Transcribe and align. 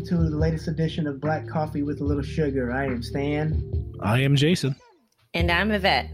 welcome 0.00 0.18
to 0.18 0.30
the 0.30 0.36
latest 0.36 0.66
edition 0.66 1.06
of 1.06 1.20
Black 1.20 1.46
Coffee 1.46 1.82
with 1.82 2.00
a 2.00 2.04
Little 2.04 2.22
Sugar. 2.22 2.72
I 2.72 2.86
am 2.86 3.02
Stan. 3.02 3.92
I 4.00 4.20
am 4.20 4.34
Jason. 4.34 4.74
And 5.34 5.50
I'm 5.50 5.70
Yvette. 5.72 6.08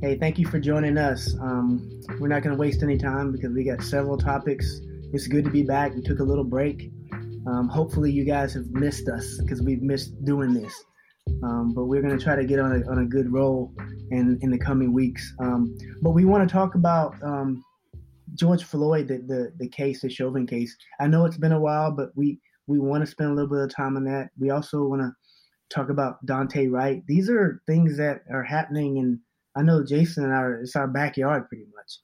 Hey, 0.00 0.16
thank 0.16 0.38
you 0.38 0.46
for 0.46 0.60
joining 0.60 0.96
us. 0.96 1.34
Um, 1.40 1.90
we're 2.20 2.28
not 2.28 2.44
going 2.44 2.54
to 2.54 2.60
waste 2.60 2.84
any 2.84 2.96
time 2.96 3.32
because 3.32 3.52
we 3.52 3.64
got 3.64 3.82
several 3.82 4.16
topics. 4.16 4.80
It's 5.12 5.26
good 5.26 5.44
to 5.46 5.50
be 5.50 5.64
back. 5.64 5.96
We 5.96 6.02
took 6.02 6.20
a 6.20 6.22
little 6.22 6.44
break. 6.44 6.92
Um, 7.48 7.68
hopefully, 7.68 8.12
you 8.12 8.24
guys 8.24 8.54
have 8.54 8.66
missed 8.70 9.08
us 9.08 9.36
because 9.38 9.60
we've 9.60 9.82
missed 9.82 10.24
doing 10.24 10.54
this. 10.54 10.80
Um, 11.42 11.72
but 11.74 11.86
we're 11.86 12.02
going 12.02 12.16
to 12.16 12.22
try 12.22 12.36
to 12.36 12.44
get 12.44 12.60
on 12.60 12.70
a, 12.70 12.88
on 12.88 12.98
a 12.98 13.04
good 13.04 13.32
roll 13.32 13.74
in, 14.12 14.38
in 14.42 14.52
the 14.52 14.58
coming 14.58 14.92
weeks. 14.92 15.34
Um, 15.40 15.76
but 16.02 16.10
we 16.10 16.24
want 16.24 16.48
to 16.48 16.52
talk 16.52 16.76
about 16.76 17.16
um, 17.24 17.64
George 18.34 18.64
Floyd, 18.64 19.08
the, 19.08 19.18
the, 19.18 19.52
the 19.58 19.68
case, 19.68 20.02
the 20.02 20.10
Chauvin 20.10 20.46
case. 20.46 20.76
I 21.00 21.06
know 21.06 21.24
it's 21.24 21.36
been 21.36 21.52
a 21.52 21.60
while, 21.60 21.90
but 21.92 22.10
we, 22.14 22.38
we 22.66 22.78
want 22.78 23.04
to 23.04 23.10
spend 23.10 23.30
a 23.30 23.34
little 23.34 23.50
bit 23.50 23.62
of 23.64 23.74
time 23.74 23.96
on 23.96 24.04
that. 24.04 24.30
We 24.38 24.50
also 24.50 24.84
want 24.84 25.02
to 25.02 25.12
talk 25.74 25.90
about 25.90 26.24
Daunte 26.26 26.70
Wright. 26.70 27.02
These 27.06 27.30
are 27.30 27.62
things 27.66 27.96
that 27.98 28.22
are 28.32 28.42
happening, 28.44 28.98
and 28.98 29.18
I 29.56 29.62
know 29.62 29.84
Jason 29.84 30.24
and 30.24 30.34
I, 30.34 30.60
it's 30.62 30.76
our 30.76 30.88
backyard 30.88 31.48
pretty 31.48 31.66
much. 31.74 31.98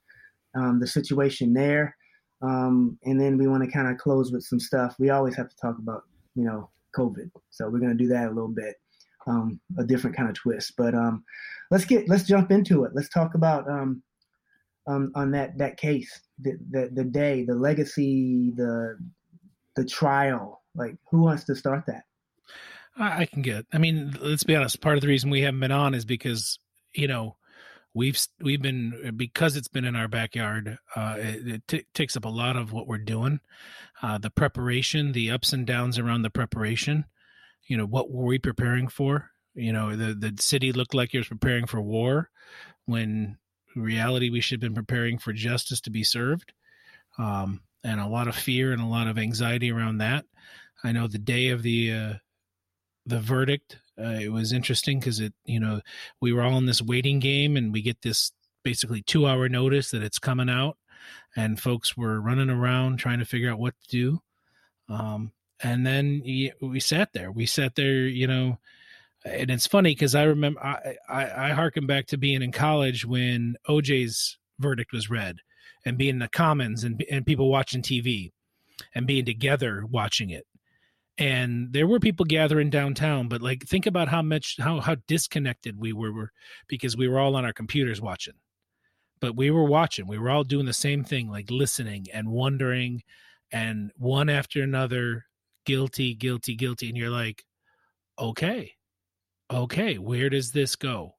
Um, 0.55 0.81
the 0.81 0.87
situation 0.87 1.53
there. 1.53 1.97
Um, 2.43 2.99
and 3.05 3.21
then 3.21 3.39
we 3.39 3.47
want 3.47 3.63
to 3.65 3.71
kind 3.71 3.89
of 3.89 3.99
close 3.99 4.33
with 4.33 4.43
some 4.43 4.59
stuff. 4.59 4.97
We 4.99 5.11
always 5.11 5.37
have 5.37 5.49
to 5.49 5.57
talk 5.61 5.79
about, 5.79 6.03
you 6.35 6.45
know, 6.45 6.71
COVID. 6.97 7.31
So 7.51 7.69
we're 7.69 7.79
going 7.79 7.97
to 7.97 8.03
do 8.03 8.09
that 8.09 8.27
a 8.27 8.33
little 8.33 8.49
bit, 8.49 8.77
um, 9.27 9.61
a 9.79 9.85
different 9.85 10.17
kind 10.17 10.29
of 10.29 10.35
twist. 10.35 10.75
But 10.77 10.95
um, 10.95 11.23
let's 11.71 11.85
get 11.85 12.09
let's 12.09 12.25
jump 12.25 12.51
into 12.51 12.85
it. 12.85 12.93
Let's 12.95 13.11
talk 13.11 13.35
about 13.35 13.71
um, 14.87 14.95
um, 14.95 15.13
on 15.15 15.31
that 15.33 15.59
that 15.59 15.77
case, 15.77 16.21
the, 16.39 16.59
the 16.71 16.91
the 16.93 17.05
day, 17.05 17.45
the 17.45 17.55
legacy, 17.55 18.53
the 18.57 18.99
the 19.77 19.85
trial. 19.85 20.63
Like, 20.75 20.97
who 21.11 21.23
wants 21.23 21.45
to 21.45 21.57
start 21.57 21.85
that? 21.87 22.05
I 22.97 23.27
can 23.27 23.43
get. 23.43 23.67
I 23.73 23.79
mean, 23.79 24.17
let's 24.21 24.45
be 24.45 24.55
honest. 24.55 24.81
Part 24.81 24.97
of 24.97 25.01
the 25.01 25.09
reason 25.09 25.31
we 25.31 25.43
haven't 25.43 25.61
been 25.61 25.73
on 25.73 25.95
is 25.95 26.05
because 26.05 26.59
you 26.93 27.09
know 27.09 27.37
we've 27.95 28.19
we've 28.41 28.63
been 28.63 29.15
because 29.17 29.57
it's 29.57 29.69
been 29.69 29.85
in 29.85 29.97
our 29.97 30.09
backyard. 30.09 30.79
Uh, 30.95 31.17
it, 31.19 31.49
it 31.49 31.69
t- 31.69 31.87
takes 31.95 32.17
up 32.17 32.25
a 32.25 32.29
lot 32.29 32.57
of 32.57 32.73
what 32.73 32.87
we're 32.87 32.99
doing. 32.99 33.41
Uh, 34.03 34.19
the 34.19 34.31
preparation, 34.31 35.13
the 35.13 35.31
ups 35.31 35.53
and 35.53 35.67
downs 35.67 35.99
around 35.99 36.23
the 36.23 36.31
preparation. 36.31 37.05
You 37.67 37.77
know, 37.77 37.87
what 37.87 38.11
were 38.11 38.25
we 38.25 38.39
preparing 38.39 38.89
for? 38.89 39.31
You 39.55 39.73
know, 39.73 39.97
the 39.97 40.15
the 40.15 40.41
city 40.41 40.73
looked 40.73 40.95
like 40.95 41.15
it 41.15 41.19
was 41.19 41.29
preparing 41.29 41.67
for 41.67 41.81
war, 41.81 42.31
when 42.87 43.39
reality 43.77 44.31
we 44.31 44.41
should 44.41 44.63
have 44.63 44.73
been 44.73 44.75
preparing 44.75 45.19
for 45.19 45.33
justice 45.33 45.81
to 45.83 45.91
be 45.91 46.05
served. 46.05 46.53
Um, 47.19 47.61
and 47.83 48.01
a 48.01 48.07
lot 48.07 48.29
of 48.29 48.37
fear 48.37 48.73
and 48.73 48.83
a 48.83 48.87
lot 48.87 49.07
of 49.07 49.19
anxiety 49.19 49.71
around 49.71 49.99
that. 49.99 50.25
I 50.85 50.93
know 50.93 51.07
the 51.07 51.19
day 51.19 51.49
of 51.49 51.63
the 51.63 51.93
uh, 51.93 52.13
the 53.07 53.21
verdict, 53.21 53.79
uh, 53.99 54.19
it 54.21 54.33
was 54.33 54.53
interesting 54.53 54.99
because 54.99 55.21
it, 55.21 55.33
you 55.45 55.61
know, 55.61 55.81
we 56.21 56.33
were 56.33 56.43
all 56.43 56.59
in 56.59 56.67
this 56.67 56.83
waiting 56.83 57.19
game, 57.19 57.57
and 57.57 57.73
we 57.73 57.83
get 57.83 58.03
this 58.03 58.33
basically 58.63 59.03
two 59.03 59.27
hour 59.27 59.49
notice 59.49 59.91
that 59.91 60.03
it's 60.03 60.19
coming 60.19 60.51
out, 60.51 60.77
and 61.37 61.61
folks 61.61 61.97
were 61.97 62.21
running 62.21 62.51
around 62.51 62.99
trying 62.99 63.19
to 63.19 63.25
figure 63.25 63.51
out 63.51 63.59
what 63.59 63.75
to 63.83 63.89
do. 63.89 64.23
Um, 64.89 65.33
and 65.63 65.87
then 65.87 66.23
we 66.61 66.81
sat 66.81 67.13
there. 67.13 67.31
We 67.31 67.47
sat 67.47 67.75
there, 67.75 68.07
you 68.07 68.27
know, 68.27 68.59
and 69.25 69.51
it's 69.51 69.67
funny 69.67 69.95
because 69.95 70.15
I 70.15 70.25
remember 70.25 70.61
I, 70.65 70.97
I 71.09 71.49
I 71.49 71.51
harken 71.51 71.87
back 71.87 72.07
to 72.07 72.19
being 72.19 72.43
in 72.43 72.53
college 72.53 73.05
when 73.05 73.57
OJ's 73.69 74.39
verdict 74.59 74.93
was 74.93 75.11
read, 75.11 75.37
and 75.85 75.99
being 75.99 76.15
in 76.15 76.19
the 76.21 76.29
Commons 76.29 76.85
and 76.85 77.05
and 77.11 77.27
people 77.27 77.51
watching 77.51 77.83
TV, 77.83 78.33
and 78.95 79.07
being 79.07 79.25
together 79.25 79.85
watching 79.89 80.31
it. 80.31 80.47
And 81.19 81.73
there 81.73 81.87
were 81.87 82.01
people 82.01 82.25
gathering 82.25 82.71
downtown 82.71 83.29
but 83.29 83.43
like 83.43 83.65
think 83.65 83.87
about 83.87 84.09
how 84.09 84.23
much 84.23 84.57
how 84.59 84.81
how 84.81 84.97
disconnected 85.07 85.79
we 85.79 85.93
were 85.93 86.31
because 86.67 86.97
we 86.97 87.09
were 87.09 87.19
all 87.19 87.37
on 87.37 87.45
our 87.45 87.53
computers 87.53 88.01
watching. 88.01 88.35
But 89.21 89.37
we 89.37 89.51
were 89.51 89.65
watching. 89.65 90.07
We 90.07 90.19
were 90.19 90.31
all 90.31 90.45
doing 90.45 90.65
the 90.65 90.73
same 90.73 91.05
thing 91.05 91.29
like 91.29 91.51
listening 91.51 92.07
and 92.13 92.29
wondering 92.31 93.03
and 93.53 93.93
one 93.99 94.31
after 94.31 94.63
another 94.63 95.27
guilty 95.67 96.15
guilty 96.15 96.55
guilty. 96.57 96.89
And 96.89 96.97
you're 96.97 97.11
like 97.11 97.45
okay 98.19 98.73
okay 99.51 99.99
where 99.99 100.31
does 100.31 100.53
this 100.53 100.77
go? 100.77 101.15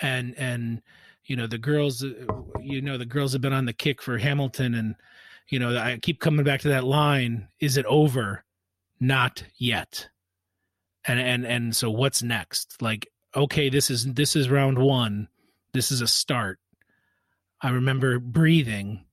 And 0.00 0.34
and 0.38 0.82
you 1.24 1.36
know 1.36 1.46
the 1.46 1.58
girls 1.58 2.02
uh, 2.02 2.14
you 2.60 2.80
know 2.80 2.98
the 2.98 3.06
girls 3.06 3.32
have 3.32 3.42
been 3.42 3.52
on 3.52 3.66
the 3.66 3.72
kick 3.72 4.02
for 4.02 4.18
hamilton 4.18 4.74
and 4.74 4.96
you 5.48 5.58
know 5.58 5.76
i 5.76 5.98
keep 6.00 6.18
coming 6.18 6.44
back 6.44 6.60
to 6.62 6.68
that 6.68 6.84
line 6.84 7.48
is 7.60 7.76
it 7.76 7.86
over? 7.86 8.44
Not 8.98 9.44
yet. 9.56 10.08
And 11.06 11.20
and 11.20 11.46
and 11.46 11.76
so 11.76 11.90
what's 11.90 12.22
next? 12.22 12.80
Like 12.82 13.08
okay 13.34 13.68
this 13.68 13.90
is 13.90 14.06
this 14.14 14.36
is 14.36 14.50
round 14.50 14.78
one. 14.78 15.28
This 15.72 15.92
is 15.92 16.00
a 16.00 16.08
start. 16.08 16.58
I 17.62 17.70
remember 17.70 18.18
breathing 18.18 19.04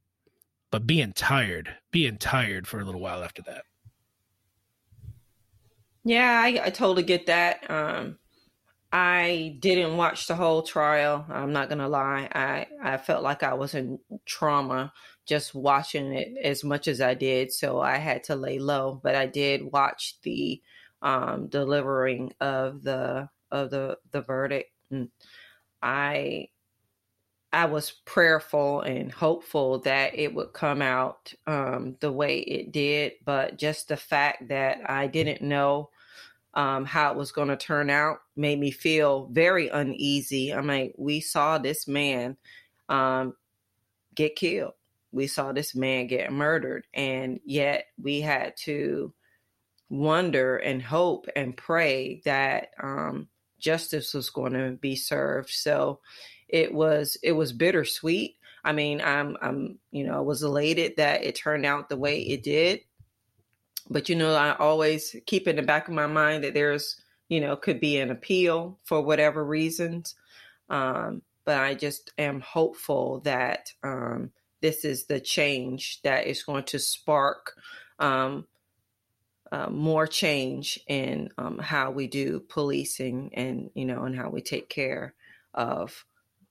but 0.71 0.87
being 0.87 1.13
tired 1.13 1.75
being 1.91 2.17
tired 2.17 2.67
for 2.67 2.79
a 2.79 2.85
little 2.85 3.01
while 3.01 3.23
after 3.23 3.41
that. 3.43 3.63
Yeah 6.03 6.41
i, 6.43 6.61
I 6.65 6.69
totally 6.69 7.03
get 7.03 7.25
that 7.27 7.69
um 7.69 8.17
i 8.91 9.57
didn't 9.59 9.97
watch 9.97 10.27
the 10.27 10.35
whole 10.35 10.61
trial 10.61 11.25
i'm 11.29 11.51
not 11.51 11.69
gonna 11.69 11.87
lie 11.89 12.29
i 12.33 12.67
i 12.81 12.97
felt 12.97 13.23
like 13.23 13.43
i 13.43 13.53
was 13.53 13.73
in 13.73 13.99
trauma 14.25 14.91
just 15.27 15.53
watching 15.53 16.13
it 16.13 16.37
as 16.41 16.63
much 16.63 16.87
as 16.87 17.01
I 17.01 17.13
did, 17.13 17.51
so 17.51 17.81
I 17.81 17.97
had 17.97 18.23
to 18.25 18.35
lay 18.35 18.59
low. 18.59 18.99
But 19.03 19.13
I 19.13 19.27
did 19.27 19.71
watch 19.71 20.15
the 20.23 20.61
um, 21.01 21.47
delivering 21.47 22.33
of 22.39 22.81
the 22.83 23.29
of 23.51 23.69
the 23.69 23.97
the 24.11 24.21
verdict. 24.21 24.71
And 24.89 25.09
I 25.83 26.49
I 27.53 27.65
was 27.65 27.91
prayerful 28.05 28.81
and 28.81 29.11
hopeful 29.11 29.79
that 29.79 30.17
it 30.17 30.33
would 30.33 30.53
come 30.53 30.81
out 30.81 31.33
um, 31.45 31.97
the 31.99 32.11
way 32.11 32.39
it 32.39 32.71
did, 32.71 33.13
but 33.25 33.57
just 33.57 33.89
the 33.89 33.97
fact 33.97 34.47
that 34.49 34.89
I 34.89 35.07
didn't 35.07 35.41
know 35.41 35.89
um, 36.57 36.85
how 36.85 37.11
it 37.11 37.17
was 37.17 37.31
going 37.31 37.49
to 37.49 37.55
turn 37.55 37.91
out 37.91 38.17
made 38.35 38.59
me 38.59 38.71
feel 38.71 39.29
very 39.31 39.69
uneasy. 39.69 40.51
I 40.51 40.61
mean, 40.61 40.91
we 40.97 41.19
saw 41.19 41.59
this 41.59 41.87
man 41.87 42.35
um, 42.89 43.35
get 44.15 44.35
killed. 44.35 44.73
We 45.11 45.27
saw 45.27 45.51
this 45.51 45.75
man 45.75 46.07
get 46.07 46.33
murdered 46.33 46.87
and 46.95 47.39
yet 47.45 47.85
we 48.01 48.21
had 48.21 48.57
to 48.63 49.13
wonder 49.89 50.57
and 50.57 50.81
hope 50.81 51.27
and 51.35 51.55
pray 51.55 52.23
that 52.25 52.69
um, 52.81 53.27
justice 53.59 54.15
was 54.15 54.31
going 54.31 54.53
to 54.53 54.71
be 54.81 54.95
served. 54.95 55.51
So 55.51 55.99
it 56.49 56.73
was 56.73 57.17
it 57.21 57.33
was 57.33 57.53
bittersweet. 57.53 58.33
I 58.65 58.73
mean 58.73 58.99
i'm 58.99 59.37
i'm 59.41 59.79
you 59.91 60.03
know 60.05 60.17
i 60.17 60.19
was 60.19 60.43
elated 60.43 60.97
that 60.97 61.23
it 61.23 61.35
turned 61.35 61.65
out 61.65 61.87
the 61.87 61.95
way 61.95 62.19
it 62.19 62.43
did 62.43 62.81
but 63.89 64.09
you 64.09 64.15
know 64.15 64.33
i 64.33 64.55
always 64.57 65.15
keep 65.25 65.47
in 65.47 65.55
the 65.55 65.61
back 65.61 65.87
of 65.87 65.93
my 65.93 66.07
mind 66.07 66.43
that 66.43 66.53
there's 66.53 67.01
you 67.29 67.39
know 67.39 67.55
could 67.55 67.79
be 67.79 67.97
an 67.97 68.11
appeal 68.11 68.77
for 68.83 69.01
whatever 69.01 69.43
reasons 69.43 70.15
um, 70.69 71.21
but 71.45 71.57
i 71.59 71.73
just 71.73 72.11
am 72.17 72.41
hopeful 72.41 73.19
that 73.21 73.71
um, 73.83 74.31
this 74.61 74.83
is 74.83 75.05
the 75.05 75.19
change 75.19 76.01
that 76.01 76.27
is 76.27 76.43
going 76.43 76.63
to 76.63 76.79
spark 76.79 77.53
um, 77.99 78.45
uh, 79.51 79.69
more 79.69 80.07
change 80.07 80.79
in 80.87 81.29
um, 81.37 81.57
how 81.57 81.91
we 81.91 82.07
do 82.07 82.39
policing 82.49 83.31
and 83.33 83.69
you 83.75 83.85
know 83.85 84.03
and 84.03 84.15
how 84.15 84.29
we 84.29 84.41
take 84.41 84.69
care 84.69 85.13
of 85.53 86.05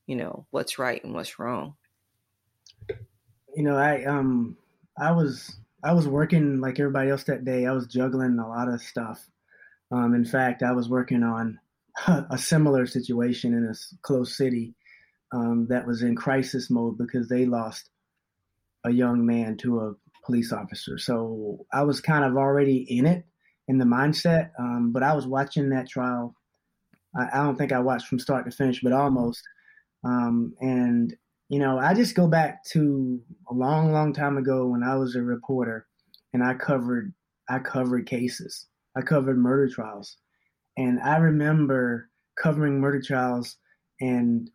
you 0.07 0.17
know 0.17 0.47
what's 0.51 0.79
right 0.79 1.03
and 1.05 1.15
what's 1.15 1.39
wrong. 1.39 1.75
You 2.89 3.63
know 3.63 3.77
i 3.77 4.05
um 4.05 4.57
i 4.99 5.13
was 5.13 5.57
i 5.85 5.93
was 5.93 6.09
working 6.09 6.61
like 6.61 6.79
everybody 6.79 7.11
else 7.11 7.25
that 7.25 7.45
day 7.45 7.67
i 7.67 7.73
was 7.73 7.87
juggling 7.87 8.39
a 8.39 8.49
lot 8.49 8.69
of 8.69 8.81
stuff 8.81 9.29
um 9.91 10.15
in 10.15 10.25
fact 10.25 10.63
i 10.63 10.73
was 10.73 10.89
working 10.89 11.23
on 11.23 11.59
a 12.31 12.39
similar 12.39 12.87
situation 12.87 13.55
in 13.55 13.65
a 13.65 13.75
close 14.03 14.37
city 14.37 14.75
um, 15.33 15.67
that 15.69 15.87
was 15.87 16.03
in 16.03 16.15
crisis 16.17 16.71
mode 16.71 16.99
because 16.99 17.29
they 17.29 17.47
lost 17.47 17.91
a 18.85 18.91
young 18.91 19.27
man 19.27 19.57
to 19.59 19.81
a 19.81 19.95
police 20.25 20.53
officer. 20.53 20.99
So 20.99 21.67
I 21.73 21.83
was 21.83 22.01
kind 22.01 22.25
of 22.25 22.37
already 22.37 22.79
in 22.79 23.07
it, 23.07 23.25
in 23.69 23.79
the 23.79 23.85
mindset. 23.85 24.51
Um, 24.59 24.93
but 24.93 25.03
I 25.03 25.15
was 25.15 25.27
watching 25.27 25.71
that 25.71 25.89
trial. 25.89 26.35
I, 27.17 27.29
I, 27.33 27.45
don't 27.45 27.57
think 27.57 27.73
I 27.73 27.81
watched 27.81 28.07
from 28.07 28.19
start 28.19 28.45
to 28.45 28.57
finish, 28.57 28.81
but 28.83 28.93
almost. 28.93 29.43
Um, 30.05 30.55
and 30.61 31.17
you 31.49 31.59
know, 31.59 31.79
I 31.79 31.95
just 31.95 32.15
go 32.17 32.27
back 32.29 32.65
to 32.73 33.21
a 33.49 33.55
long, 33.55 33.93
long 33.93 34.13
time 34.13 34.37
ago 34.37 34.67
when 34.67 34.83
I 34.83 34.97
was 34.97 35.15
a 35.17 35.23
reporter, 35.23 35.87
and 36.33 36.43
I 36.43 36.55
covered 36.55 37.15
I 37.49 37.59
covered 37.61 38.07
cases. 38.07 38.67
I 38.97 39.03
covered 39.03 39.39
murder 39.39 39.69
trials, 39.73 40.17
and 40.79 41.01
I 41.01 41.19
remember 41.19 42.11
covering 42.43 42.81
murder 42.81 43.03
trials, 43.03 43.57
and 44.01 44.51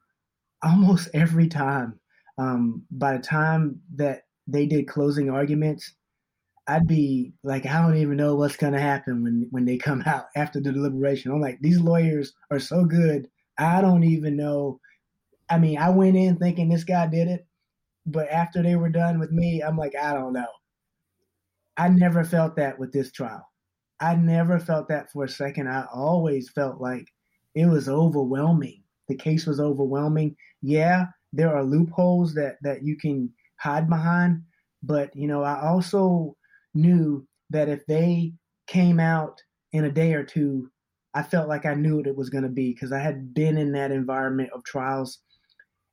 almost 0.64 1.10
every 1.16 1.48
time 1.48 2.00
um, 2.38 2.86
by 2.92 3.18
the 3.18 3.24
time 3.24 3.82
that 3.96 4.24
they 4.48 4.66
did 4.66 4.88
closing 4.88 5.30
arguments, 5.30 5.94
I'd 6.68 6.88
be 6.88 7.34
like, 7.44 7.66
I 7.66 7.82
don't 7.82 7.98
even 7.98 8.18
know 8.18 8.36
what's 8.36 8.56
gonna 8.58 8.80
happen 8.80 9.24
when 9.24 9.48
when 9.52 9.66
they 9.66 9.78
come 9.78 10.04
out 10.08 10.26
after 10.36 10.60
the 10.62 10.72
deliberation. 10.72 11.32
I'm 11.32 11.42
like, 11.42 11.60
these 11.62 11.80
lawyers 11.80 12.34
are 12.52 12.60
so 12.60 12.86
good. 12.86 13.30
I 13.58 13.82
don't 13.82 14.04
even 14.04 14.36
know. 14.38 14.80
I 15.52 15.58
mean, 15.58 15.78
I 15.78 15.90
went 15.90 16.16
in 16.16 16.38
thinking 16.38 16.70
this 16.70 16.86
guy 16.86 17.08
did 17.08 17.28
it, 17.28 17.46
but 18.06 18.30
after 18.32 18.64
they 18.64 18.78
were 18.78 18.90
done 18.90 19.20
with 19.20 19.32
me, 19.32 19.62
I'm 19.62 19.76
like, 19.76 19.94
I 20.02 20.14
don't 20.14 20.32
know. 20.32 20.48
I 21.76 21.90
never 21.90 22.24
felt 22.24 22.56
that 22.56 22.80
with 22.80 22.94
this 22.94 23.12
trial. 23.12 23.46
I 24.00 24.16
never 24.16 24.60
felt 24.60 24.88
that 24.88 25.12
for 25.12 25.26
a 25.26 25.30
second. 25.30 25.68
I 25.68 25.86
always 25.94 26.50
felt 26.50 26.80
like 26.80 27.06
it 27.54 27.66
was 27.66 27.90
overwhelming. 27.90 28.82
The 29.10 29.18
case 29.18 29.46
was 29.46 29.60
overwhelming. 29.60 30.38
Yeah, 30.62 31.08
there 31.34 31.54
are 31.54 31.64
loopholes 31.66 32.34
that 32.36 32.56
that 32.62 32.84
you 32.84 32.98
can 32.98 33.30
hide 33.58 33.90
behind, 33.90 34.44
but 34.82 35.14
you 35.14 35.28
know, 35.28 35.44
I 35.44 35.62
also 35.68 36.38
knew 36.74 37.28
that 37.50 37.68
if 37.68 37.86
they 37.88 38.34
came 38.68 39.02
out 39.02 39.42
in 39.74 39.84
a 39.84 39.92
day 39.92 40.14
or 40.14 40.24
two, 40.24 40.72
I 41.14 41.24
felt 41.24 41.50
like 41.50 41.66
I 41.66 41.74
knew 41.74 41.98
what 41.98 42.08
it 42.08 42.16
was 42.16 42.30
going 42.30 42.44
to 42.44 42.50
be 42.50 42.72
because 42.74 42.94
I 42.94 43.00
had 43.00 43.34
been 43.34 43.58
in 43.58 43.74
that 43.74 43.92
environment 43.92 44.50
of 44.54 44.64
trials 44.64 45.20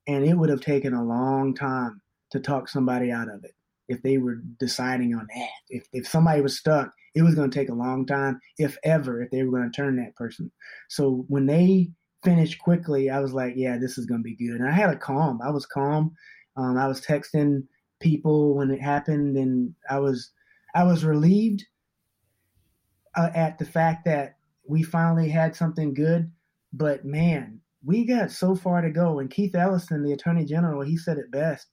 and 0.08 0.24
it 0.24 0.34
would 0.34 0.48
have 0.48 0.62
taken 0.62 0.94
a 0.94 1.04
long 1.04 1.54
time 1.54 2.00
to 2.30 2.40
talk 2.40 2.68
somebody 2.68 3.12
out 3.12 3.28
of 3.28 3.44
it 3.44 3.54
if 3.88 4.02
they 4.02 4.18
were 4.18 4.36
deciding 4.58 5.14
on 5.14 5.28
that. 5.34 5.48
If, 5.68 5.86
if 5.92 6.08
somebody 6.08 6.40
was 6.40 6.58
stuck, 6.58 6.92
it 7.14 7.22
was 7.22 7.34
going 7.34 7.50
to 7.50 7.58
take 7.58 7.68
a 7.68 7.74
long 7.74 8.06
time, 8.06 8.40
if 8.58 8.76
ever, 8.84 9.22
if 9.22 9.30
they 9.30 9.42
were 9.42 9.56
going 9.56 9.70
to 9.70 9.76
turn 9.76 9.96
that 9.96 10.16
person. 10.16 10.50
So 10.88 11.24
when 11.28 11.46
they 11.46 11.90
finished 12.24 12.58
quickly, 12.58 13.10
I 13.10 13.20
was 13.20 13.32
like, 13.32 13.54
yeah, 13.56 13.78
this 13.78 13.98
is 13.98 14.06
going 14.06 14.20
to 14.20 14.24
be 14.24 14.36
good. 14.36 14.60
And 14.60 14.68
I 14.68 14.72
had 14.72 14.90
a 14.90 14.96
calm. 14.96 15.40
I 15.42 15.50
was 15.50 15.66
calm. 15.66 16.14
Um, 16.56 16.76
I 16.76 16.88
was 16.88 17.00
texting 17.00 17.64
people 18.00 18.54
when 18.54 18.70
it 18.70 18.80
happened, 18.80 19.36
and 19.36 19.74
I 19.88 19.98
was 20.00 20.32
I 20.74 20.84
was 20.84 21.04
relieved 21.04 21.64
uh, 23.16 23.30
at 23.34 23.58
the 23.58 23.64
fact 23.64 24.04
that 24.06 24.36
we 24.66 24.82
finally 24.82 25.28
had 25.28 25.54
something 25.54 25.94
good. 25.94 26.30
But 26.72 27.04
man, 27.04 27.60
we 27.88 28.04
got 28.04 28.30
so 28.30 28.54
far 28.54 28.82
to 28.82 28.90
go. 28.90 29.18
And 29.18 29.30
Keith 29.30 29.54
Ellison, 29.54 30.04
the 30.04 30.12
Attorney 30.12 30.44
General, 30.44 30.82
he 30.82 30.98
said 30.98 31.16
it 31.16 31.30
best. 31.30 31.66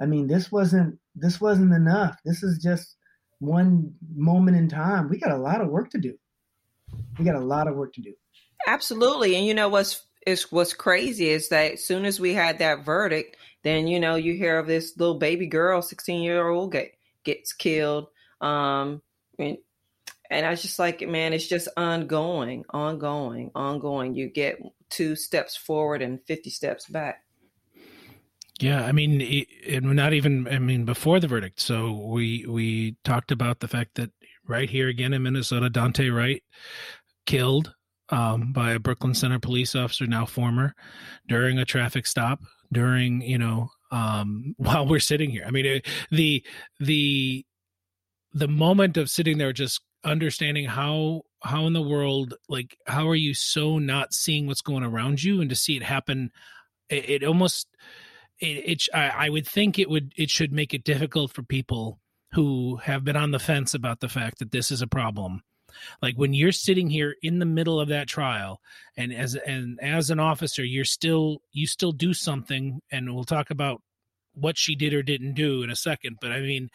I 0.00 0.06
mean, 0.06 0.28
this 0.28 0.52
wasn't 0.52 1.00
this 1.16 1.40
wasn't 1.40 1.74
enough. 1.74 2.16
This 2.24 2.44
is 2.44 2.62
just 2.62 2.96
one 3.40 3.92
moment 4.14 4.56
in 4.56 4.68
time. 4.68 5.08
We 5.10 5.18
got 5.18 5.32
a 5.32 5.36
lot 5.36 5.60
of 5.60 5.68
work 5.68 5.90
to 5.90 5.98
do. 5.98 6.14
We 7.18 7.24
got 7.24 7.34
a 7.34 7.44
lot 7.44 7.66
of 7.66 7.74
work 7.74 7.94
to 7.94 8.00
do. 8.00 8.14
Absolutely. 8.68 9.34
And 9.34 9.44
you 9.44 9.54
know 9.54 9.68
what's 9.68 10.06
is 10.24 10.52
what's 10.52 10.72
crazy 10.72 11.30
is 11.30 11.48
that 11.48 11.72
as 11.72 11.84
soon 11.84 12.04
as 12.04 12.20
we 12.20 12.32
had 12.32 12.60
that 12.60 12.84
verdict, 12.84 13.36
then 13.64 13.88
you 13.88 13.98
know 13.98 14.14
you 14.14 14.34
hear 14.34 14.56
of 14.56 14.68
this 14.68 14.96
little 14.96 15.18
baby 15.18 15.48
girl, 15.48 15.82
sixteen 15.82 16.22
year 16.22 16.48
old 16.48 16.70
get 16.70 16.92
gets 17.24 17.52
killed. 17.54 18.06
Um, 18.40 19.02
and, 19.36 19.58
and 20.30 20.46
I 20.46 20.50
was 20.50 20.62
just 20.62 20.78
like, 20.78 21.06
man, 21.06 21.32
it's 21.32 21.48
just 21.48 21.66
ongoing, 21.76 22.64
ongoing, 22.70 23.50
ongoing. 23.56 24.14
You 24.14 24.28
get 24.28 24.60
two 24.90 25.16
steps 25.16 25.56
forward 25.56 26.02
and 26.02 26.20
fifty 26.26 26.50
steps 26.50 26.86
back. 26.86 27.24
Yeah, 28.60 28.84
I 28.84 28.92
mean, 28.92 29.22
it, 29.22 29.48
it, 29.64 29.82
not 29.82 30.12
even. 30.12 30.46
I 30.46 30.58
mean, 30.58 30.84
before 30.84 31.18
the 31.18 31.28
verdict. 31.28 31.60
So 31.60 31.92
we 31.92 32.44
we 32.46 32.96
talked 33.04 33.32
about 33.32 33.60
the 33.60 33.68
fact 33.68 33.94
that 33.94 34.10
right 34.46 34.68
here 34.68 34.88
again 34.88 35.14
in 35.14 35.22
Minnesota, 35.22 35.70
Daunte 35.70 36.14
Wright 36.14 36.42
killed 37.24 37.74
um, 38.10 38.52
by 38.52 38.72
a 38.72 38.78
Brooklyn 38.78 39.14
Center 39.14 39.38
police 39.38 39.74
officer, 39.74 40.06
now 40.06 40.26
former, 40.26 40.74
during 41.26 41.58
a 41.58 41.64
traffic 41.64 42.06
stop. 42.06 42.40
During 42.72 43.22
you 43.22 43.38
know, 43.38 43.70
um, 43.90 44.54
while 44.58 44.86
we're 44.86 45.00
sitting 45.00 45.30
here. 45.30 45.44
I 45.46 45.50
mean, 45.50 45.66
it, 45.66 45.86
the 46.10 46.44
the 46.78 47.46
the 48.32 48.48
moment 48.48 48.98
of 48.98 49.08
sitting 49.10 49.38
there, 49.38 49.54
just 49.54 49.80
understanding 50.04 50.66
how 50.66 51.22
how 51.42 51.66
in 51.66 51.72
the 51.72 51.82
world, 51.82 52.34
like, 52.48 52.76
how 52.86 53.08
are 53.08 53.14
you 53.14 53.32
so 53.32 53.78
not 53.78 54.12
seeing 54.12 54.46
what's 54.46 54.60
going 54.60 54.84
around 54.84 55.22
you, 55.22 55.40
and 55.40 55.48
to 55.50 55.56
see 55.56 55.76
it 55.76 55.82
happen, 55.82 56.30
it, 56.88 57.08
it 57.08 57.24
almost 57.24 57.68
it, 58.40 58.46
it 58.46 58.82
I, 58.94 59.26
I 59.26 59.28
would 59.28 59.46
think 59.46 59.78
it 59.78 59.88
would 59.88 60.12
it 60.16 60.30
should 60.30 60.52
make 60.52 60.74
it 60.74 60.84
difficult 60.84 61.32
for 61.32 61.42
people 61.42 61.98
who 62.32 62.76
have 62.76 63.04
been 63.04 63.16
on 63.16 63.30
the 63.30 63.38
fence 63.38 63.74
about 63.74 64.00
the 64.00 64.08
fact 64.08 64.38
that 64.38 64.52
this 64.52 64.70
is 64.70 64.82
a 64.82 64.86
problem. 64.86 65.42
Like 66.02 66.16
when 66.16 66.34
you're 66.34 66.52
sitting 66.52 66.90
here 66.90 67.16
in 67.22 67.38
the 67.38 67.46
middle 67.46 67.80
of 67.80 67.88
that 67.88 68.08
trial 68.08 68.60
and 68.96 69.12
as 69.12 69.34
and 69.34 69.78
as 69.80 70.10
an 70.10 70.18
officer 70.18 70.64
you're 70.64 70.84
still 70.84 71.42
you 71.52 71.66
still 71.66 71.92
do 71.92 72.12
something 72.12 72.80
and 72.90 73.14
we'll 73.14 73.24
talk 73.24 73.50
about 73.50 73.80
what 74.34 74.56
she 74.56 74.74
did 74.74 74.94
or 74.94 75.02
didn't 75.02 75.34
do 75.34 75.62
in 75.62 75.70
a 75.70 75.76
second 75.76 76.16
but 76.20 76.32
i 76.32 76.40
mean 76.40 76.70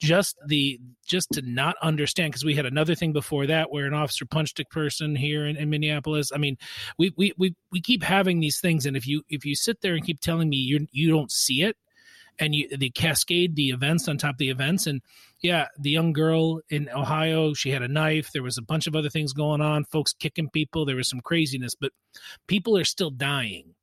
just 0.00 0.36
the 0.46 0.78
just 1.06 1.30
to 1.32 1.42
not 1.42 1.76
understand 1.82 2.32
because 2.32 2.44
we 2.44 2.54
had 2.54 2.66
another 2.66 2.94
thing 2.94 3.12
before 3.12 3.46
that 3.46 3.70
where 3.70 3.86
an 3.86 3.94
officer 3.94 4.26
punched 4.26 4.60
a 4.60 4.64
person 4.66 5.16
here 5.16 5.46
in, 5.46 5.56
in, 5.56 5.70
minneapolis. 5.70 6.30
I 6.34 6.38
mean 6.38 6.56
we, 6.98 7.12
we 7.16 7.32
we 7.38 7.54
we 7.72 7.80
keep 7.80 8.02
having 8.02 8.40
these 8.40 8.60
things 8.60 8.86
and 8.86 8.96
if 8.96 9.06
you 9.06 9.22
if 9.28 9.44
you 9.44 9.54
sit 9.54 9.80
there 9.80 9.94
and 9.94 10.04
keep 10.04 10.20
telling 10.20 10.48
me 10.48 10.56
you 10.56 10.86
you 10.92 11.10
don't 11.10 11.30
see 11.30 11.62
it 11.62 11.76
and 12.38 12.54
you 12.54 12.68
the 12.76 12.90
cascade 12.90 13.56
the 13.56 13.70
events 13.70 14.08
on 14.08 14.18
top 14.18 14.34
of 14.34 14.38
the 14.38 14.50
events 14.50 14.86
and 14.86 15.00
yeah 15.40 15.68
the 15.78 15.90
young 15.90 16.12
girl 16.12 16.60
in 16.68 16.88
ohio 16.90 17.54
she 17.54 17.70
had 17.70 17.82
a 17.82 17.88
knife 17.88 18.30
there 18.32 18.42
was 18.42 18.58
a 18.58 18.62
bunch 18.62 18.86
of 18.86 18.94
other 18.94 19.08
things 19.08 19.32
going 19.32 19.60
on 19.60 19.84
folks 19.84 20.12
kicking 20.12 20.50
people 20.50 20.84
there 20.84 20.96
was 20.96 21.08
some 21.08 21.20
craziness 21.20 21.74
but 21.74 21.92
people 22.46 22.76
are 22.76 22.84
still 22.84 23.10
dying 23.10 23.74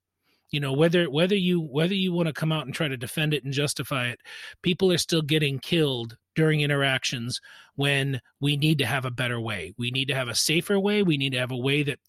you 0.54 0.62
know 0.62 0.72
whether 0.72 1.10
whether 1.10 1.36
you 1.36 1.60
whether 1.60 1.94
you 1.94 2.14
want 2.14 2.28
to 2.28 2.34
come 2.34 2.54
out 2.54 2.66
and 2.66 2.74
try 2.74 2.88
to 2.88 2.96
defend 2.96 3.34
it 3.34 3.44
and 3.44 3.54
justify 3.54 4.08
it 4.08 4.20
people 4.62 4.92
are 4.92 4.98
still 4.98 5.22
getting 5.22 5.60
killed 5.60 6.16
during 6.36 6.62
interactions 6.62 7.40
when 7.76 8.22
we 8.40 8.58
need 8.58 8.78
to 8.80 8.86
have 8.86 9.06
a 9.06 9.12
better 9.12 9.40
way. 9.40 9.74
We 9.78 9.92
need 9.92 10.08
to 10.08 10.16
have 10.16 10.28
a 10.28 10.36
safer 10.36 10.80
way. 10.80 11.04
We 11.04 11.18
need 11.18 11.34
to 11.34 11.40
have 11.40 11.52
a 11.52 11.58
way 11.58 11.84
that 11.84 12.00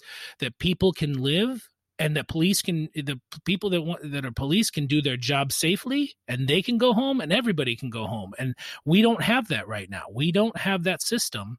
that 0.41 0.59
people 0.59 0.93
can 0.93 1.15
live 1.15 1.69
and 1.99 2.17
that 2.17 2.29
police 2.29 2.63
can 2.63 2.89
the 2.95 3.21
people 3.45 3.71
that 3.71 3.83
want 3.83 4.11
that 4.13 4.25
are 4.25 4.33
police 4.33 4.71
can 4.71 4.87
do 4.87 5.01
their 5.01 5.17
job 5.17 5.53
safely 5.53 6.15
and 6.29 6.49
they 6.49 6.63
can 6.63 6.79
go 6.79 6.93
home 6.93 7.21
and 7.21 7.33
everybody 7.33 7.77
can 7.77 7.91
go 7.91 8.07
home. 8.07 8.33
And 8.39 8.55
we 8.85 9.03
don't 9.03 9.23
have 9.23 9.49
that 9.49 9.69
right 9.69 9.91
now. 9.91 10.05
We 10.13 10.33
don't 10.33 10.57
have 10.59 10.85
that 10.85 11.03
system 11.03 11.59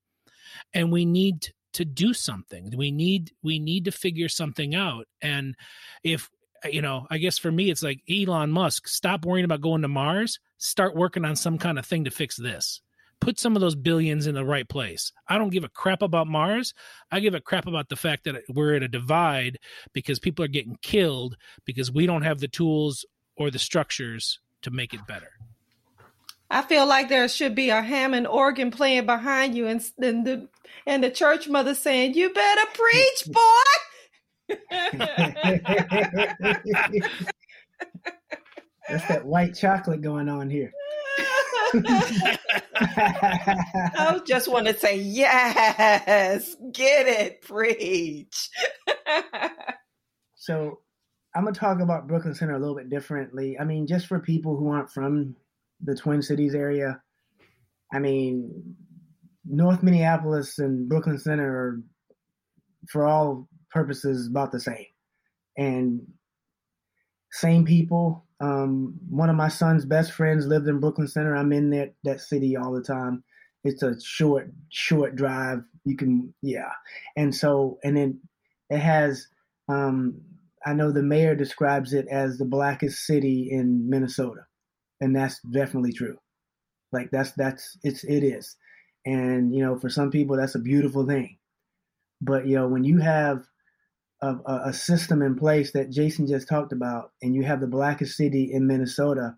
and 0.73 0.91
we 0.91 1.05
need 1.05 1.47
to 1.73 1.85
do 1.85 2.13
something. 2.13 2.71
We 2.75 2.91
need 2.91 3.31
we 3.43 3.59
need 3.59 3.85
to 3.85 3.91
figure 3.91 4.30
something 4.30 4.75
out. 4.75 5.07
And 5.21 5.56
if 6.04 6.30
you 6.72 6.81
know, 6.81 7.07
I 7.10 7.18
guess 7.18 7.38
for 7.38 7.52
me, 7.52 7.69
it's 7.69 7.84
like 7.84 8.02
Elon 8.10 8.52
Musk, 8.52 8.88
stop 8.88 9.26
worrying 9.26 9.45
about 9.45 9.62
going 9.62 9.81
to 9.81 9.88
Mars, 9.88 10.40
start 10.57 10.95
working 10.95 11.26
on 11.26 11.36
some 11.36 11.57
kind 11.57 11.80
of 11.80 11.86
thing 11.86 12.06
to 12.06 12.12
fix 12.12 12.36
this. 12.36 12.81
Put 13.22 13.40
some 13.40 13.56
of 13.56 13.62
those 13.62 13.76
billions 13.76 14.28
in 14.28 14.36
the 14.36 14.45
right 14.45 14.68
place. 14.68 15.12
I 15.28 15.38
don't 15.38 15.50
give 15.50 15.64
a 15.64 15.69
crap 15.69 16.02
about 16.02 16.28
Mars. 16.28 16.74
I 17.12 17.22
give 17.22 17.34
a 17.34 17.40
crap 17.40 17.66
about 17.66 17.90
the 17.90 17.95
fact 17.95 18.26
that 18.26 18.44
we're 18.50 18.76
at 18.76 18.84
a 18.84 18.88
divide 18.88 19.57
because 19.94 20.19
people 20.19 20.44
are 20.44 20.50
getting 20.50 20.78
killed 20.81 21.38
because 21.66 21.92
we 21.92 22.06
don't 22.06 22.24
have 22.24 22.40
the 22.40 22.48
tools 22.48 23.06
or 23.38 23.50
the 23.50 23.60
structures 23.60 24.40
to 24.64 24.72
make 24.72 24.94
it 24.94 25.07
better. 25.07 25.31
I 26.52 26.62
feel 26.62 26.86
like 26.86 27.10
there 27.10 27.28
should 27.28 27.56
be 27.56 27.69
a 27.69 27.81
Hammond 27.81 28.28
organ 28.28 28.69
playing 28.69 29.06
behind 29.06 29.56
you 29.56 29.68
and, 29.68 29.84
and 29.98 30.26
the 30.26 30.48
and 30.86 31.04
the 31.04 31.10
church 31.10 31.48
mother 31.48 31.74
saying, 31.74 32.14
"You 32.14 32.31
better 32.31 32.68
preach, 32.74 33.26
boy." 33.31 33.42
That's 38.87 39.07
that 39.07 39.25
white 39.25 39.56
chocolate 39.56 40.02
going 40.02 40.30
on 40.30 40.49
here. 40.49 40.71
I 42.78 44.21
just 44.25 44.47
want 44.47 44.68
to 44.68 44.78
say, 44.78 44.97
yes, 44.97 46.56
get 46.71 47.07
it, 47.07 47.42
preach. 47.42 48.49
so, 50.35 50.80
I'm 51.35 51.44
going 51.44 51.54
to 51.54 51.59
talk 51.59 51.81
about 51.81 52.07
Brooklyn 52.07 52.33
Center 52.33 52.56
a 52.56 52.59
little 52.59 52.75
bit 52.75 52.90
differently. 52.90 53.57
I 53.59 53.66
mean, 53.66 53.87
just 53.87 54.07
for 54.07 54.19
people 54.19 54.56
who 54.56 54.69
aren't 54.69 54.90
from 54.90 55.35
the 55.83 55.94
Twin 55.95 56.21
Cities 56.21 56.56
area, 56.56 57.02
I 57.94 57.99
mean, 57.99 58.75
North 59.44 59.83
Minneapolis 59.83 60.59
and 60.59 60.87
Brooklyn 60.87 61.19
Center 61.19 61.49
are, 61.49 61.81
for 62.90 63.06
all 63.06 63.49
purposes 63.75 64.27
about 64.27 64.51
the 64.51 64.59
same. 64.59 64.85
And 65.57 66.07
same 67.31 67.65
people. 67.65 68.25
Um, 68.39 68.95
one 69.09 69.29
of 69.29 69.35
my 69.35 69.49
son's 69.49 69.85
best 69.85 70.13
friends 70.13 70.47
lived 70.47 70.67
in 70.67 70.79
Brooklyn 70.79 71.07
Center. 71.07 71.35
I'm 71.35 71.51
in 71.51 71.69
that 71.71 71.94
that 72.03 72.21
city 72.21 72.55
all 72.55 72.71
the 72.71 72.81
time. 72.81 73.23
It's 73.63 73.83
a 73.83 73.99
short 74.01 74.51
short 74.69 75.15
drive. 75.15 75.59
You 75.83 75.97
can 75.97 76.33
yeah. 76.41 76.71
And 77.15 77.35
so 77.35 77.77
and 77.83 77.95
then 77.95 78.21
it 78.69 78.79
has 78.79 79.27
um, 79.67 80.21
I 80.65 80.73
know 80.73 80.91
the 80.91 81.03
mayor 81.03 81.35
describes 81.35 81.94
it 81.94 82.07
as 82.09 82.37
the 82.37 82.45
blackest 82.45 83.05
city 83.05 83.49
in 83.51 83.89
Minnesota. 83.89 84.45
And 85.01 85.15
that's 85.15 85.39
definitely 85.41 85.94
true. 85.94 86.17
Like 86.91 87.09
that's 87.11 87.31
that's 87.33 87.77
it's 87.83 88.03
it 88.03 88.23
is. 88.23 88.55
And 89.05 89.53
you 89.53 89.61
know, 89.61 89.77
for 89.77 89.89
some 89.89 90.09
people 90.09 90.37
that's 90.37 90.55
a 90.55 90.59
beautiful 90.59 91.05
thing. 91.05 91.37
But 92.21 92.47
you 92.47 92.55
know, 92.55 92.67
when 92.67 92.85
you 92.85 92.99
have 92.99 93.44
a, 94.22 94.36
a 94.66 94.74
system 94.74 95.22
in 95.22 95.36
place 95.36 95.72
that 95.72 95.90
Jason 95.90 96.28
just 96.28 96.48
talked 96.48 96.72
about, 96.72 97.12
and 97.22 97.36
you 97.36 97.44
have 97.44 97.60
the 97.60 97.68
blackest 97.68 98.18
city 98.18 98.52
in 98.52 98.68
Minnesota, 98.68 99.36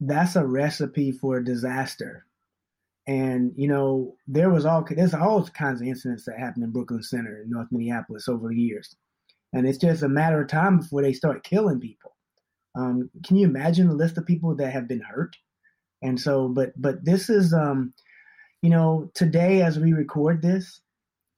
that's 0.00 0.36
a 0.36 0.44
recipe 0.44 1.12
for 1.12 1.36
a 1.36 1.44
disaster. 1.44 2.26
And 3.06 3.52
you 3.56 3.68
know, 3.68 4.16
there 4.28 4.50
was 4.50 4.64
all 4.64 4.84
there's 4.88 5.14
all 5.14 5.44
kinds 5.46 5.80
of 5.80 5.86
incidents 5.86 6.24
that 6.24 6.38
happened 6.38 6.64
in 6.64 6.70
Brooklyn 6.70 7.02
Center 7.02 7.42
in 7.42 7.50
North 7.50 7.68
Minneapolis 7.70 8.28
over 8.28 8.48
the 8.48 8.56
years, 8.56 8.94
and 9.52 9.66
it's 9.66 9.78
just 9.78 10.02
a 10.02 10.08
matter 10.08 10.40
of 10.42 10.48
time 10.48 10.78
before 10.78 11.02
they 11.02 11.12
start 11.12 11.44
killing 11.44 11.80
people. 11.80 12.14
Um, 12.74 13.10
can 13.24 13.36
you 13.36 13.46
imagine 13.46 13.88
the 13.88 13.94
list 13.94 14.18
of 14.18 14.26
people 14.26 14.54
that 14.56 14.72
have 14.72 14.88
been 14.88 15.00
hurt? 15.00 15.36
And 16.00 16.20
so, 16.20 16.48
but 16.48 16.72
but 16.80 17.04
this 17.04 17.28
is, 17.28 17.52
um, 17.52 17.92
you 18.62 18.70
know, 18.70 19.10
today 19.14 19.62
as 19.62 19.78
we 19.78 19.92
record 19.92 20.42
this, 20.42 20.80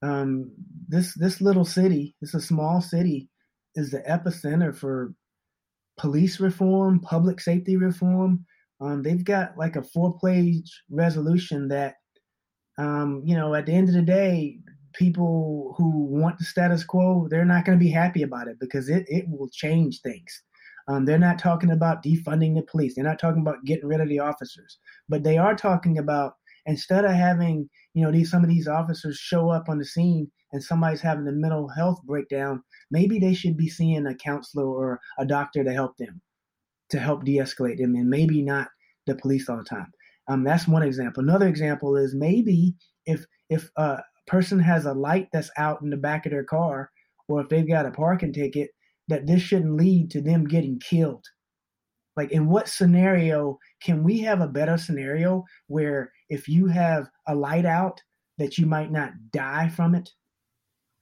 um, 0.04 0.52
this 0.88 1.14
this 1.14 1.40
little 1.40 1.64
city, 1.64 2.14
it's 2.20 2.34
a 2.34 2.40
small 2.40 2.80
city, 2.80 3.28
is 3.74 3.90
the 3.90 4.00
epicenter 4.00 4.76
for 4.76 5.14
police 5.96 6.40
reform, 6.40 7.00
public 7.00 7.40
safety 7.40 7.76
reform, 7.76 8.44
um, 8.80 9.02
they've 9.02 9.24
got 9.24 9.56
like 9.56 9.76
a 9.76 9.82
four 9.82 10.18
page 10.18 10.82
resolution 10.90 11.68
that, 11.68 11.94
um, 12.78 13.22
you 13.24 13.36
know, 13.36 13.54
at 13.54 13.66
the 13.66 13.72
end 13.72 13.88
of 13.88 13.94
the 13.94 14.02
day, 14.02 14.58
people 14.92 15.74
who 15.78 16.04
want 16.04 16.38
the 16.38 16.44
status 16.44 16.84
quo, 16.84 17.26
they're 17.28 17.44
not 17.44 17.64
going 17.64 17.78
to 17.78 17.84
be 17.84 17.90
happy 17.90 18.22
about 18.22 18.48
it 18.48 18.56
because 18.60 18.88
it, 18.88 19.04
it 19.08 19.24
will 19.28 19.48
change 19.48 20.00
things. 20.00 20.42
Um, 20.86 21.04
they're 21.04 21.18
not 21.18 21.38
talking 21.38 21.70
about 21.70 22.02
defunding 22.02 22.54
the 22.54 22.66
police. 22.70 22.94
They're 22.94 23.04
not 23.04 23.18
talking 23.18 23.40
about 23.40 23.64
getting 23.64 23.86
rid 23.86 24.00
of 24.00 24.08
the 24.08 24.18
officers, 24.18 24.78
but 25.08 25.22
they 25.22 25.38
are 25.38 25.54
talking 25.54 25.98
about 25.98 26.34
instead 26.66 27.04
of 27.04 27.12
having 27.12 27.68
you 27.94 28.04
know 28.04 28.12
these 28.12 28.30
some 28.30 28.42
of 28.42 28.48
these 28.48 28.68
officers 28.68 29.16
show 29.16 29.50
up 29.50 29.68
on 29.68 29.78
the 29.78 29.84
scene 29.84 30.30
and 30.52 30.62
somebody's 30.62 31.00
having 31.00 31.26
a 31.28 31.32
mental 31.32 31.68
health 31.68 32.00
breakdown, 32.04 32.62
maybe 32.90 33.18
they 33.18 33.34
should 33.34 33.56
be 33.56 33.68
seeing 33.68 34.06
a 34.06 34.14
counselor 34.14 34.66
or 34.66 35.00
a 35.18 35.26
doctor 35.26 35.64
to 35.64 35.72
help 35.72 35.96
them 35.98 36.20
to 36.90 36.98
help 36.98 37.24
de-escalate 37.24 37.78
them 37.78 37.94
and 37.94 38.08
maybe 38.08 38.42
not 38.42 38.68
the 39.06 39.14
police 39.16 39.48
all 39.48 39.56
the 39.56 39.64
time. 39.64 39.90
Um, 40.28 40.44
that's 40.44 40.68
one 40.68 40.82
example. 40.82 41.22
Another 41.22 41.48
example 41.48 41.96
is 41.96 42.14
maybe 42.14 42.74
if 43.06 43.26
if 43.50 43.70
a 43.76 43.98
person 44.26 44.58
has 44.58 44.86
a 44.86 44.94
light 44.94 45.28
that's 45.32 45.50
out 45.58 45.82
in 45.82 45.90
the 45.90 45.96
back 45.96 46.24
of 46.24 46.32
their 46.32 46.44
car, 46.44 46.90
or 47.28 47.40
if 47.40 47.48
they've 47.48 47.68
got 47.68 47.86
a 47.86 47.90
parking 47.90 48.32
ticket, 48.32 48.70
that 49.08 49.26
this 49.26 49.42
shouldn't 49.42 49.76
lead 49.76 50.10
to 50.10 50.22
them 50.22 50.44
getting 50.44 50.78
killed. 50.78 51.24
Like, 52.16 52.30
in 52.30 52.46
what 52.46 52.68
scenario 52.68 53.58
can 53.82 54.04
we 54.04 54.20
have 54.20 54.40
a 54.40 54.48
better 54.48 54.78
scenario 54.78 55.44
where 55.66 56.12
if 56.28 56.48
you 56.48 56.66
have 56.66 57.08
a 57.26 57.34
light 57.34 57.66
out, 57.66 58.00
that 58.38 58.58
you 58.58 58.66
might 58.66 58.90
not 58.90 59.12
die 59.32 59.68
from 59.68 59.94
it? 59.94 60.10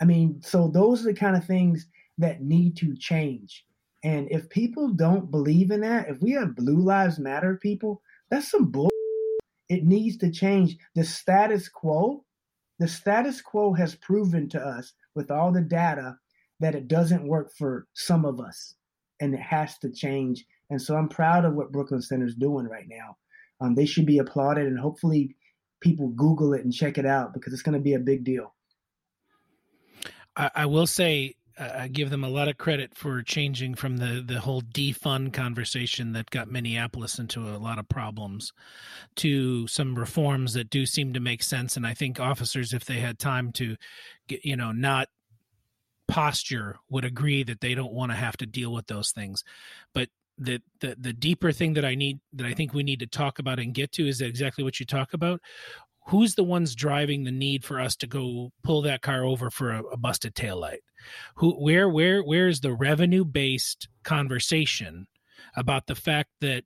I 0.01 0.05
mean, 0.05 0.41
so 0.43 0.69
those 0.69 1.03
are 1.03 1.13
the 1.13 1.15
kind 1.15 1.37
of 1.37 1.45
things 1.45 1.87
that 2.19 2.43
need 2.43 2.77
to 2.79 2.97
change. 2.97 3.65
And 4.05 4.29
if 4.31 4.49
people 4.49 4.89
don't 4.89 5.31
believe 5.31 5.71
in 5.71 5.81
that, 5.83 6.09
if 6.09 6.21
we 6.21 6.33
have 6.33 6.57
Blue 6.57 6.81
Lives 6.81 7.19
Matter 7.19 7.57
people, 7.63 8.03
that's 8.31 8.51
some 8.51 8.71
bull. 8.71 8.91
It 9.69 9.85
needs 9.85 10.17
to 10.19 10.31
change. 10.31 10.77
The 10.95 11.05
status 11.05 11.69
quo, 11.69 12.25
the 12.79 12.89
status 12.89 13.41
quo 13.41 13.73
has 13.75 13.95
proven 13.95 14.49
to 14.51 14.61
us 14.61 14.93
with 15.15 15.31
all 15.31 15.53
the 15.53 15.61
data 15.61 16.17
that 16.61 16.75
it 16.75 16.89
doesn't 16.89 17.27
work 17.27 17.53
for 17.57 17.87
some 17.95 18.25
of 18.25 18.41
us 18.41 18.75
and 19.21 19.35
it 19.35 19.41
has 19.41 19.79
to 19.79 19.91
change. 19.91 20.45
And 20.73 20.81
so 20.81 20.97
I'm 20.97 21.09
proud 21.09 21.45
of 21.45 21.55
what 21.55 21.71
Brooklyn 21.71 22.01
Center 22.01 22.27
is 22.27 22.35
doing 22.35 22.67
right 22.67 22.89
now. 22.89 23.17
Um, 23.61 23.75
they 23.75 23.87
should 23.87 24.07
be 24.07 24.19
applauded 24.19 24.67
and 24.67 24.79
hopefully 24.79 25.37
people 25.81 26.09
Google 26.09 26.55
it 26.55 26.65
and 26.65 26.73
check 26.73 26.97
it 26.97 27.05
out 27.05 27.35
because 27.35 27.53
it's 27.53 27.63
going 27.63 27.75
to 27.75 27.81
be 27.81 27.93
a 27.93 27.99
big 27.99 28.25
deal. 28.25 28.55
I, 30.35 30.51
I 30.55 30.67
will 30.67 30.87
say 30.87 31.35
I 31.59 31.89
give 31.89 32.09
them 32.09 32.25
a 32.25 32.31
lot 32.31 32.49
of 32.49 32.57
credit 32.57 32.97
for 32.97 33.23
changing 33.23 33.75
from 33.75 33.99
the 33.99 34.25
the 34.27 34.41
whole 34.41 34.63
defund 34.63 35.35
conversation 35.35 36.13
that 36.15 36.31
got 36.31 36.51
Minneapolis 36.51 37.19
into 37.19 37.41
a 37.41 37.59
lot 37.59 37.79
of 37.79 37.87
problems 37.89 38.53
to 39.17 39.67
some 39.67 39.95
reforms 39.95 40.55
that 40.55 40.71
do 40.71 40.87
seem 40.87 41.13
to 41.13 41.21
make 41.21 41.43
sense. 41.43 41.77
And 41.77 41.87
I 41.87 41.93
think 41.93 42.19
officers, 42.19 42.73
if 42.73 42.87
they 42.87 43.01
had 43.01 43.19
time 43.19 43.53
to, 43.53 43.77
get, 44.27 44.43
you 44.45 44.57
know, 44.57 44.73
not 44.73 45.09
posture, 46.09 46.79
would 46.89 47.05
agree 47.05 47.43
that 47.43 47.61
they 47.61 47.75
don't 47.75 47.93
want 47.93 48.11
to 48.13 48.17
have 48.17 48.39
to 48.39 48.47
deal 48.47 48.73
with 48.73 48.87
those 48.87 49.13
things. 49.13 49.45
But 49.93 50.09
the, 50.43 50.61
the 50.81 50.97
the 50.99 51.13
deeper 51.13 51.53
thing 51.53 51.75
that 51.75 51.85
I 51.85 51.95
need 51.95 52.21
that 52.33 52.47
I 52.47 52.55
think 52.55 52.73
we 52.73 52.83
need 52.83 53.01
to 53.01 53.07
talk 53.07 53.39
about 53.39 53.59
and 53.59 53.75
get 53.75 53.93
to 53.93 54.07
is 54.07 54.21
exactly 54.21 54.65
what 54.65 54.81
you 54.81 54.87
talk 54.87 55.13
about. 55.13 55.41
Who's 56.09 56.35
the 56.35 56.45
ones 56.45 56.75
driving 56.75 57.23
the 57.23 57.31
need 57.31 57.65
for 57.65 57.81
us 57.81 57.95
to 57.97 58.07
go 58.07 58.53
pull 58.65 58.83
that 58.83 59.03
car 59.03 59.25
over 59.25 59.51
for 59.51 59.71
a, 59.71 59.83
a 59.85 59.97
busted 59.97 60.35
taillight? 60.35 60.81
Who 61.37 61.53
where 61.53 61.89
where 61.89 62.23
where 62.23 62.49
is 62.49 62.61
the 62.61 62.73
revenue 62.73 63.25
based 63.25 63.89
conversation 64.03 65.07
about 65.57 65.87
the 65.87 65.95
fact 65.95 66.31
that 66.41 66.65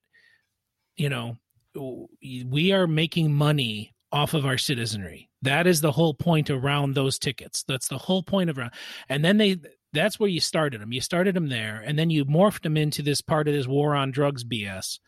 you 0.96 1.08
know 1.08 1.36
we 1.74 2.72
are 2.72 2.86
making 2.86 3.32
money 3.32 3.94
off 4.10 4.34
of 4.34 4.46
our 4.46 4.58
citizenry? 4.58 5.28
That 5.42 5.66
is 5.66 5.80
the 5.80 5.92
whole 5.92 6.14
point 6.14 6.50
around 6.50 6.94
those 6.94 7.18
tickets. 7.18 7.62
That's 7.68 7.88
the 7.88 7.98
whole 7.98 8.22
point 8.22 8.50
of 8.50 8.58
and 9.08 9.24
then 9.24 9.36
they 9.36 9.58
that's 9.96 10.18
where 10.18 10.28
you 10.28 10.40
started 10.40 10.80
them. 10.80 10.92
You 10.92 11.00
started 11.00 11.34
them 11.34 11.48
there, 11.48 11.82
and 11.84 11.98
then 11.98 12.10
you 12.10 12.24
morphed 12.24 12.62
them 12.62 12.76
into 12.76 13.02
this 13.02 13.20
part 13.20 13.48
of 13.48 13.54
this 13.54 13.66
war 13.66 13.94
on 13.94 14.10
drugs 14.10 14.44
BS, 14.44 14.98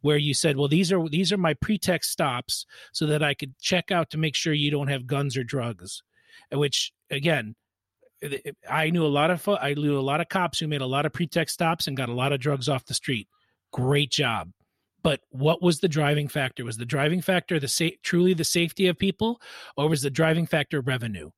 where 0.00 0.16
you 0.16 0.34
said, 0.34 0.56
"Well, 0.56 0.68
these 0.68 0.92
are 0.92 1.08
these 1.08 1.32
are 1.32 1.38
my 1.38 1.54
pretext 1.54 2.10
stops, 2.10 2.66
so 2.92 3.06
that 3.06 3.22
I 3.22 3.34
could 3.34 3.58
check 3.58 3.90
out 3.90 4.10
to 4.10 4.18
make 4.18 4.34
sure 4.34 4.52
you 4.52 4.70
don't 4.70 4.88
have 4.88 5.06
guns 5.06 5.36
or 5.36 5.44
drugs." 5.44 6.02
Which 6.52 6.92
again, 7.10 7.56
I 8.68 8.90
knew 8.90 9.04
a 9.04 9.08
lot 9.08 9.30
of 9.30 9.48
I 9.48 9.74
knew 9.74 9.98
a 9.98 10.00
lot 10.00 10.20
of 10.20 10.28
cops 10.28 10.58
who 10.58 10.68
made 10.68 10.80
a 10.80 10.86
lot 10.86 11.06
of 11.06 11.12
pretext 11.12 11.54
stops 11.54 11.86
and 11.86 11.96
got 11.96 12.08
a 12.08 12.14
lot 12.14 12.32
of 12.32 12.40
drugs 12.40 12.68
off 12.68 12.86
the 12.86 12.94
street. 12.94 13.28
Great 13.72 14.10
job. 14.10 14.52
But 15.02 15.20
what 15.30 15.62
was 15.62 15.80
the 15.80 15.88
driving 15.88 16.28
factor? 16.28 16.64
Was 16.64 16.78
the 16.78 16.84
driving 16.84 17.20
factor 17.20 17.60
the 17.60 17.68
sa- 17.68 17.96
truly 18.02 18.34
the 18.34 18.44
safety 18.44 18.88
of 18.88 18.98
people, 18.98 19.40
or 19.76 19.88
was 19.88 20.02
the 20.02 20.10
driving 20.10 20.46
factor 20.46 20.80
revenue? 20.80 21.30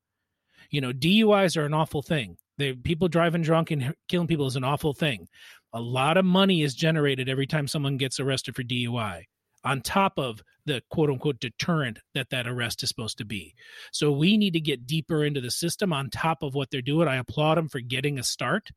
You 0.70 0.80
know, 0.80 0.92
DUIs 0.92 1.56
are 1.56 1.66
an 1.66 1.74
awful 1.74 2.02
thing 2.02 2.38
the 2.58 2.74
people 2.74 3.08
driving 3.08 3.42
drunk 3.42 3.70
and 3.70 3.94
killing 4.08 4.26
people 4.26 4.46
is 4.46 4.56
an 4.56 4.64
awful 4.64 4.92
thing. 4.92 5.28
A 5.72 5.80
lot 5.80 6.16
of 6.16 6.24
money 6.24 6.62
is 6.62 6.74
generated 6.74 7.28
every 7.28 7.46
time 7.46 7.68
someone 7.68 7.96
gets 7.96 8.20
arrested 8.20 8.56
for 8.56 8.62
DUI, 8.62 9.24
on 9.64 9.80
top 9.80 10.18
of 10.18 10.42
the 10.66 10.82
quote 10.90 11.10
unquote 11.10 11.40
deterrent 11.40 11.98
that 12.14 12.30
that 12.30 12.46
arrest 12.46 12.82
is 12.82 12.88
supposed 12.88 13.18
to 13.18 13.24
be. 13.24 13.54
So 13.92 14.12
we 14.12 14.36
need 14.36 14.52
to 14.52 14.60
get 14.60 14.86
deeper 14.86 15.24
into 15.24 15.40
the 15.40 15.50
system 15.50 15.92
on 15.92 16.10
top 16.10 16.42
of 16.42 16.54
what 16.54 16.70
they're 16.70 16.82
doing. 16.82 17.08
I 17.08 17.16
applaud 17.16 17.56
them 17.56 17.68
for 17.68 17.80
getting 17.80 18.18
a 18.18 18.22
start. 18.22 18.68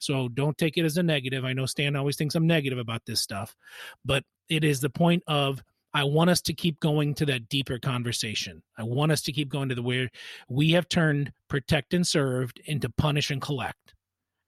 So 0.00 0.28
don't 0.28 0.56
take 0.56 0.76
it 0.76 0.84
as 0.84 0.96
a 0.96 1.02
negative. 1.02 1.44
I 1.44 1.52
know 1.52 1.66
Stan 1.66 1.96
always 1.96 2.16
thinks 2.16 2.34
I'm 2.34 2.46
negative 2.46 2.78
about 2.78 3.02
this 3.04 3.20
stuff, 3.20 3.56
but 4.04 4.24
it 4.48 4.64
is 4.64 4.80
the 4.80 4.90
point 4.90 5.22
of 5.26 5.62
I 5.94 6.04
want 6.04 6.30
us 6.30 6.40
to 6.42 6.52
keep 6.52 6.80
going 6.80 7.14
to 7.14 7.26
that 7.26 7.48
deeper 7.48 7.78
conversation. 7.78 8.62
I 8.76 8.82
want 8.82 9.12
us 9.12 9.22
to 9.22 9.32
keep 9.32 9.48
going 9.48 9.68
to 9.70 9.74
the 9.74 9.82
where 9.82 10.08
we 10.48 10.72
have 10.72 10.88
turned 10.88 11.32
protect 11.48 11.94
and 11.94 12.06
served 12.06 12.60
into 12.66 12.88
punish 12.90 13.30
and 13.30 13.40
collect. 13.40 13.94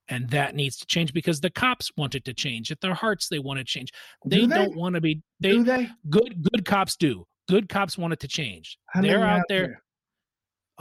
And 0.07 0.29
that 0.29 0.55
needs 0.55 0.77
to 0.77 0.85
change 0.85 1.13
because 1.13 1.39
the 1.39 1.49
cops 1.49 1.89
want 1.95 2.15
it 2.15 2.25
to 2.25 2.33
change. 2.33 2.71
At 2.71 2.81
their 2.81 2.93
hearts, 2.93 3.29
they 3.29 3.39
want 3.39 3.59
to 3.59 3.63
change. 3.63 3.91
They, 4.25 4.41
do 4.41 4.47
they? 4.47 4.55
don't 4.55 4.75
want 4.75 4.95
to 4.95 5.01
be 5.01 5.21
they, 5.39 5.51
do 5.51 5.63
they 5.63 5.89
good 6.09 6.47
good 6.51 6.65
cops 6.65 6.95
do. 6.95 7.25
Good 7.47 7.69
cops 7.69 7.97
want 7.97 8.13
it 8.13 8.19
to 8.19 8.27
change. 8.27 8.77
How 8.87 9.01
They're 9.01 9.23
out 9.23 9.43
there. 9.47 9.67
there 9.67 9.83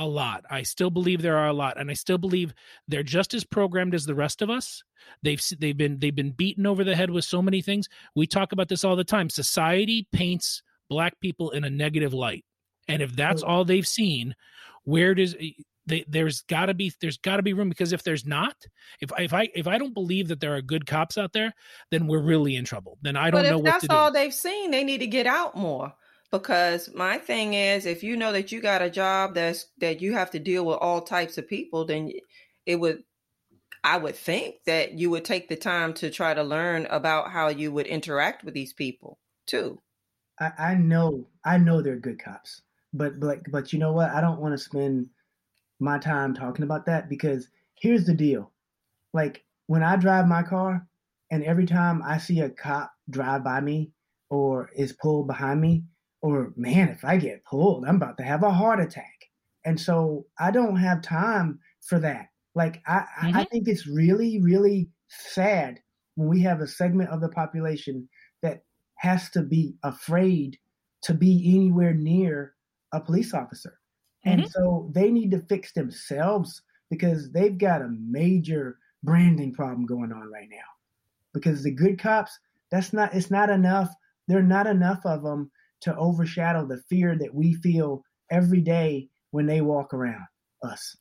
a 0.01 0.07
lot. 0.07 0.45
I 0.51 0.63
still 0.63 0.91
believe 0.91 1.21
there 1.21 1.37
are 1.37 1.49
a 1.49 1.53
lot, 1.53 1.79
and 1.79 1.91
I 1.91 1.95
still 1.95 2.17
believe 2.17 2.55
they're 2.89 3.03
just 3.03 3.35
as 3.35 3.45
programmed 3.45 3.95
as 3.95 4.07
the 4.07 4.15
rest 4.15 4.41
of 4.41 4.49
us. 4.49 4.83
They've 5.23 5.43
they've 5.59 5.77
been 5.77 5.99
they've 5.99 6.15
been 6.15 6.33
beaten 6.33 6.67
over 6.67 6.83
the 6.83 6.97
head 6.97 7.11
with 7.11 7.25
so 7.25 7.43
many 7.43 7.61
things. 7.61 7.89
We 8.17 8.27
talk 8.27 8.53
about 8.53 8.69
this 8.69 8.83
all 8.83 8.97
the 8.97 9.05
time. 9.05 9.29
Society 9.29 10.09
paints 10.11 10.63
black 10.89 11.21
people 11.21 11.51
in 11.51 11.65
a 11.65 11.71
negative 11.71 12.15
light, 12.15 12.45
and 12.89 13.03
if 13.03 13.15
that's 13.15 13.43
all 13.43 13.65
they've 13.65 13.87
seen, 13.87 14.35
where 14.85 15.15
does 15.15 15.37
they, 15.87 16.05
there's 16.09 16.41
got 16.43 16.67
to 16.67 16.75
be 16.75 16.93
there's 17.03 17.19
got 17.19 17.37
to 17.37 17.43
be 17.43 17.53
room 17.53 17.69
because 17.69 17.93
if 17.93 18.03
there's 18.03 18.25
not, 18.25 18.57
if 19.03 19.11
if 19.19 19.35
I 19.35 19.51
if 19.55 19.67
I 19.67 19.77
don't 19.77 19.95
believe 19.95 20.29
that 20.29 20.41
there 20.41 20.57
are 20.57 20.63
good 20.63 20.87
cops 20.87 21.19
out 21.19 21.35
there, 21.35 21.53
then 21.91 22.07
we're 22.07 22.23
really 22.23 22.57
in 22.57 22.65
trouble. 22.65 22.97
Then 23.03 23.17
I 23.17 23.31
don't 23.31 23.43
know 23.43 23.59
what 23.59 23.65
that's 23.67 23.83
to 23.83 23.89
do. 23.89 23.95
all 23.95 24.11
they've 24.11 24.33
seen. 24.33 24.71
They 24.71 24.83
need 24.83 24.99
to 24.99 25.07
get 25.07 25.27
out 25.27 25.57
more 25.57 25.93
because 26.31 26.93
my 26.95 27.19
thing 27.19 27.55
is 27.55 27.87
if 27.87 28.03
you 28.03 28.17
know 28.17 28.33
that 28.33 28.53
you 28.53 28.61
got 28.61 28.83
a 28.83 28.91
job 28.91 29.35
that's 29.35 29.67
that 29.79 30.01
you 30.01 30.13
have 30.13 30.31
to 30.31 30.39
deal 30.39 30.65
with 30.65 30.79
all 30.81 31.01
types 31.01 31.39
of 31.39 31.49
people 31.49 31.85
then 31.85 32.11
it 32.67 32.77
would 32.77 33.03
i 33.83 33.97
would 33.97 34.15
think 34.15 34.57
that 34.67 34.93
you 34.93 35.11
would 35.11 35.25
take 35.25 35.49
the 35.49 35.57
time 35.57 35.93
to 35.93 36.11
try 36.11 36.35
to 36.35 36.43
learn 36.43 36.87
about 36.91 37.31
how 37.31 37.49
you 37.49 37.73
would 37.73 37.87
interact 37.87 38.45
with 38.45 38.55
these 38.55 38.73
people 38.73 39.19
too. 39.47 39.81
I, 40.39 40.53
I 40.59 40.75
know 40.75 41.27
i 41.45 41.59
know 41.59 41.83
they're 41.83 41.97
good 41.97 42.23
cops 42.23 42.63
but 42.93 43.21
but 43.21 43.39
but 43.51 43.73
you 43.73 43.79
know 43.79 43.93
what? 43.93 44.11
I 44.11 44.21
don't 44.21 44.41
want 44.41 44.53
to 44.53 44.59
spend 44.59 45.09
my 45.79 45.99
time 45.99 46.35
talking 46.35 46.65
about 46.65 46.87
that 46.87 47.09
because 47.09 47.49
here's 47.75 48.05
the 48.05 48.15
deal. 48.15 48.51
Like 49.13 49.45
when 49.67 49.83
i 49.83 49.97
drive 49.97 50.27
my 50.27 50.43
car 50.43 50.87
and 51.31 51.45
every 51.45 51.67
time 51.67 52.03
i 52.05 52.19
see 52.19 52.41
a 52.41 52.51
cop 52.51 52.93
drive 53.09 53.45
by 53.45 53.61
me 53.61 53.93
or 54.29 54.71
is 54.75 54.93
pulled 54.93 55.27
behind 55.27 55.61
me 55.61 55.85
or 56.23 56.53
man, 56.57 56.89
if 56.89 57.05
I 57.05 57.17
get 57.17 57.45
pulled, 57.45 57.85
I'm 57.85 57.97
about 57.97 58.19
to 58.19 58.25
have 58.25 58.43
a 58.43 58.51
heart 58.51 58.81
attack. 58.81 59.31
And 59.65 59.79
so 59.81 60.27
I 60.39 60.51
don't 60.51 60.77
have 60.77 61.03
time 61.03 61.59
for 61.81 61.99
that. 62.01 62.29
Like 62.55 62.83
I, 62.87 63.05
mm-hmm. 63.23 63.37
I 63.37 63.45
think 63.45 63.69
it's 63.69 63.87
really, 63.87 64.41
really 64.41 64.91
sad 65.09 65.81
when 66.15 66.29
we 66.29 66.43
have 66.43 66.61
a 66.61 66.67
segment 66.67 67.11
of 67.11 67.21
the 67.21 67.29
population 67.29 68.09
that 68.43 68.65
has 68.97 69.31
to 69.31 69.43
be 69.43 69.75
afraid 69.83 70.59
to 71.03 71.15
be 71.15 71.55
anywhere 71.55 71.95
near 71.95 72.55
a 72.93 73.01
police 73.01 73.33
officer. 73.33 73.79
And 74.25 74.43
mm-hmm. 74.43 74.51
so 74.51 74.91
they 74.93 75.11
need 75.11 75.31
to 75.31 75.45
fix 75.49 75.73
themselves 75.73 76.63
because 76.91 77.31
they've 77.33 77.57
got 77.57 77.83
a 77.83 77.89
major 77.89 78.79
branding 79.03 79.55
problem 79.55 79.87
going 79.87 80.13
on 80.13 80.31
right 80.31 80.49
now. 80.51 80.59
Because 81.33 81.63
the 81.63 81.71
good 81.71 81.99
cops, 81.99 82.39
that's 82.71 82.93
not 82.93 83.15
it's 83.15 83.31
not 83.31 83.49
enough. 83.49 83.95
There 84.29 84.39
are 84.39 84.43
not 84.43 84.67
enough 84.67 85.01
of 85.05 85.23
them 85.23 85.51
to 85.83 85.97
overshadow 85.97 86.67
the 86.67 86.83
fear 86.89 87.17
that 87.19 87.35
we 87.35 87.55
feel 87.55 88.03
every 88.31 88.61
day 88.61 89.09
when 89.31 89.47
they 89.47 89.61
walk 89.61 89.95
around 89.95 90.25
us. 90.63 90.97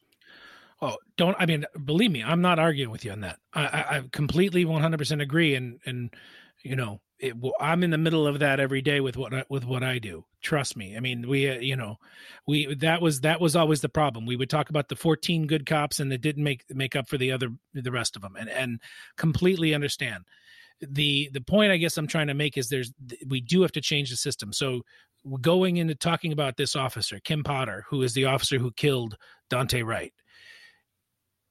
Oh, 0.81 0.95
don't 1.17 1.35
I 1.39 1.45
mean 1.45 1.65
believe 1.83 2.11
me, 2.11 2.23
I'm 2.23 2.41
not 2.41 2.59
arguing 2.59 2.89
with 2.89 3.03
you 3.03 3.11
on 3.11 3.21
that. 3.21 3.39
I, 3.53 3.65
I, 3.65 3.97
I 3.97 4.03
completely 4.11 4.65
100% 4.65 5.21
agree 5.21 5.55
and 5.55 5.79
and 5.85 6.09
you 6.63 6.75
know, 6.75 6.99
it, 7.19 7.35
I'm 7.59 7.83
in 7.83 7.89
the 7.89 7.97
middle 7.97 8.27
of 8.27 8.39
that 8.39 8.59
every 8.59 8.81
day 8.81 8.99
with 8.99 9.17
what 9.17 9.33
I, 9.33 9.43
with 9.49 9.65
what 9.65 9.83
I 9.83 9.99
do. 9.99 10.25
Trust 10.41 10.77
me. 10.77 10.95
I 10.95 10.99
mean, 10.99 11.27
we 11.27 11.49
uh, 11.49 11.59
you 11.59 11.75
know, 11.75 11.97
we 12.47 12.73
that 12.75 13.01
was 13.01 13.21
that 13.21 13.41
was 13.41 13.55
always 13.55 13.81
the 13.81 13.89
problem. 13.89 14.25
We 14.25 14.35
would 14.35 14.49
talk 14.49 14.69
about 14.69 14.87
the 14.87 14.95
14 14.95 15.47
good 15.47 15.65
cops 15.65 15.99
and 15.99 16.11
it 16.13 16.21
didn't 16.21 16.43
make 16.43 16.63
make 16.69 16.95
up 16.95 17.07
for 17.07 17.17
the 17.17 17.31
other 17.31 17.49
the 17.73 17.91
rest 17.91 18.15
of 18.15 18.21
them, 18.21 18.35
and 18.37 18.49
and 18.49 18.79
completely 19.17 19.73
understand. 19.73 20.23
The 20.81 21.29
the 21.33 21.41
point 21.41 21.71
I 21.71 21.77
guess 21.77 21.97
I'm 21.97 22.07
trying 22.07 22.27
to 22.27 22.33
make 22.33 22.57
is 22.57 22.69
there's 22.69 22.91
we 23.27 23.41
do 23.41 23.61
have 23.61 23.71
to 23.73 23.81
change 23.81 24.09
the 24.09 24.15
system. 24.15 24.53
So 24.53 24.81
going 25.41 25.77
into 25.77 25.95
talking 25.95 26.31
about 26.31 26.57
this 26.57 26.75
officer, 26.75 27.19
Kim 27.23 27.43
Potter, 27.43 27.85
who 27.89 28.01
is 28.01 28.13
the 28.13 28.25
officer 28.25 28.57
who 28.57 28.71
killed 28.71 29.17
Daunte 29.49 29.85
Wright. 29.85 30.13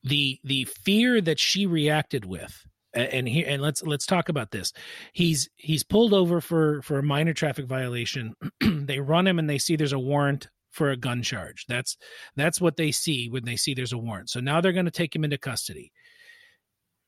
The 0.05 0.39
the 0.45 0.65
fear 0.65 1.21
that 1.21 1.39
she 1.39 1.67
reacted 1.67 2.25
with 2.25 2.67
and 2.95 3.29
here 3.29 3.47
and 3.49 3.61
let's 3.61 3.83
let's 3.83 4.07
talk 4.07 4.29
about 4.29 4.51
this. 4.51 4.73
He's 5.13 5.49
he's 5.57 5.83
pulled 5.83 6.15
over 6.15 6.41
for 6.41 6.81
for 6.83 6.99
a 6.99 7.03
minor 7.03 7.35
traffic 7.35 7.67
violation. 7.67 8.35
They 8.89 9.01
run 9.01 9.27
him 9.27 9.39
and 9.39 9.51
they 9.51 9.59
see 9.59 9.77
there's 9.77 9.93
a 9.93 9.99
warrant 9.99 10.49
for 10.71 10.91
a 10.91 10.97
gun 10.97 11.23
charge. 11.23 11.67
That's 11.69 11.97
that's 12.37 12.61
what 12.61 12.77
they 12.77 12.91
see 12.91 13.29
when 13.29 13.45
they 13.45 13.57
see 13.57 13.75
there's 13.75 13.93
a 13.93 13.99
warrant. 13.99 14.31
So 14.31 14.41
now 14.41 14.61
they're 14.61 14.73
going 14.73 14.87
to 14.87 14.91
take 14.91 15.15
him 15.15 15.25
into 15.25 15.37
custody. 15.37 15.93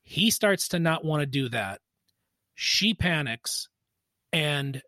He 0.03 0.29
starts 0.29 0.67
to 0.69 0.79
not 0.79 1.03
want 1.03 1.21
to 1.21 1.25
do 1.25 1.49
that 1.49 1.79
she 2.61 2.93
panics 2.93 3.69
and 4.31 4.83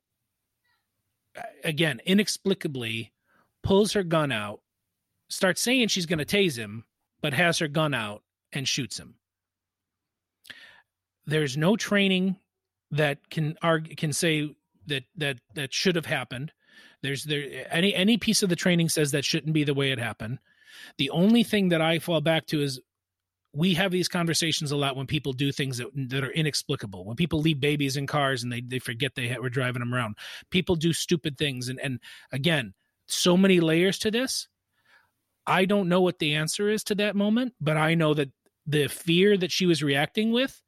again 1.63 1.99
inexplicably 2.05 3.11
pulls 3.63 3.93
her 3.93 4.03
gun 4.03 4.31
out 4.31 4.61
starts 5.29 5.59
saying 5.59 5.87
she's 5.87 6.05
going 6.05 6.19
to 6.19 6.25
tase 6.25 6.55
him 6.55 6.83
but 7.21 7.33
has 7.33 7.57
her 7.57 7.67
gun 7.67 7.93
out 7.93 8.21
and 8.51 8.67
shoots 8.67 8.99
him 8.99 9.15
there's 11.25 11.57
no 11.57 11.75
training 11.75 12.35
that 12.91 13.29
can 13.29 13.57
argue 13.61 13.95
can 13.95 14.13
say 14.13 14.55
that 14.87 15.03
that 15.15 15.39
that 15.55 15.73
should 15.73 15.95
have 15.95 16.05
happened. 16.05 16.51
There's 17.01 17.23
there 17.23 17.67
any 17.71 17.93
any 17.95 18.17
piece 18.17 18.43
of 18.43 18.49
the 18.49 18.55
training 18.55 18.89
says 18.89 19.11
that 19.11 19.25
shouldn't 19.25 19.53
be 19.53 19.63
the 19.63 19.73
way 19.73 19.91
it 19.91 19.99
happened. 19.99 20.39
The 20.97 21.09
only 21.09 21.43
thing 21.43 21.69
that 21.69 21.81
I 21.81 21.99
fall 21.99 22.21
back 22.21 22.45
to 22.47 22.61
is 22.61 22.79
we 23.53 23.75
have 23.75 23.91
these 23.91 24.07
conversations 24.07 24.71
a 24.71 24.75
lot 24.75 24.95
when 24.95 25.05
people 25.05 25.31
do 25.31 25.51
things 25.51 25.77
that, 25.77 25.87
that 26.09 26.23
are 26.23 26.31
inexplicable. 26.31 27.05
When 27.05 27.15
people 27.15 27.39
leave 27.39 27.59
babies 27.59 27.97
in 27.97 28.07
cars 28.07 28.41
and 28.43 28.51
they, 28.51 28.61
they 28.61 28.79
forget 28.79 29.13
they 29.15 29.35
were 29.39 29.49
driving 29.49 29.81
them 29.81 29.93
around. 29.93 30.15
People 30.49 30.75
do 30.75 30.91
stupid 30.91 31.37
things. 31.37 31.69
And, 31.69 31.79
and 31.79 31.99
again, 32.31 32.73
so 33.05 33.37
many 33.37 33.59
layers 33.59 33.99
to 33.99 34.11
this. 34.11 34.47
I 35.45 35.65
don't 35.65 35.89
know 35.89 36.01
what 36.01 36.19
the 36.19 36.35
answer 36.35 36.69
is 36.69 36.83
to 36.85 36.95
that 36.95 37.15
moment, 37.15 37.53
but 37.61 37.77
I 37.77 37.95
know 37.95 38.13
that 38.13 38.31
the 38.65 38.87
fear 38.87 39.37
that 39.37 39.51
she 39.51 39.65
was 39.65 39.83
reacting 39.83 40.31
with 40.31 40.61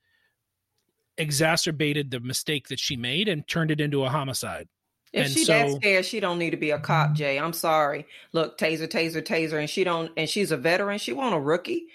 exacerbated 1.18 2.12
the 2.12 2.20
mistake 2.20 2.68
that 2.68 2.80
she 2.80 2.98
made 2.98 3.28
and 3.28 3.48
turned 3.48 3.72
it 3.72 3.82
into 3.82 4.04
a 4.04 4.10
homicide. 4.10 4.68
If 5.14 5.26
and 5.28 5.34
she 5.34 5.46
so, 5.46 5.54
that 5.54 5.72
scared, 5.78 6.06
she 6.06 6.20
don't 6.20 6.38
need 6.38 6.50
to 6.52 6.58
be 6.58 6.72
a 6.72 6.80
cop, 6.80 7.14
Jay. 7.14 7.40
I'm 7.40 7.54
sorry. 7.54 8.06
Look, 8.34 8.58
taser, 8.58 8.88
taser, 8.88 9.24
taser, 9.24 9.58
and 9.58 9.70
she 9.70 9.86
don't 9.86 10.12
and 10.18 10.30
she's 10.30 10.52
a 10.52 10.58
veteran. 10.58 10.98
She 10.98 11.14
won't 11.14 11.34
a 11.34 11.40
rookie. 11.40 11.88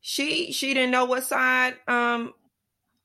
She 0.00 0.52
she 0.52 0.74
didn't 0.74 0.90
know 0.90 1.04
what 1.04 1.24
side 1.24 1.76
um 1.86 2.34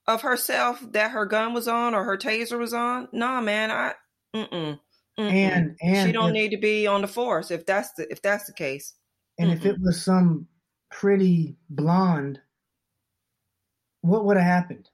of 0.06 0.22
herself 0.22 0.84
that 0.92 1.12
her 1.12 1.26
gun 1.26 1.54
was 1.54 1.68
on 1.68 1.94
or 1.96 2.04
her 2.04 2.18
taser 2.18 2.60
was 2.60 2.74
on. 2.74 3.08
Nah, 3.12 3.42
man, 3.42 3.72
I 3.72 3.94
mm 4.36 4.50
mm. 4.50 4.80
And 5.18 5.78
and 5.82 6.08
she 6.08 6.12
don't 6.12 6.30
if, 6.30 6.34
need 6.34 6.50
to 6.52 6.58
be 6.58 6.88
on 6.88 7.02
the 7.02 7.08
force 7.08 7.52
if 7.52 7.66
that's 7.66 7.94
the 7.94 8.12
if 8.12 8.22
that's 8.22 8.46
the 8.46 8.54
case. 8.54 8.94
And 9.38 9.50
mm 9.50 9.54
if 9.56 9.66
it 9.66 9.78
was 9.80 10.04
some 10.04 10.48
pretty 10.92 11.56
blonde, 11.70 12.40
what 14.02 14.26
would 14.26 14.38
have 14.38 14.46
happened? 14.46 14.90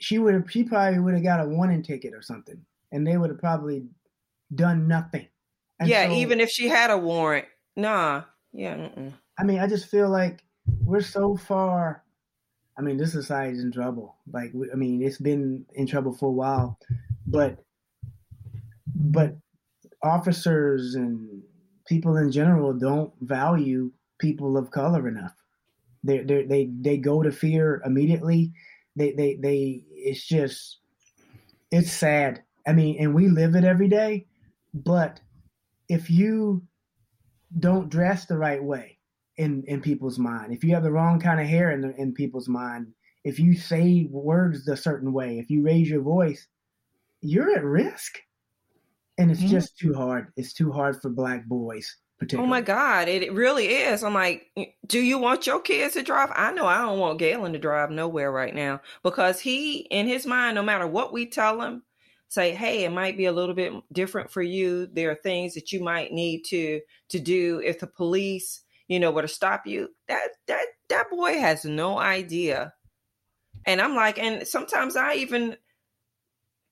she 0.00 0.18
would 0.18 0.34
have 0.34 0.50
she 0.50 0.64
probably 0.64 0.98
would 0.98 1.14
have 1.14 1.22
got 1.22 1.40
a 1.40 1.46
warning 1.46 1.82
ticket 1.82 2.14
or 2.14 2.22
something, 2.22 2.60
and 2.90 3.06
they 3.06 3.16
would 3.16 3.30
have 3.30 3.38
probably 3.38 3.84
done 4.54 4.88
nothing. 4.88 5.28
And 5.78 5.88
yeah, 5.88 6.08
so, 6.08 6.14
even 6.14 6.40
if 6.40 6.50
she 6.50 6.68
had 6.68 6.90
a 6.90 6.98
warrant, 6.98 7.46
nah, 7.76 8.22
yeah. 8.52 8.76
Mm-mm. 8.76 9.12
I 9.40 9.42
mean, 9.42 9.58
I 9.58 9.66
just 9.66 9.86
feel 9.86 10.10
like 10.10 10.44
we're 10.84 11.00
so 11.00 11.34
far. 11.34 12.04
I 12.76 12.82
mean, 12.82 12.98
this 12.98 13.12
society's 13.12 13.64
in 13.64 13.72
trouble. 13.72 14.16
Like, 14.30 14.52
I 14.70 14.76
mean, 14.76 15.02
it's 15.02 15.16
been 15.16 15.64
in 15.72 15.86
trouble 15.86 16.12
for 16.12 16.26
a 16.26 16.32
while, 16.32 16.78
but 17.26 17.64
but 18.94 19.34
officers 20.02 20.94
and 20.94 21.42
people 21.88 22.18
in 22.18 22.30
general 22.30 22.74
don't 22.74 23.14
value 23.22 23.90
people 24.18 24.58
of 24.58 24.70
color 24.70 25.08
enough. 25.08 25.34
They 26.04 26.18
they 26.18 26.44
they 26.44 26.70
they 26.78 26.96
go 26.98 27.22
to 27.22 27.32
fear 27.32 27.80
immediately. 27.86 28.52
They 28.94 29.12
they 29.12 29.36
they 29.36 29.84
it's 29.88 30.26
just 30.26 30.80
it's 31.70 31.90
sad. 31.90 32.42
I 32.66 32.74
mean, 32.74 32.96
and 33.00 33.14
we 33.14 33.28
live 33.28 33.56
it 33.56 33.64
every 33.64 33.88
day, 33.88 34.26
but 34.74 35.18
if 35.88 36.10
you 36.10 36.62
don't 37.58 37.88
dress 37.88 38.26
the 38.26 38.36
right 38.36 38.62
way 38.62 38.98
in 39.40 39.64
in 39.66 39.80
people's 39.80 40.18
mind, 40.18 40.52
if 40.52 40.62
you 40.62 40.74
have 40.74 40.82
the 40.82 40.92
wrong 40.92 41.18
kind 41.18 41.40
of 41.40 41.46
hair 41.46 41.70
in 41.72 41.80
the, 41.80 41.94
in 41.96 42.12
people's 42.12 42.48
mind, 42.48 42.88
if 43.24 43.38
you 43.38 43.54
say 43.54 44.06
words 44.10 44.68
a 44.68 44.76
certain 44.76 45.12
way, 45.12 45.38
if 45.38 45.50
you 45.50 45.62
raise 45.62 45.88
your 45.88 46.02
voice, 46.02 46.46
you're 47.20 47.50
at 47.56 47.64
risk. 47.64 48.18
And 49.18 49.30
it's 49.30 49.40
mm-hmm. 49.40 49.50
just 49.50 49.76
too 49.76 49.92
hard. 49.92 50.32
It's 50.36 50.54
too 50.54 50.72
hard 50.72 51.00
for 51.02 51.10
black 51.10 51.44
boys 51.46 51.96
Oh 52.34 52.46
my 52.46 52.60
God, 52.60 53.08
it 53.08 53.32
really 53.32 53.68
is. 53.68 54.04
I'm 54.04 54.12
like, 54.12 54.50
do 54.86 55.00
you 55.00 55.18
want 55.18 55.46
your 55.46 55.60
kids 55.60 55.94
to 55.94 56.02
drive? 56.02 56.30
I 56.34 56.52
know 56.52 56.66
I 56.66 56.82
don't 56.82 56.98
want 56.98 57.18
Galen 57.18 57.54
to 57.54 57.58
drive 57.58 57.90
nowhere 57.90 58.30
right 58.30 58.54
now 58.54 58.82
because 59.02 59.40
he, 59.40 59.78
in 59.90 60.06
his 60.06 60.26
mind, 60.26 60.54
no 60.54 60.62
matter 60.62 60.86
what 60.86 61.14
we 61.14 61.24
tell 61.24 61.62
him, 61.62 61.82
say, 62.28 62.54
hey, 62.54 62.84
it 62.84 62.92
might 62.92 63.16
be 63.16 63.24
a 63.24 63.32
little 63.32 63.54
bit 63.54 63.72
different 63.92 64.30
for 64.30 64.42
you. 64.42 64.86
There 64.92 65.10
are 65.10 65.16
things 65.16 65.54
that 65.54 65.72
you 65.72 65.82
might 65.82 66.12
need 66.12 66.44
to 66.46 66.80
to 67.08 67.18
do 67.18 67.62
if 67.64 67.80
the 67.80 67.86
police, 67.86 68.60
you 68.90 69.00
know, 69.00 69.10
were 69.10 69.22
to 69.22 69.28
stop 69.28 69.66
you. 69.66 69.88
That 70.08 70.28
that 70.48 70.66
that 70.90 71.10
boy 71.10 71.38
has 71.38 71.64
no 71.64 71.98
idea. 71.98 72.74
And 73.66 73.80
I'm 73.80 73.94
like, 73.94 74.18
and 74.18 74.46
sometimes 74.46 74.96
I 74.96 75.14
even 75.14 75.56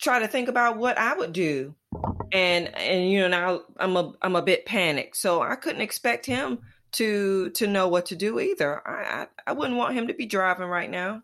try 0.00 0.18
to 0.18 0.28
think 0.28 0.48
about 0.48 0.76
what 0.76 0.98
I 0.98 1.14
would 1.14 1.32
do 1.32 1.74
and 2.32 2.74
and 2.76 3.10
you 3.10 3.20
know 3.20 3.28
now 3.28 3.60
I'm 3.78 3.96
a 3.96 4.12
I'm 4.22 4.36
a 4.36 4.42
bit 4.42 4.66
panicked, 4.66 5.16
so 5.16 5.42
I 5.42 5.56
couldn't 5.56 5.80
expect 5.82 6.26
him 6.26 6.58
to 6.92 7.50
to 7.50 7.66
know 7.66 7.88
what 7.88 8.06
to 8.06 8.16
do 8.16 8.40
either. 8.40 8.86
I, 8.86 9.22
I 9.22 9.26
I 9.46 9.52
wouldn't 9.52 9.78
want 9.78 9.94
him 9.94 10.08
to 10.08 10.14
be 10.14 10.26
driving 10.26 10.68
right 10.68 10.90
now. 10.90 11.22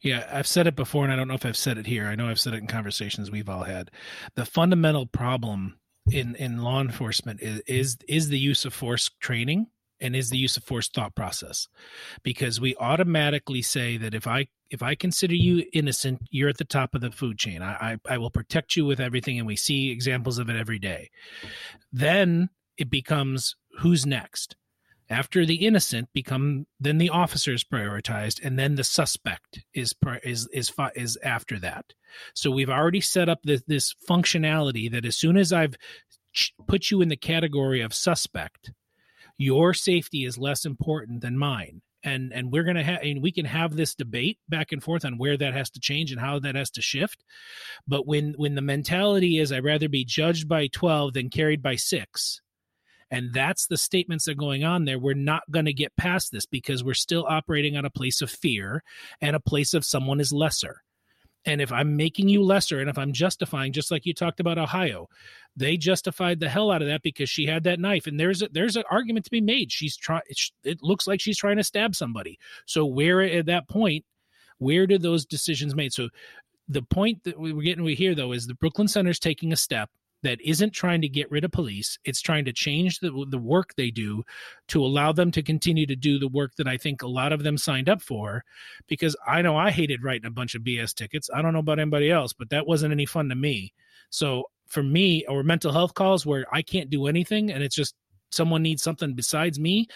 Yeah, 0.00 0.28
I've 0.30 0.46
said 0.46 0.66
it 0.66 0.76
before, 0.76 1.04
and 1.04 1.12
I 1.12 1.16
don't 1.16 1.28
know 1.28 1.34
if 1.34 1.46
I've 1.46 1.56
said 1.56 1.78
it 1.78 1.86
here. 1.86 2.06
I 2.06 2.16
know 2.16 2.28
I've 2.28 2.40
said 2.40 2.54
it 2.54 2.58
in 2.58 2.66
conversations 2.66 3.30
we've 3.30 3.48
all 3.48 3.62
had. 3.62 3.90
The 4.34 4.44
fundamental 4.44 5.06
problem 5.06 5.78
in 6.10 6.34
in 6.36 6.62
law 6.62 6.80
enforcement 6.80 7.40
is 7.40 7.60
is 7.66 7.98
is 8.08 8.28
the 8.28 8.38
use 8.38 8.64
of 8.64 8.74
force 8.74 9.10
training 9.20 9.68
and 10.00 10.14
is 10.14 10.30
the 10.30 10.38
use 10.38 10.56
of 10.56 10.64
force 10.64 10.88
thought 10.88 11.14
process. 11.14 11.68
Because 12.22 12.60
we 12.60 12.76
automatically 12.76 13.62
say 13.62 13.96
that 13.96 14.14
if 14.14 14.26
i 14.26 14.46
if 14.70 14.82
i 14.82 14.94
consider 14.94 15.34
you 15.34 15.64
innocent 15.72 16.20
you're 16.30 16.48
at 16.48 16.58
the 16.58 16.64
top 16.64 16.94
of 16.94 17.00
the 17.00 17.10
food 17.10 17.38
chain. 17.38 17.62
I 17.62 17.98
i, 18.08 18.14
I 18.14 18.18
will 18.18 18.30
protect 18.30 18.76
you 18.76 18.84
with 18.84 19.00
everything 19.00 19.38
and 19.38 19.46
we 19.46 19.56
see 19.56 19.90
examples 19.90 20.38
of 20.38 20.48
it 20.48 20.56
every 20.56 20.78
day. 20.78 21.10
Then 21.92 22.50
it 22.76 22.90
becomes 22.90 23.56
who's 23.80 24.06
next? 24.06 24.56
After 25.10 25.46
the 25.46 25.66
innocent 25.66 26.10
become 26.12 26.66
then 26.78 26.98
the 26.98 27.10
officer 27.10 27.52
is 27.52 27.64
prioritized 27.64 28.44
and 28.44 28.58
then 28.58 28.74
the 28.74 28.84
suspect 28.84 29.64
is 29.74 29.94
is 30.22 30.48
is 30.52 30.72
is 30.94 31.18
after 31.22 31.58
that. 31.60 31.94
So 32.34 32.50
we've 32.50 32.70
already 32.70 33.00
set 33.00 33.28
up 33.28 33.40
this, 33.42 33.62
this 33.66 33.94
functionality 34.08 34.90
that 34.90 35.04
as 35.04 35.16
soon 35.16 35.36
as 35.36 35.52
i've 35.52 35.76
put 36.66 36.90
you 36.90 37.00
in 37.00 37.08
the 37.08 37.16
category 37.16 37.80
of 37.80 37.94
suspect 37.94 38.72
your 39.38 39.72
safety 39.72 40.24
is 40.24 40.36
less 40.36 40.64
important 40.64 41.22
than 41.22 41.38
mine. 41.38 41.80
And 42.04 42.32
and 42.32 42.52
we're 42.52 42.62
going 42.62 42.76
to 42.76 42.82
have 42.84 43.02
and 43.02 43.22
we 43.22 43.32
can 43.32 43.44
have 43.44 43.74
this 43.74 43.94
debate 43.94 44.38
back 44.48 44.70
and 44.70 44.82
forth 44.82 45.04
on 45.04 45.18
where 45.18 45.36
that 45.36 45.52
has 45.52 45.70
to 45.70 45.80
change 45.80 46.12
and 46.12 46.20
how 46.20 46.38
that 46.38 46.54
has 46.54 46.70
to 46.72 46.82
shift. 46.82 47.24
But 47.88 48.06
when 48.06 48.34
when 48.36 48.54
the 48.54 48.62
mentality 48.62 49.38
is 49.38 49.52
i'd 49.52 49.64
rather 49.64 49.88
be 49.88 50.04
judged 50.04 50.48
by 50.48 50.68
12 50.68 51.14
than 51.14 51.28
carried 51.28 51.60
by 51.60 51.74
6 51.74 52.40
and 53.10 53.32
that's 53.32 53.66
the 53.66 53.76
statements 53.76 54.26
that 54.26 54.32
are 54.32 54.34
going 54.34 54.62
on 54.64 54.84
there 54.84 54.98
we're 54.98 55.14
not 55.14 55.42
going 55.50 55.64
to 55.64 55.72
get 55.72 55.96
past 55.96 56.30
this 56.30 56.46
because 56.46 56.84
we're 56.84 56.94
still 56.94 57.26
operating 57.28 57.76
on 57.76 57.84
a 57.84 57.90
place 57.90 58.20
of 58.22 58.30
fear 58.30 58.82
and 59.20 59.34
a 59.34 59.40
place 59.40 59.74
of 59.74 59.84
someone 59.84 60.20
is 60.20 60.32
lesser 60.32 60.82
And 61.44 61.60
if 61.60 61.72
I'm 61.72 61.96
making 61.96 62.28
you 62.28 62.42
lesser 62.42 62.80
and 62.80 62.90
if 62.90 62.98
I'm 62.98 63.12
justifying, 63.12 63.72
just 63.72 63.90
like 63.90 64.04
you 64.04 64.12
talked 64.12 64.40
about 64.40 64.58
Ohio, 64.58 65.08
they 65.56 65.76
justified 65.76 66.40
the 66.40 66.48
hell 66.48 66.70
out 66.70 66.82
of 66.82 66.88
that 66.88 67.02
because 67.02 67.30
she 67.30 67.46
had 67.46 67.64
that 67.64 67.80
knife. 67.80 68.06
And 68.06 68.18
there's 68.18 68.42
a, 68.42 68.48
there's 68.50 68.76
an 68.76 68.84
argument 68.90 69.24
to 69.26 69.30
be 69.30 69.40
made. 69.40 69.72
She's 69.72 69.96
trying, 69.96 70.22
it 70.64 70.82
looks 70.82 71.06
like 71.06 71.20
she's 71.20 71.38
trying 71.38 71.56
to 71.56 71.64
stab 71.64 71.94
somebody. 71.94 72.38
So 72.66 72.84
where 72.84 73.22
at 73.22 73.46
that 73.46 73.68
point, 73.68 74.04
where 74.58 74.86
did 74.86 75.02
those 75.02 75.24
decisions 75.24 75.74
made? 75.74 75.92
So 75.92 76.08
the 76.68 76.82
point 76.82 77.24
that 77.24 77.38
we're 77.38 77.62
getting 77.62 77.84
we 77.84 77.94
here 77.94 78.14
though 78.14 78.32
is 78.32 78.46
the 78.46 78.54
Brooklyn 78.54 78.88
Center's 78.88 79.18
taking 79.18 79.52
a 79.52 79.56
step 79.56 79.90
that 80.22 80.40
isn't 80.40 80.70
trying 80.70 81.00
to 81.02 81.08
get 81.08 81.30
rid 81.30 81.44
of 81.44 81.52
police. 81.52 81.98
It's 82.04 82.20
trying 82.20 82.44
to 82.46 82.52
change 82.52 83.00
the 83.00 83.26
the 83.28 83.38
work 83.38 83.74
they 83.76 83.90
do 83.90 84.24
to 84.68 84.84
allow 84.84 85.12
them 85.12 85.30
to 85.32 85.42
continue 85.42 85.86
to 85.86 85.96
do 85.96 86.18
the 86.18 86.28
work 86.28 86.54
that 86.56 86.66
I 86.66 86.76
think 86.76 87.02
a 87.02 87.08
lot 87.08 87.32
of 87.32 87.42
them 87.42 87.56
signed 87.56 87.88
up 87.88 88.02
for. 88.02 88.44
Because 88.88 89.16
I 89.26 89.42
know 89.42 89.56
I 89.56 89.70
hated 89.70 90.02
writing 90.02 90.26
a 90.26 90.30
bunch 90.30 90.54
of 90.54 90.62
BS 90.62 90.94
tickets. 90.94 91.30
I 91.32 91.42
don't 91.42 91.52
know 91.52 91.60
about 91.60 91.78
anybody 91.78 92.10
else, 92.10 92.32
but 92.32 92.50
that 92.50 92.66
wasn't 92.66 92.92
any 92.92 93.06
fun 93.06 93.28
to 93.28 93.34
me. 93.34 93.72
So 94.10 94.44
for 94.66 94.82
me, 94.82 95.24
or 95.28 95.42
mental 95.42 95.72
health 95.72 95.94
calls 95.94 96.26
where 96.26 96.46
I 96.52 96.62
can't 96.62 96.90
do 96.90 97.06
anything 97.06 97.50
and 97.50 97.62
it's 97.62 97.74
just 97.74 97.94
someone 98.30 98.62
needs 98.62 98.82
something 98.82 99.14
besides 99.14 99.58
me, 99.58 99.86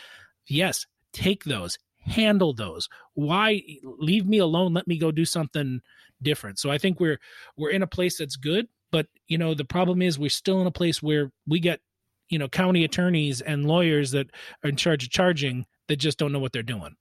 yes, 0.47 0.87
take 1.13 1.45
those, 1.45 1.79
handle 1.99 2.55
those. 2.55 2.89
Why 3.15 3.63
leave 3.83 4.27
me 4.27 4.39
alone? 4.39 4.73
Let 4.73 4.87
me 4.87 4.99
go 4.99 5.11
do 5.11 5.25
something 5.25 5.81
different. 6.23 6.59
So 6.59 6.71
I 6.71 6.79
think 6.79 7.01
we're 7.01 7.19
we're 7.57 7.71
in 7.71 7.83
a 7.83 7.87
place 7.87 8.19
that's 8.19 8.37
good 8.37 8.69
but 8.93 9.09
you 9.27 9.39
know, 9.39 9.55
the 9.55 9.65
problem 9.65 10.03
is 10.03 10.19
we're 10.19 10.31
still 10.31 10.61
in 10.61 10.67
a 10.69 10.71
place 10.71 11.03
where 11.03 11.33
we 11.49 11.59
get 11.59 11.81
you 12.29 12.39
know 12.39 12.49
county 12.49 12.85
attorneys 12.85 13.41
and 13.41 13.67
lawyers 13.67 14.13
that 14.13 14.29
are 14.63 14.71
in 14.71 14.77
charge 14.77 15.03
of 15.03 15.11
charging 15.11 15.67
that 15.89 15.97
just 15.97 16.19
don't 16.19 16.31
know 16.31 16.39
what 16.39 16.53
they're 16.53 16.63
doing. 16.63 16.95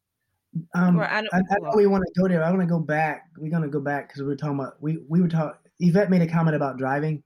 Um, 0.73 0.99
I, 0.99 1.19
I, 1.19 1.38
I 1.38 1.60
know 1.62 1.71
we 1.75 1.88
want 1.88 2.04
to 2.04 2.21
go 2.21 2.27
there. 2.27 2.43
I 2.43 2.49
want 2.49 2.62
to 2.62 2.67
go 2.67 2.80
back. 2.80 3.25
We're 3.38 3.51
gonna 3.51 3.67
go 3.67 3.80
back 3.80 4.08
because 4.08 4.23
we 4.23 4.34
are 4.34 4.36
talking 4.36 4.60
about 4.60 4.82
we 4.82 4.97
we 5.08 5.21
were 5.21 5.27
talking. 5.27 5.58
Yvette 5.80 6.10
made 6.10 6.21
a 6.21 6.27
comment 6.27 6.56
about 6.56 6.77
driving, 6.77 7.21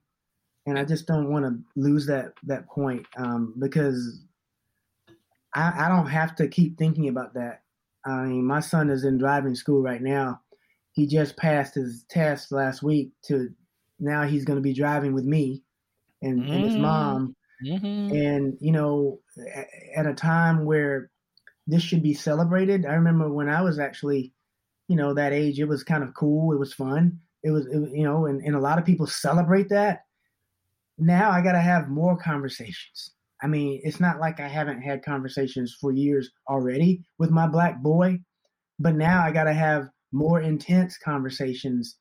and 0.66 0.78
I 0.78 0.84
just 0.84 1.06
don't 1.06 1.30
want 1.30 1.44
to 1.44 1.58
lose 1.80 2.06
that 2.06 2.32
that 2.44 2.68
point 2.68 3.06
um, 3.16 3.54
because 3.58 4.20
I, 5.54 5.86
I 5.86 5.88
don't 5.88 6.08
have 6.08 6.34
to 6.36 6.48
keep 6.48 6.76
thinking 6.76 7.08
about 7.08 7.34
that. 7.34 7.62
I 8.04 8.24
mean, 8.24 8.44
my 8.44 8.60
son 8.60 8.90
is 8.90 9.04
in 9.04 9.18
driving 9.18 9.54
school 9.54 9.82
right 9.82 10.02
now. 10.02 10.40
He 10.92 11.06
just 11.06 11.36
passed 11.36 11.74
his 11.74 12.04
test 12.08 12.52
last 12.52 12.82
week 12.82 13.10
to 13.24 13.50
now 13.98 14.24
he's 14.24 14.44
going 14.44 14.58
to 14.58 14.62
be 14.62 14.74
driving 14.74 15.14
with 15.14 15.24
me 15.24 15.62
and, 16.22 16.40
mm-hmm. 16.40 16.52
and 16.52 16.64
his 16.64 16.76
mom. 16.76 17.36
Mm-hmm. 17.64 18.14
And, 18.14 18.58
you 18.60 18.72
know, 18.72 19.20
at 19.96 20.06
a 20.06 20.14
time 20.14 20.64
where 20.64 21.10
this 21.66 21.82
should 21.82 22.02
be 22.02 22.14
celebrated, 22.14 22.84
I 22.84 22.94
remember 22.94 23.32
when 23.32 23.48
I 23.48 23.62
was 23.62 23.78
actually, 23.78 24.32
you 24.88 24.96
know, 24.96 25.14
that 25.14 25.32
age, 25.32 25.58
it 25.58 25.68
was 25.68 25.82
kind 25.82 26.04
of 26.04 26.14
cool. 26.14 26.52
It 26.52 26.58
was 26.58 26.74
fun. 26.74 27.18
It 27.42 27.50
was, 27.50 27.66
it, 27.66 27.90
you 27.92 28.04
know, 28.04 28.26
and, 28.26 28.42
and 28.42 28.54
a 28.54 28.60
lot 28.60 28.78
of 28.78 28.84
people 28.84 29.06
celebrate 29.06 29.68
that. 29.70 30.02
Now 30.98 31.30
I 31.30 31.42
got 31.42 31.52
to 31.52 31.60
have 31.60 31.88
more 31.88 32.16
conversations. 32.16 33.12
I 33.42 33.46
mean, 33.46 33.80
it's 33.84 34.00
not 34.00 34.18
like 34.18 34.40
I 34.40 34.48
haven't 34.48 34.82
had 34.82 35.04
conversations 35.04 35.76
for 35.80 35.92
years 35.92 36.30
already 36.48 37.04
with 37.18 37.30
my 37.30 37.46
black 37.46 37.82
boy, 37.82 38.20
but 38.78 38.94
now 38.94 39.22
I 39.22 39.30
got 39.30 39.44
to 39.44 39.52
have 39.52 39.88
more 40.12 40.40
intense 40.40 40.96
conversations 40.98 41.96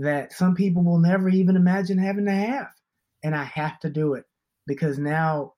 that 0.00 0.32
some 0.32 0.54
people 0.54 0.82
will 0.82 0.98
never 0.98 1.28
even 1.28 1.56
imagine 1.56 1.98
having 1.98 2.24
to 2.24 2.32
have. 2.32 2.68
And 3.22 3.34
I 3.34 3.44
have 3.44 3.78
to 3.80 3.90
do 3.90 4.14
it 4.14 4.24
because 4.66 4.98
now 4.98 5.54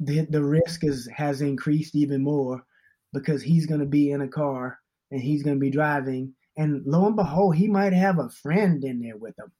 the, 0.00 0.26
the 0.30 0.42
risk 0.42 0.82
is 0.82 1.08
has 1.14 1.40
increased 1.40 1.94
even 1.94 2.22
more 2.22 2.64
because 3.12 3.42
he's 3.42 3.66
going 3.66 3.80
to 3.80 3.86
be 3.86 4.10
in 4.10 4.22
a 4.22 4.28
car 4.28 4.78
and 5.10 5.20
he's 5.20 5.42
going 5.42 5.56
to 5.56 5.60
be 5.60 5.70
driving 5.70 6.32
and 6.56 6.82
lo 6.86 7.06
and 7.06 7.16
behold 7.16 7.54
he 7.54 7.68
might 7.68 7.92
have 7.92 8.18
a 8.18 8.30
friend 8.30 8.82
in 8.82 9.00
there 9.00 9.16
with 9.16 9.38
him 9.38 9.52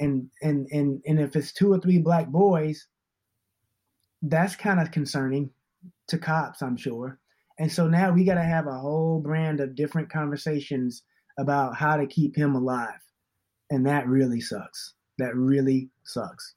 and 0.00 0.30
and 0.42 0.66
and 0.72 1.02
and 1.06 1.20
if 1.20 1.36
it's 1.36 1.52
two 1.52 1.72
or 1.72 1.78
three 1.78 1.98
black 1.98 2.28
boys 2.28 2.86
that's 4.22 4.56
kind 4.56 4.80
of 4.80 4.90
concerning 4.90 5.50
to 6.08 6.18
cops 6.18 6.62
i'm 6.62 6.76
sure 6.76 7.18
and 7.58 7.70
so 7.70 7.86
now 7.86 8.10
we 8.10 8.24
got 8.24 8.34
to 8.34 8.42
have 8.42 8.66
a 8.66 8.78
whole 8.78 9.20
brand 9.20 9.60
of 9.60 9.74
different 9.74 10.10
conversations 10.10 11.02
about 11.38 11.76
how 11.76 11.96
to 11.96 12.06
keep 12.06 12.34
him 12.34 12.54
alive 12.54 13.00
and 13.70 13.86
that 13.86 14.06
really 14.06 14.40
sucks. 14.40 14.94
That 15.18 15.34
really 15.36 15.90
sucks. 16.04 16.54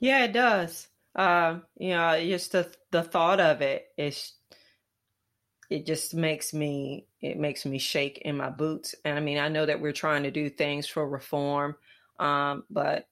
Yeah, 0.00 0.24
it 0.24 0.32
does. 0.32 0.88
Uh, 1.14 1.60
you 1.76 1.90
know, 1.90 2.18
just 2.20 2.52
the 2.52 2.72
the 2.90 3.02
thought 3.02 3.40
of 3.40 3.60
it 3.62 3.86
is 3.96 4.34
it 5.70 5.84
just 5.86 6.14
makes 6.14 6.54
me 6.54 7.06
it 7.20 7.36
makes 7.36 7.66
me 7.66 7.78
shake 7.78 8.18
in 8.18 8.36
my 8.36 8.50
boots. 8.50 8.94
And 9.04 9.18
I 9.18 9.20
mean, 9.20 9.38
I 9.38 9.48
know 9.48 9.66
that 9.66 9.80
we're 9.80 9.92
trying 9.92 10.22
to 10.22 10.30
do 10.30 10.48
things 10.48 10.86
for 10.86 11.06
reform, 11.08 11.76
um, 12.18 12.64
but 12.70 13.08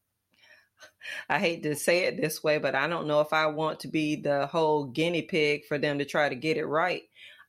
I 1.28 1.38
hate 1.38 1.62
to 1.64 1.74
say 1.74 2.04
it 2.04 2.20
this 2.20 2.42
way, 2.42 2.58
but 2.58 2.74
I 2.74 2.86
don't 2.86 3.08
know 3.08 3.20
if 3.20 3.32
I 3.32 3.46
want 3.46 3.80
to 3.80 3.88
be 3.88 4.16
the 4.16 4.46
whole 4.46 4.84
guinea 4.84 5.22
pig 5.22 5.66
for 5.66 5.78
them 5.78 5.98
to 5.98 6.04
try 6.04 6.28
to 6.28 6.34
get 6.34 6.56
it 6.56 6.66
right. 6.66 7.02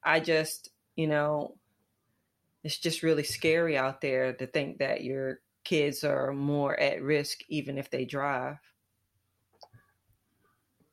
I 0.03 0.19
just, 0.19 0.69
you 0.95 1.07
know, 1.07 1.57
it's 2.67 2.80
just 2.80 3.01
really 3.01 3.23
scary 3.23 3.77
out 3.77 4.01
there 4.01 4.34
to 4.34 4.45
think 4.45 4.80
that 4.80 5.01
your 5.01 5.39
kids 5.63 6.03
are 6.03 6.34
more 6.34 6.77
at 6.77 7.01
risk 7.01 7.39
even 7.47 7.77
if 7.77 7.89
they 7.89 8.03
drive. 8.03 8.58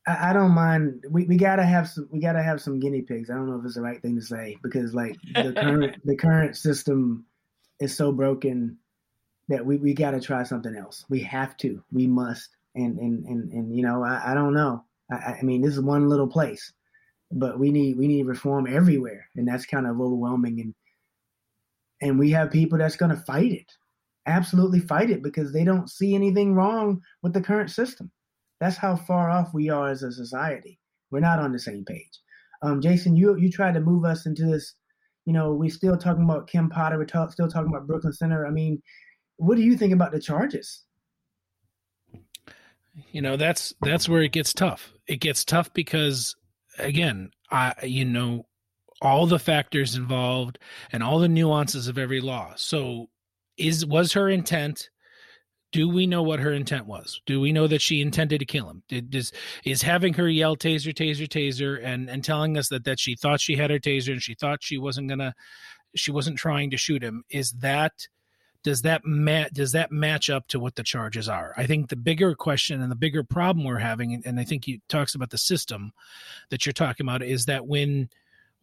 I, 0.06 0.30
I 0.30 0.32
don't 0.32 0.52
mind. 0.52 1.04
We, 1.10 1.24
we 1.24 1.36
gotta 1.36 1.64
have 1.64 1.88
some. 1.88 2.08
We 2.12 2.20
gotta 2.20 2.44
have 2.44 2.60
some 2.60 2.78
guinea 2.78 3.02
pigs. 3.02 3.28
I 3.28 3.34
don't 3.34 3.50
know 3.50 3.58
if 3.58 3.64
it's 3.64 3.74
the 3.74 3.82
right 3.82 4.00
thing 4.00 4.14
to 4.14 4.22
say 4.22 4.56
because 4.62 4.94
like 4.94 5.16
the 5.34 5.52
current 5.52 5.96
the 6.04 6.16
current 6.16 6.56
system 6.56 7.24
is 7.80 7.96
so 7.96 8.12
broken 8.12 8.78
that 9.48 9.66
we, 9.66 9.76
we 9.76 9.94
got 9.94 10.12
to 10.12 10.20
try 10.20 10.44
something 10.44 10.76
else. 10.76 11.04
We 11.08 11.20
have 11.24 11.56
to. 11.58 11.82
We 11.90 12.06
must. 12.06 12.50
And 12.76 13.00
and 13.00 13.24
and 13.26 13.52
and 13.52 13.76
you 13.76 13.82
know, 13.82 14.04
I, 14.04 14.30
I 14.30 14.34
don't 14.34 14.54
know. 14.54 14.84
I, 15.10 15.38
I 15.40 15.42
mean, 15.42 15.60
this 15.60 15.72
is 15.72 15.80
one 15.80 16.08
little 16.08 16.28
place, 16.28 16.72
but 17.32 17.58
we 17.58 17.72
need 17.72 17.98
we 17.98 18.06
need 18.06 18.26
reform 18.26 18.68
everywhere, 18.72 19.28
and 19.34 19.48
that's 19.48 19.66
kind 19.66 19.88
of 19.88 20.00
overwhelming. 20.00 20.60
And 20.60 20.74
and 22.04 22.18
we 22.18 22.30
have 22.30 22.50
people 22.50 22.76
that's 22.76 22.96
going 22.96 23.10
to 23.10 23.22
fight 23.22 23.50
it. 23.50 23.72
Absolutely 24.26 24.78
fight 24.78 25.10
it 25.10 25.22
because 25.22 25.52
they 25.52 25.64
don't 25.64 25.88
see 25.90 26.14
anything 26.14 26.54
wrong 26.54 27.00
with 27.22 27.32
the 27.32 27.40
current 27.40 27.70
system. 27.70 28.12
That's 28.60 28.76
how 28.76 28.94
far 28.94 29.30
off 29.30 29.54
we 29.54 29.70
are 29.70 29.88
as 29.88 30.02
a 30.02 30.12
society. 30.12 30.78
We're 31.10 31.20
not 31.20 31.38
on 31.38 31.52
the 31.52 31.58
same 31.58 31.84
page. 31.84 32.20
Um, 32.62 32.80
jason 32.80 33.14
you 33.14 33.36
you 33.36 33.50
tried 33.50 33.74
to 33.74 33.80
move 33.80 34.06
us 34.06 34.24
into 34.24 34.46
this 34.46 34.74
you 35.26 35.34
know 35.34 35.52
we're 35.52 35.68
still 35.68 35.98
talking 35.98 36.24
about 36.24 36.46
kim 36.46 36.70
potter 36.70 36.96
we're 36.96 37.04
talk, 37.04 37.30
still 37.30 37.48
talking 37.48 37.68
about 37.68 37.86
brooklyn 37.86 38.12
center. 38.12 38.46
I 38.46 38.50
mean 38.50 38.80
what 39.36 39.56
do 39.56 39.62
you 39.62 39.76
think 39.76 39.92
about 39.92 40.12
the 40.12 40.20
charges? 40.20 40.84
You 43.10 43.20
know 43.20 43.36
that's 43.36 43.74
that's 43.82 44.08
where 44.08 44.22
it 44.22 44.32
gets 44.32 44.52
tough. 44.54 44.92
It 45.06 45.20
gets 45.20 45.44
tough 45.44 45.72
because 45.74 46.36
again 46.78 47.30
i 47.50 47.74
you 47.82 48.04
know 48.04 48.46
all 49.02 49.26
the 49.26 49.38
factors 49.38 49.96
involved 49.96 50.58
and 50.92 51.02
all 51.02 51.18
the 51.18 51.28
nuances 51.28 51.88
of 51.88 51.98
every 51.98 52.20
law. 52.20 52.52
So 52.56 53.08
is 53.56 53.84
was 53.86 54.12
her 54.12 54.28
intent 54.28 54.88
do 55.74 55.88
we 55.88 56.06
know 56.06 56.22
what 56.22 56.38
her 56.38 56.52
intent 56.52 56.86
was? 56.86 57.20
Do 57.26 57.40
we 57.40 57.50
know 57.50 57.66
that 57.66 57.82
she 57.82 58.00
intended 58.00 58.38
to 58.38 58.46
kill 58.46 58.70
him? 58.70 58.84
Did, 58.88 59.12
is 59.12 59.32
is 59.64 59.82
having 59.82 60.14
her 60.14 60.28
yell 60.28 60.56
taser, 60.56 60.94
taser, 60.94 61.26
taser, 61.26 61.84
and 61.84 62.08
and 62.08 62.22
telling 62.22 62.56
us 62.56 62.68
that 62.68 62.84
that 62.84 63.00
she 63.00 63.16
thought 63.16 63.40
she 63.40 63.56
had 63.56 63.70
her 63.70 63.80
taser 63.80 64.12
and 64.12 64.22
she 64.22 64.34
thought 64.34 64.62
she 64.62 64.78
wasn't 64.78 65.08
gonna, 65.08 65.34
she 65.96 66.12
wasn't 66.12 66.38
trying 66.38 66.70
to 66.70 66.76
shoot 66.76 67.02
him? 67.02 67.24
Is 67.28 67.50
that 67.58 68.06
does 68.62 68.82
that 68.82 69.04
mat 69.04 69.52
does 69.52 69.72
that 69.72 69.90
match 69.90 70.30
up 70.30 70.46
to 70.48 70.60
what 70.60 70.76
the 70.76 70.84
charges 70.84 71.28
are? 71.28 71.52
I 71.56 71.66
think 71.66 71.88
the 71.88 71.96
bigger 71.96 72.36
question 72.36 72.80
and 72.80 72.90
the 72.90 72.96
bigger 72.96 73.24
problem 73.24 73.66
we're 73.66 73.78
having, 73.78 74.22
and 74.24 74.38
I 74.38 74.44
think 74.44 74.66
he 74.66 74.80
talks 74.88 75.16
about 75.16 75.30
the 75.30 75.38
system 75.38 75.90
that 76.50 76.64
you're 76.64 76.72
talking 76.72 77.04
about, 77.04 77.24
is 77.24 77.46
that 77.46 77.66
when 77.66 78.10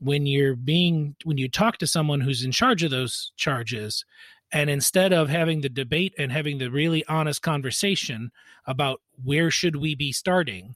when 0.02 0.26
you're 0.26 0.56
being 0.56 1.16
when 1.24 1.38
you 1.38 1.48
talk 1.48 1.78
to 1.78 1.88
someone 1.88 2.22
who's 2.22 2.44
in 2.44 2.52
charge 2.52 2.84
of 2.84 2.92
those 2.92 3.32
charges 3.38 4.04
and 4.52 4.70
instead 4.70 5.14
of 5.14 5.30
having 5.30 5.62
the 5.62 5.70
debate 5.70 6.14
and 6.18 6.32
having 6.32 6.58
the 6.58 6.70
really 6.70 7.06
honest 7.06 7.42
conversation 7.42 8.32
about 8.66 9.00
where 9.24 9.52
should 9.52 9.76
we 9.76 9.96
be 9.96 10.12
starting 10.12 10.76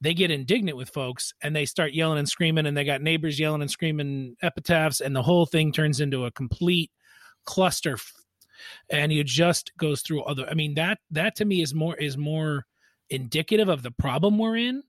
they 0.00 0.14
get 0.14 0.30
indignant 0.30 0.76
with 0.76 0.88
folks 0.88 1.34
and 1.42 1.54
they 1.54 1.66
start 1.66 1.92
yelling 1.92 2.18
and 2.18 2.28
screaming 2.28 2.66
and 2.66 2.76
they 2.76 2.84
got 2.84 3.02
neighbors 3.02 3.40
yelling 3.40 3.60
and 3.60 3.70
screaming 3.70 4.36
epitaphs 4.40 5.00
and 5.00 5.16
the 5.16 5.22
whole 5.22 5.46
thing 5.46 5.72
turns 5.72 6.00
into 6.00 6.24
a 6.24 6.30
complete 6.30 6.92
cluster 7.44 7.98
and 8.88 9.12
you 9.12 9.24
just 9.24 9.72
goes 9.76 10.00
through 10.00 10.22
other 10.22 10.46
i 10.48 10.54
mean 10.54 10.74
that 10.74 10.98
that 11.10 11.34
to 11.34 11.44
me 11.44 11.60
is 11.60 11.74
more 11.74 11.96
is 11.96 12.16
more 12.16 12.64
indicative 13.10 13.68
of 13.68 13.82
the 13.82 13.90
problem 13.90 14.38
we're 14.38 14.56
in 14.56 14.82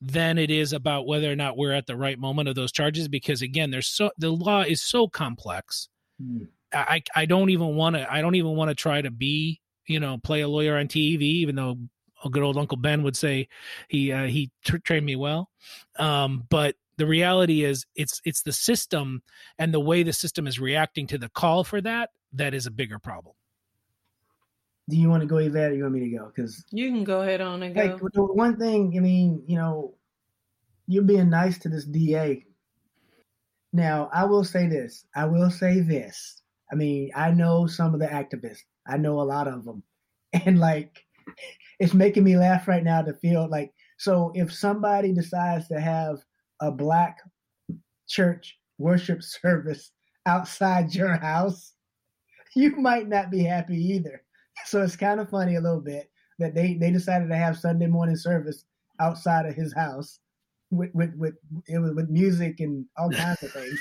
than 0.00 0.38
it 0.38 0.50
is 0.50 0.72
about 0.72 1.06
whether 1.06 1.30
or 1.30 1.36
not 1.36 1.56
we're 1.56 1.72
at 1.72 1.86
the 1.86 1.96
right 1.96 2.18
moment 2.18 2.48
of 2.48 2.54
those 2.54 2.72
charges 2.72 3.08
because 3.08 3.42
again 3.42 3.70
there's 3.70 3.88
so 3.88 4.10
the 4.18 4.30
law 4.30 4.62
is 4.62 4.82
so 4.82 5.08
complex. 5.08 5.88
Mm. 6.22 6.48
i 6.72 7.02
i 7.14 7.26
don't 7.26 7.50
even 7.50 7.76
want 7.76 7.96
to 7.96 8.10
i 8.12 8.22
don't 8.22 8.34
even 8.34 8.56
want 8.56 8.70
to 8.70 8.74
try 8.74 9.02
to 9.02 9.10
be 9.10 9.60
you 9.86 10.00
know 10.00 10.16
play 10.16 10.40
a 10.40 10.48
lawyer 10.48 10.78
on 10.78 10.88
tv 10.88 11.20
even 11.20 11.56
though 11.56 11.76
a 12.24 12.30
good 12.30 12.42
old 12.42 12.56
uncle 12.56 12.76
ben 12.76 13.02
would 13.02 13.16
say 13.16 13.48
he 13.88 14.12
uh, 14.12 14.26
he 14.26 14.50
t- 14.64 14.78
trained 14.78 15.06
me 15.06 15.16
well. 15.16 15.50
Um, 15.98 16.44
but 16.48 16.76
the 16.98 17.06
reality 17.06 17.64
is 17.64 17.86
it's 17.94 18.20
it's 18.24 18.42
the 18.42 18.52
system 18.52 19.22
and 19.58 19.72
the 19.72 19.80
way 19.80 20.02
the 20.02 20.12
system 20.12 20.46
is 20.46 20.58
reacting 20.58 21.06
to 21.08 21.18
the 21.18 21.28
call 21.28 21.64
for 21.64 21.80
that 21.80 22.10
that 22.32 22.54
is 22.54 22.66
a 22.66 22.70
bigger 22.70 22.98
problem 22.98 23.34
do 24.88 24.96
you 24.96 25.08
want 25.08 25.20
to 25.20 25.26
go 25.26 25.38
Yvette 25.38 25.72
or 25.72 25.74
you 25.74 25.82
want 25.82 25.94
me 25.94 26.00
to 26.10 26.16
go? 26.16 26.26
Because 26.34 26.64
you 26.70 26.90
can 26.90 27.04
go 27.04 27.22
ahead 27.22 27.40
on 27.40 27.62
and 27.62 27.74
go. 27.74 27.80
like 27.80 27.98
the 27.98 28.22
one 28.22 28.56
thing 28.56 28.94
i 28.96 29.00
mean 29.00 29.42
you 29.46 29.56
know 29.56 29.94
you're 30.86 31.02
being 31.02 31.28
nice 31.28 31.58
to 31.58 31.68
this 31.68 31.84
da 31.84 32.42
now 33.72 34.08
i 34.12 34.24
will 34.24 34.44
say 34.44 34.66
this 34.66 35.06
i 35.14 35.24
will 35.24 35.50
say 35.50 35.80
this. 35.80 36.42
I 36.70 36.74
mean 36.74 37.10
i 37.14 37.30
know 37.30 37.66
some 37.66 37.94
of 37.94 38.00
the 38.00 38.06
activists. 38.06 38.62
I 38.88 38.96
know 38.96 39.20
a 39.20 39.22
lot 39.22 39.48
of 39.48 39.64
them 39.64 39.82
and 40.32 40.58
like 40.58 41.04
it's 41.78 41.94
making 41.94 42.24
me 42.24 42.36
laugh 42.36 42.68
right 42.68 42.84
now 42.84 43.02
to 43.02 43.12
feel 43.14 43.48
like 43.48 43.72
so 43.98 44.30
if 44.34 44.52
somebody 44.52 45.12
decides 45.12 45.68
to 45.68 45.80
have 45.80 46.18
a 46.60 46.70
black 46.70 47.18
church 48.08 48.58
worship 48.78 49.22
service 49.42 49.90
outside 50.26 50.94
your 50.94 51.16
house, 51.16 51.74
you 52.54 52.76
might 52.76 53.08
not 53.08 53.30
be 53.30 53.42
happy 53.44 53.76
either. 53.76 54.22
So 54.64 54.82
it's 54.82 54.96
kind 54.96 55.20
of 55.20 55.30
funny 55.30 55.56
a 55.56 55.60
little 55.60 55.80
bit 55.80 56.10
that 56.38 56.54
they, 56.54 56.74
they 56.74 56.90
decided 56.90 57.28
to 57.28 57.36
have 57.36 57.58
Sunday 57.58 57.86
morning 57.86 58.16
service 58.16 58.64
outside 59.00 59.46
of 59.46 59.54
his 59.54 59.72
house 59.74 60.18
with 60.70 60.90
with 60.94 61.14
with 61.16 61.34
it 61.68 61.78
was 61.78 61.92
with 61.92 62.08
music 62.08 62.60
and 62.60 62.86
all 62.96 63.10
kinds 63.10 63.42
of 63.42 63.52
things. 63.52 63.80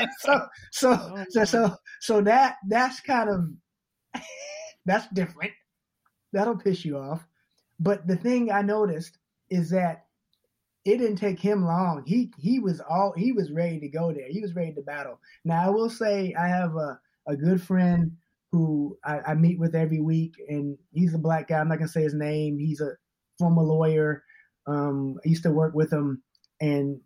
so 0.20 0.46
so 0.70 0.90
oh, 0.92 1.24
so 1.30 1.44
so 1.44 1.76
so 2.00 2.20
that 2.20 2.56
that's 2.68 3.00
kind 3.00 3.30
of 3.30 4.22
that's 4.84 5.08
different. 5.08 5.52
That'll 6.32 6.58
piss 6.58 6.84
you 6.84 6.98
off. 6.98 7.26
But 7.80 8.06
the 8.06 8.16
thing 8.16 8.50
I 8.50 8.62
noticed 8.62 9.18
is 9.50 9.70
that 9.70 10.06
it 10.84 10.98
didn't 10.98 11.16
take 11.16 11.40
him 11.40 11.64
long. 11.64 12.04
He 12.06 12.30
he 12.38 12.58
was 12.58 12.80
all 12.80 13.12
he 13.16 13.32
was 13.32 13.50
ready 13.50 13.80
to 13.80 13.88
go 13.88 14.12
there. 14.12 14.28
He 14.28 14.40
was 14.40 14.54
ready 14.54 14.72
to 14.74 14.82
battle. 14.82 15.18
Now 15.44 15.66
I 15.66 15.70
will 15.70 15.90
say 15.90 16.34
I 16.34 16.46
have 16.46 16.76
a, 16.76 17.00
a 17.26 17.36
good 17.36 17.60
friend 17.62 18.12
who 18.56 18.96
I, 19.04 19.18
I 19.28 19.34
meet 19.34 19.58
with 19.58 19.74
every 19.74 20.00
week, 20.00 20.34
and 20.48 20.78
he's 20.92 21.14
a 21.14 21.18
black 21.18 21.48
guy. 21.48 21.58
I'm 21.58 21.68
not 21.68 21.78
gonna 21.78 21.88
say 21.88 22.02
his 22.02 22.14
name. 22.14 22.58
He's 22.58 22.80
a 22.80 22.92
former 23.38 23.62
lawyer. 23.62 24.22
Um, 24.66 25.16
I 25.24 25.28
used 25.28 25.42
to 25.42 25.50
work 25.50 25.74
with 25.74 25.92
him, 25.92 26.22
and 26.60 27.00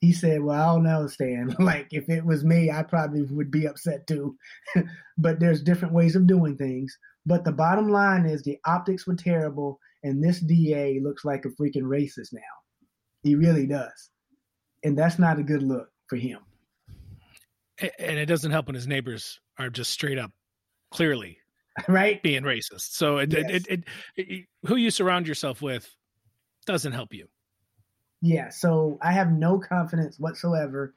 he 0.00 0.12
said, 0.12 0.42
"Well, 0.42 0.60
I 0.60 0.74
don't 0.74 0.82
know, 0.84 1.06
Stan. 1.06 1.54
like 1.58 1.88
if 1.92 2.08
it 2.08 2.24
was 2.24 2.44
me, 2.44 2.70
I 2.70 2.82
probably 2.82 3.22
would 3.22 3.50
be 3.50 3.66
upset 3.66 4.06
too. 4.06 4.36
but 5.18 5.38
there's 5.38 5.62
different 5.62 5.94
ways 5.94 6.16
of 6.16 6.26
doing 6.26 6.56
things. 6.56 6.96
But 7.24 7.44
the 7.44 7.52
bottom 7.52 7.90
line 7.90 8.26
is 8.26 8.42
the 8.42 8.58
optics 8.66 9.06
were 9.06 9.14
terrible, 9.14 9.78
and 10.02 10.22
this 10.22 10.40
DA 10.40 10.98
looks 11.00 11.24
like 11.24 11.44
a 11.44 11.50
freaking 11.50 11.82
racist 11.82 12.32
now. 12.32 12.40
He 13.22 13.34
really 13.34 13.66
does. 13.66 14.10
And 14.82 14.98
that's 14.98 15.18
not 15.18 15.38
a 15.38 15.42
good 15.42 15.62
look 15.62 15.88
for 16.08 16.16
him. 16.16 16.38
And 17.78 18.18
it 18.18 18.26
doesn't 18.26 18.50
help 18.50 18.66
when 18.66 18.74
his 18.74 18.86
neighbors 18.86 19.40
are 19.58 19.70
just 19.70 19.90
straight 19.90 20.18
up 20.18 20.32
clearly 20.90 21.38
right 21.88 22.22
being 22.22 22.42
racist. 22.42 22.92
So 22.92 23.18
it, 23.18 23.32
yes. 23.32 23.50
it, 23.50 23.66
it, 23.68 23.84
it, 24.16 24.46
who 24.66 24.76
you 24.76 24.90
surround 24.90 25.26
yourself 25.26 25.62
with 25.62 25.88
doesn't 26.66 26.92
help 26.92 27.12
you. 27.12 27.26
Yeah, 28.22 28.50
so 28.50 28.98
I 29.00 29.12
have 29.12 29.32
no 29.32 29.58
confidence 29.58 30.18
whatsoever 30.18 30.94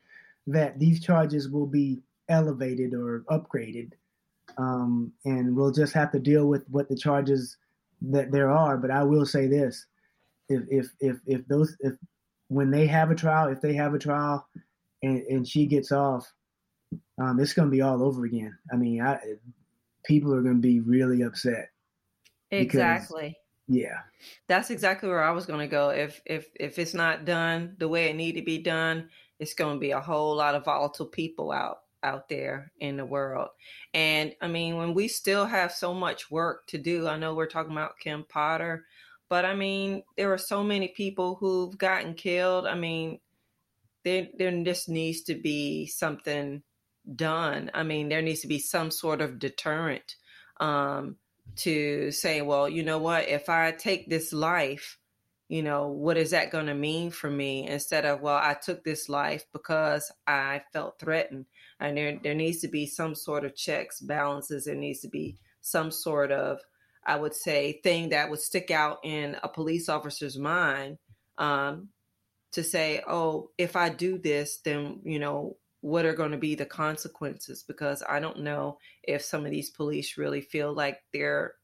that 0.48 0.78
these 0.78 1.02
charges 1.02 1.50
will 1.50 1.68
be 1.68 2.02
elevated 2.28 2.94
or 2.94 3.24
upgraded. 3.30 3.92
Um, 4.58 5.14
and 5.24 5.56
we'll 5.56 5.72
just 5.72 5.94
have 5.94 6.12
to 6.12 6.20
deal 6.20 6.48
with 6.48 6.66
what 6.70 6.90
the 6.90 6.98
charges 6.98 7.58
that 8.02 8.32
there 8.32 8.52
are. 8.52 8.78
But 8.78 8.92
I 8.92 9.04
will 9.04 9.26
say 9.26 9.48
this: 9.48 9.86
if 10.50 10.64
if 10.70 10.88
if 11.00 11.18
if 11.26 11.48
those 11.48 11.76
if 11.80 11.94
when 12.50 12.70
they 12.70 12.86
have 12.88 13.10
a 13.10 13.16
trial, 13.16 13.48
if 13.48 13.62
they 13.62 13.74
have 13.74 13.94
a 13.94 14.00
trial, 14.00 14.46
and, 15.02 15.22
and 15.24 15.48
she 15.48 15.66
gets 15.66 15.92
off, 15.92 16.32
um, 17.20 17.40
it's 17.40 17.54
going 17.54 17.68
to 17.68 17.76
be 17.76 17.82
all 17.82 18.04
over 18.04 18.26
again. 18.26 18.56
I 18.72 18.76
mean, 18.76 19.02
I, 19.02 19.18
people 20.06 20.34
are 20.34 20.42
going 20.42 20.56
to 20.56 20.62
be 20.62 20.80
really 20.80 21.22
upset. 21.24 21.70
Exactly. 22.52 23.36
Because, 23.68 23.80
yeah. 23.80 24.00
That's 24.48 24.70
exactly 24.70 25.10
where 25.10 25.24
I 25.24 25.32
was 25.32 25.46
going 25.46 25.62
to 25.62 25.68
go. 25.68 25.90
If 25.90 26.22
if 26.26 26.48
if 26.60 26.78
it's 26.80 26.94
not 26.94 27.26
done 27.26 27.76
the 27.80 27.88
way 27.88 28.06
it 28.06 28.16
need 28.16 28.34
to 28.34 28.42
be 28.42 28.58
done, 28.58 29.10
it's 29.40 29.54
going 29.54 29.76
to 29.76 29.80
be 29.80 29.92
a 29.92 30.00
whole 30.00 30.36
lot 30.36 30.56
of 30.56 30.66
volatile 30.66 31.06
people 31.06 31.52
out 31.52 31.80
out 32.04 32.28
there 32.28 32.72
in 32.80 32.98
the 32.98 33.06
world. 33.06 33.50
And 33.94 34.36
I 34.42 34.48
mean, 34.48 34.76
when 34.76 34.94
we 34.94 35.08
still 35.08 35.46
have 35.46 35.72
so 35.72 35.94
much 35.94 36.30
work 36.30 36.68
to 36.68 36.78
do, 36.78 37.08
I 37.08 37.18
know 37.18 37.34
we're 37.34 37.48
talking 37.48 37.72
about 37.72 38.00
Kim 38.00 38.26
Potter, 38.28 38.86
but 39.30 39.46
I 39.46 39.56
mean, 39.56 40.04
there 40.18 40.32
are 40.34 40.38
so 40.38 40.64
many 40.64 40.90
people 40.90 41.36
who've 41.36 41.78
gotten 41.78 42.14
killed. 42.14 42.68
I 42.68 42.76
mean, 42.76 43.20
there 44.04 44.28
there 44.38 44.64
just 44.64 44.90
needs 44.90 45.22
to 45.24 45.36
be 45.36 45.86
something 45.88 46.62
done. 47.16 47.72
I 47.74 47.84
mean, 47.84 48.10
there 48.10 48.22
needs 48.22 48.42
to 48.42 48.48
be 48.48 48.60
some 48.60 48.92
sort 48.92 49.22
of 49.22 49.40
deterrent 49.40 50.16
um, 50.60 51.18
to 51.58 52.12
say, 52.12 52.42
well, 52.42 52.70
you 52.70 52.84
know 52.84 53.00
what? 53.00 53.28
If 53.28 53.50
I 53.50 53.72
take 53.72 54.10
this 54.10 54.34
life, 54.34 54.98
you 55.50 55.62
know, 55.62 55.88
what 55.90 56.18
is 56.18 56.32
that 56.32 56.52
going 56.52 56.68
to 56.68 56.74
mean 56.74 57.12
for 57.12 57.30
me? 57.30 57.68
Instead 57.68 58.06
of, 58.06 58.22
well, 58.22 58.40
I 58.42 58.56
took 58.56 58.84
this 58.84 59.10
life 59.10 59.46
because 59.52 60.12
I 60.26 60.62
felt 60.72 61.00
threatened. 61.00 61.46
And 61.80 61.98
there 61.98 62.20
there 62.24 62.34
needs 62.34 62.62
to 62.62 62.68
be 62.68 62.86
some 62.86 63.14
sort 63.14 63.44
of 63.44 63.56
checks, 63.56 64.00
balances. 64.00 64.66
There 64.66 64.76
needs 64.76 65.02
to 65.02 65.10
be 65.10 65.38
some 65.62 65.92
sort 65.92 66.32
of 66.32 66.60
I 67.06 67.18
would 67.18 67.36
say, 67.36 67.80
thing 67.84 68.10
that 68.10 68.30
would 68.30 68.40
stick 68.40 68.72
out 68.72 69.00
in 69.04 69.38
a 69.44 69.50
police 69.50 69.90
officer's 69.90 70.38
mind 70.38 70.98
um, 71.38 71.90
to 72.54 72.64
say, 72.64 73.02
oh, 73.08 73.50
if 73.58 73.76
I 73.76 73.90
do 73.90 74.18
this, 74.18 74.60
then, 74.64 75.02
you 75.04 75.20
know, 75.20 75.58
what 75.84 76.06
are 76.06 76.14
going 76.14 76.32
to 76.32 76.38
be 76.38 76.56
the 76.56 76.66
consequences? 76.66 77.64
Because 77.68 78.04
I 78.08 78.20
don't 78.20 78.40
know 78.40 78.78
if 79.04 79.22
some 79.22 79.46
of 79.46 79.52
these 79.52 79.70
police 79.70 80.18
really 80.18 80.42
feel 80.42 80.74
like 80.74 81.00
there 81.14 81.56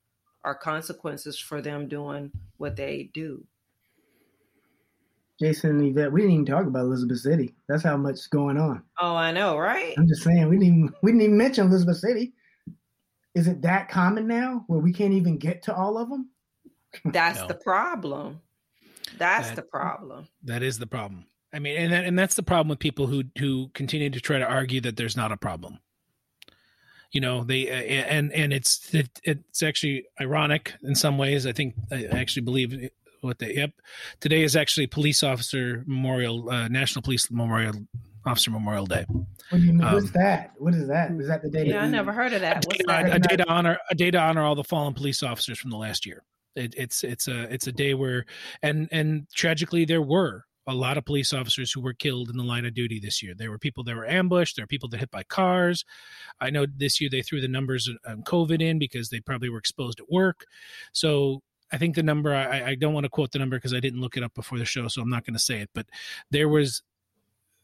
are 0.43 0.55
consequences 0.55 1.39
for 1.39 1.61
them 1.61 1.87
doing 1.87 2.31
what 2.57 2.75
they 2.75 3.09
do. 3.13 3.43
Jason 5.41 5.81
Yvette, 5.81 6.11
we 6.11 6.21
didn't 6.21 6.33
even 6.33 6.45
talk 6.45 6.65
about 6.65 6.81
Elizabeth 6.81 7.19
City. 7.19 7.55
That's 7.69 7.83
how 7.83 7.95
much 7.95 8.15
is 8.15 8.27
going 8.27 8.57
on. 8.57 8.83
Oh, 8.99 9.15
I 9.15 9.31
know, 9.31 9.57
right? 9.57 9.93
I'm 9.97 10.07
just 10.07 10.23
saying 10.23 10.49
we 10.49 10.57
didn't 10.57 10.67
even, 10.67 10.93
we 11.01 11.11
didn't 11.11 11.21
even 11.23 11.37
mention 11.37 11.67
Elizabeth 11.67 11.97
City 11.97 12.33
is 13.35 13.47
it 13.47 13.61
that 13.61 13.89
common 13.89 14.27
now 14.27 14.63
where 14.67 14.79
we 14.79 14.91
can't 14.91 15.13
even 15.13 15.37
get 15.37 15.63
to 15.63 15.75
all 15.75 15.97
of 15.97 16.09
them? 16.09 16.29
That's 17.05 17.39
no. 17.39 17.47
the 17.47 17.53
problem. 17.55 18.41
That's 19.17 19.49
that, 19.49 19.55
the 19.55 19.61
problem. 19.61 20.27
That 20.43 20.63
is 20.63 20.77
the 20.77 20.87
problem. 20.87 21.25
I 21.53 21.59
mean, 21.59 21.77
and 21.77 21.93
that, 21.93 22.05
and 22.05 22.17
that's 22.17 22.35
the 22.35 22.43
problem 22.43 22.69
with 22.69 22.79
people 22.79 23.07
who 23.07 23.23
who 23.37 23.69
continue 23.73 24.09
to 24.09 24.19
try 24.19 24.39
to 24.39 24.45
argue 24.45 24.81
that 24.81 24.97
there's 24.97 25.17
not 25.17 25.31
a 25.31 25.37
problem. 25.37 25.79
You 27.11 27.21
know, 27.21 27.43
they 27.43 27.69
uh, 27.69 27.73
and 27.73 28.31
and 28.33 28.53
it's 28.53 28.93
it, 28.93 29.19
it's 29.23 29.63
actually 29.63 30.05
ironic 30.21 30.73
in 30.83 30.95
some 30.95 31.17
ways. 31.17 31.47
I 31.47 31.51
think 31.51 31.73
I 31.91 32.05
actually 32.05 32.43
believe 32.43 32.89
what 33.21 33.39
they 33.39 33.55
yep. 33.55 33.71
Today 34.19 34.43
is 34.43 34.55
actually 34.55 34.87
Police 34.87 35.23
Officer 35.23 35.83
Memorial 35.87 36.49
uh, 36.49 36.67
National 36.67 37.01
Police 37.01 37.31
Memorial 37.31 37.73
Officer 38.25 38.51
Memorial 38.51 38.85
Day. 38.85 39.05
What 39.09 39.25
do 39.51 39.57
you 39.59 39.73
mean? 39.73 39.83
Um, 39.83 39.95
What's 39.95 40.11
that? 40.11 40.53
What 40.57 40.75
is 40.75 40.87
that? 40.87 41.11
Is 41.11 41.27
that 41.27 41.41
the 41.41 41.49
day? 41.49 41.65
Yeah, 41.65 41.83
I 41.83 41.87
never 41.87 42.11
heard 42.11 42.33
of 42.33 42.41
that. 42.41 42.65
A 42.65 42.69
day, 42.69 42.83
that? 42.85 43.15
a 43.15 43.19
day 43.19 43.35
to 43.37 43.49
honor 43.49 43.79
a 43.89 43.95
day 43.95 44.11
to 44.11 44.19
honor 44.19 44.43
all 44.43 44.55
the 44.55 44.63
fallen 44.63 44.93
police 44.93 45.23
officers 45.23 45.57
from 45.57 45.71
the 45.71 45.77
last 45.77 46.05
year. 46.05 46.23
It, 46.55 46.75
it's 46.77 47.03
it's 47.03 47.27
a 47.27 47.51
it's 47.51 47.65
a 47.65 47.71
day 47.71 47.95
where 47.95 48.25
and 48.61 48.87
and 48.91 49.27
tragically 49.33 49.85
there 49.85 50.01
were 50.01 50.45
a 50.69 50.73
lot 50.73 50.97
of 50.97 51.05
police 51.05 51.33
officers 51.33 51.71
who 51.71 51.81
were 51.81 51.93
killed 51.93 52.29
in 52.29 52.37
the 52.37 52.43
line 52.43 52.65
of 52.65 52.73
duty 52.73 52.99
this 52.99 53.23
year. 53.23 53.33
There 53.35 53.49
were 53.49 53.57
people 53.57 53.83
that 53.85 53.95
were 53.95 54.07
ambushed. 54.07 54.55
There 54.55 54.63
were 54.63 54.67
people 54.67 54.87
that 54.89 54.99
hit 54.99 55.11
by 55.11 55.23
cars. 55.23 55.83
I 56.39 56.51
know 56.51 56.65
this 56.65 57.01
year 57.01 57.09
they 57.09 57.23
threw 57.23 57.41
the 57.41 57.47
numbers 57.47 57.89
on 58.07 58.23
COVID 58.23 58.61
in 58.61 58.77
because 58.77 59.09
they 59.09 59.19
probably 59.19 59.49
were 59.49 59.57
exposed 59.57 59.99
at 59.99 60.11
work. 60.11 60.45
So 60.91 61.41
I 61.71 61.77
think 61.77 61.95
the 61.95 62.03
number 62.03 62.33
I, 62.33 62.69
I 62.69 62.75
don't 62.75 62.93
want 62.93 63.05
to 63.05 63.09
quote 63.09 63.31
the 63.31 63.39
number 63.39 63.57
because 63.57 63.73
I 63.73 63.79
didn't 63.79 64.01
look 64.01 64.15
it 64.15 64.23
up 64.23 64.33
before 64.35 64.57
the 64.57 64.65
show, 64.65 64.87
so 64.87 65.01
I'm 65.01 65.09
not 65.09 65.25
going 65.25 65.33
to 65.33 65.39
say 65.39 65.59
it. 65.59 65.69
But 65.73 65.87
there 66.29 66.47
was 66.47 66.83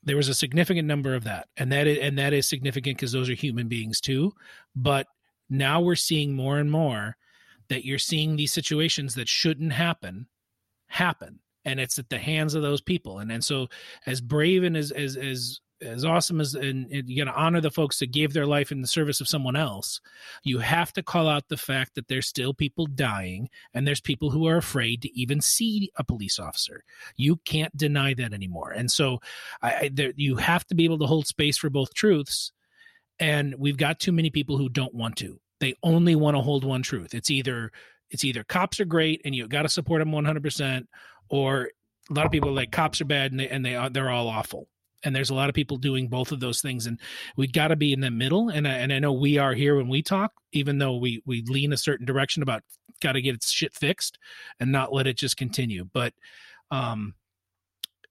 there 0.04 0.16
was 0.18 0.30
a 0.30 0.34
significant 0.34 0.88
number 0.88 1.16
of 1.16 1.24
that 1.24 1.48
and 1.58 1.72
that 1.72 1.88
is, 1.88 1.98
and 2.00 2.18
that 2.18 2.32
is 2.32 2.48
significant 2.48 2.98
because 2.98 3.12
those 3.12 3.30
are 3.30 3.34
human 3.34 3.68
beings 3.68 4.00
too 4.00 4.32
but 4.76 5.08
now 5.50 5.82
we're 5.82 5.96
seeing 5.96 6.34
more 6.34 6.60
and 6.60 6.72
more 6.72 7.18
that 7.70 7.84
you're 7.84 7.98
seeing 7.98 8.36
these 8.36 8.54
situations 8.54 9.16
that 9.16 9.28
shouldn't 9.28 9.74
happen 9.74 10.28
happen 10.88 11.40
and 11.66 11.80
it's 11.80 12.00
at 12.00 12.10
the 12.10 12.18
hands 12.18 12.56
of 12.56 12.62
those 12.62 12.82
people. 12.82 13.20
And 13.20 13.32
and 13.32 13.44
so 13.44 13.68
as 14.06 14.22
brave 14.22 14.64
and 14.64 14.78
as 14.78 14.92
as 14.92 15.18
as 15.18 15.60
as 15.82 16.06
awesome 16.06 16.40
as 16.40 16.56
and, 16.56 16.90
and 16.92 17.10
you 17.10 17.24
got 17.24 17.32
to 17.32 17.38
honor 17.38 17.60
the 17.60 17.72
folks 17.72 18.00
that 18.00 18.12
gave 18.12 18.34
their 18.34 18.46
life 18.46 18.72
in 18.72 18.82
the 18.82 18.88
service 18.88 19.20
of 19.20 19.28
someone 19.28 19.58
else 19.58 20.00
you 20.44 20.60
have 20.60 20.94
to 20.94 21.04
call 21.04 21.28
out 21.28 21.50
the 21.50 21.58
fact 21.58 21.96
that 21.96 22.08
there's 22.08 22.28
still 22.28 22.54
people 22.54 22.86
dying 22.86 23.50
and 23.74 23.88
there's 23.88 24.02
people 24.02 24.30
who 24.30 24.48
are 24.48 24.58
afraid 24.58 25.02
to 25.02 25.20
even 25.20 25.42
see 25.42 25.92
a 25.98 26.04
police 26.04 26.40
officer. 26.40 26.84
You 27.18 27.38
can't 27.46 27.76
deny 27.76 28.14
that 28.14 28.34
anymore. 28.34 28.72
And 28.72 28.90
so 28.90 29.20
I, 29.62 29.74
I 29.74 29.90
there, 29.94 30.14
you 30.16 30.38
have 30.38 30.66
to 30.68 30.76
be 30.76 30.86
able 30.86 31.00
to 31.00 31.08
hold 31.08 31.28
space 31.28 31.58
for 31.58 31.70
both 31.70 31.94
truths. 31.94 32.52
And 33.20 33.56
we've 33.58 33.78
got 33.78 34.00
too 34.00 34.12
many 34.12 34.30
people 34.30 34.58
who 34.58 34.70
don't 34.70 34.94
want 34.94 35.18
to. 35.18 35.40
They 35.60 35.76
only 35.84 36.16
want 36.16 36.36
to 36.36 36.42
hold 36.42 36.64
one 36.64 36.84
truth. 36.84 37.14
It's 37.14 37.32
either 37.32 37.72
it's 38.12 38.24
either 38.24 38.44
cops 38.44 38.80
are 38.80 38.86
great 38.86 39.22
and 39.26 39.34
you 39.34 39.48
got 39.48 39.64
to 39.64 39.70
support 39.70 40.00
them 40.00 40.12
100% 40.12 40.86
or 41.30 41.70
a 42.10 42.14
lot 42.14 42.26
of 42.26 42.32
people 42.32 42.54
like 42.54 42.72
cops 42.72 43.02
are 43.02 43.06
bad 43.06 43.32
and 43.32 43.40
they 43.40 43.50
and 43.50 43.66
they 43.66 43.76
are 43.76 43.90
they're 43.90 44.10
all 44.10 44.28
awful. 44.28 44.68
And 45.04 45.16
there's 45.16 45.30
a 45.30 45.36
lot 45.36 45.50
of 45.50 45.56
people 45.56 45.78
doing 45.78 46.08
both 46.08 46.32
of 46.32 46.40
those 46.40 46.62
things 46.62 46.88
and 46.88 47.00
we 47.38 47.48
got 47.48 47.68
to 47.68 47.76
be 47.76 47.94
in 47.94 48.00
the 48.00 48.10
middle. 48.10 48.50
And 48.50 48.68
I, 48.68 48.72
and 48.72 48.92
I 48.92 48.98
know 48.98 49.14
we 49.14 49.38
are 49.38 49.54
here 49.54 49.76
when 49.76 49.88
we 49.88 50.02
talk 50.02 50.34
even 50.52 50.78
though 50.78 50.98
we 50.98 51.22
we 51.26 51.44
lean 51.44 51.74
a 51.74 51.78
certain 51.78 52.06
direction 52.06 52.44
about 52.44 52.64
got 53.02 53.14
to 53.14 53.22
get 53.22 53.44
shit 53.44 53.74
fixed 53.74 54.18
and 54.60 54.72
not 54.72 54.94
let 54.94 55.08
it 55.08 55.18
just 55.18 55.38
continue. 55.38 55.86
But 55.92 56.14
um 56.72 57.16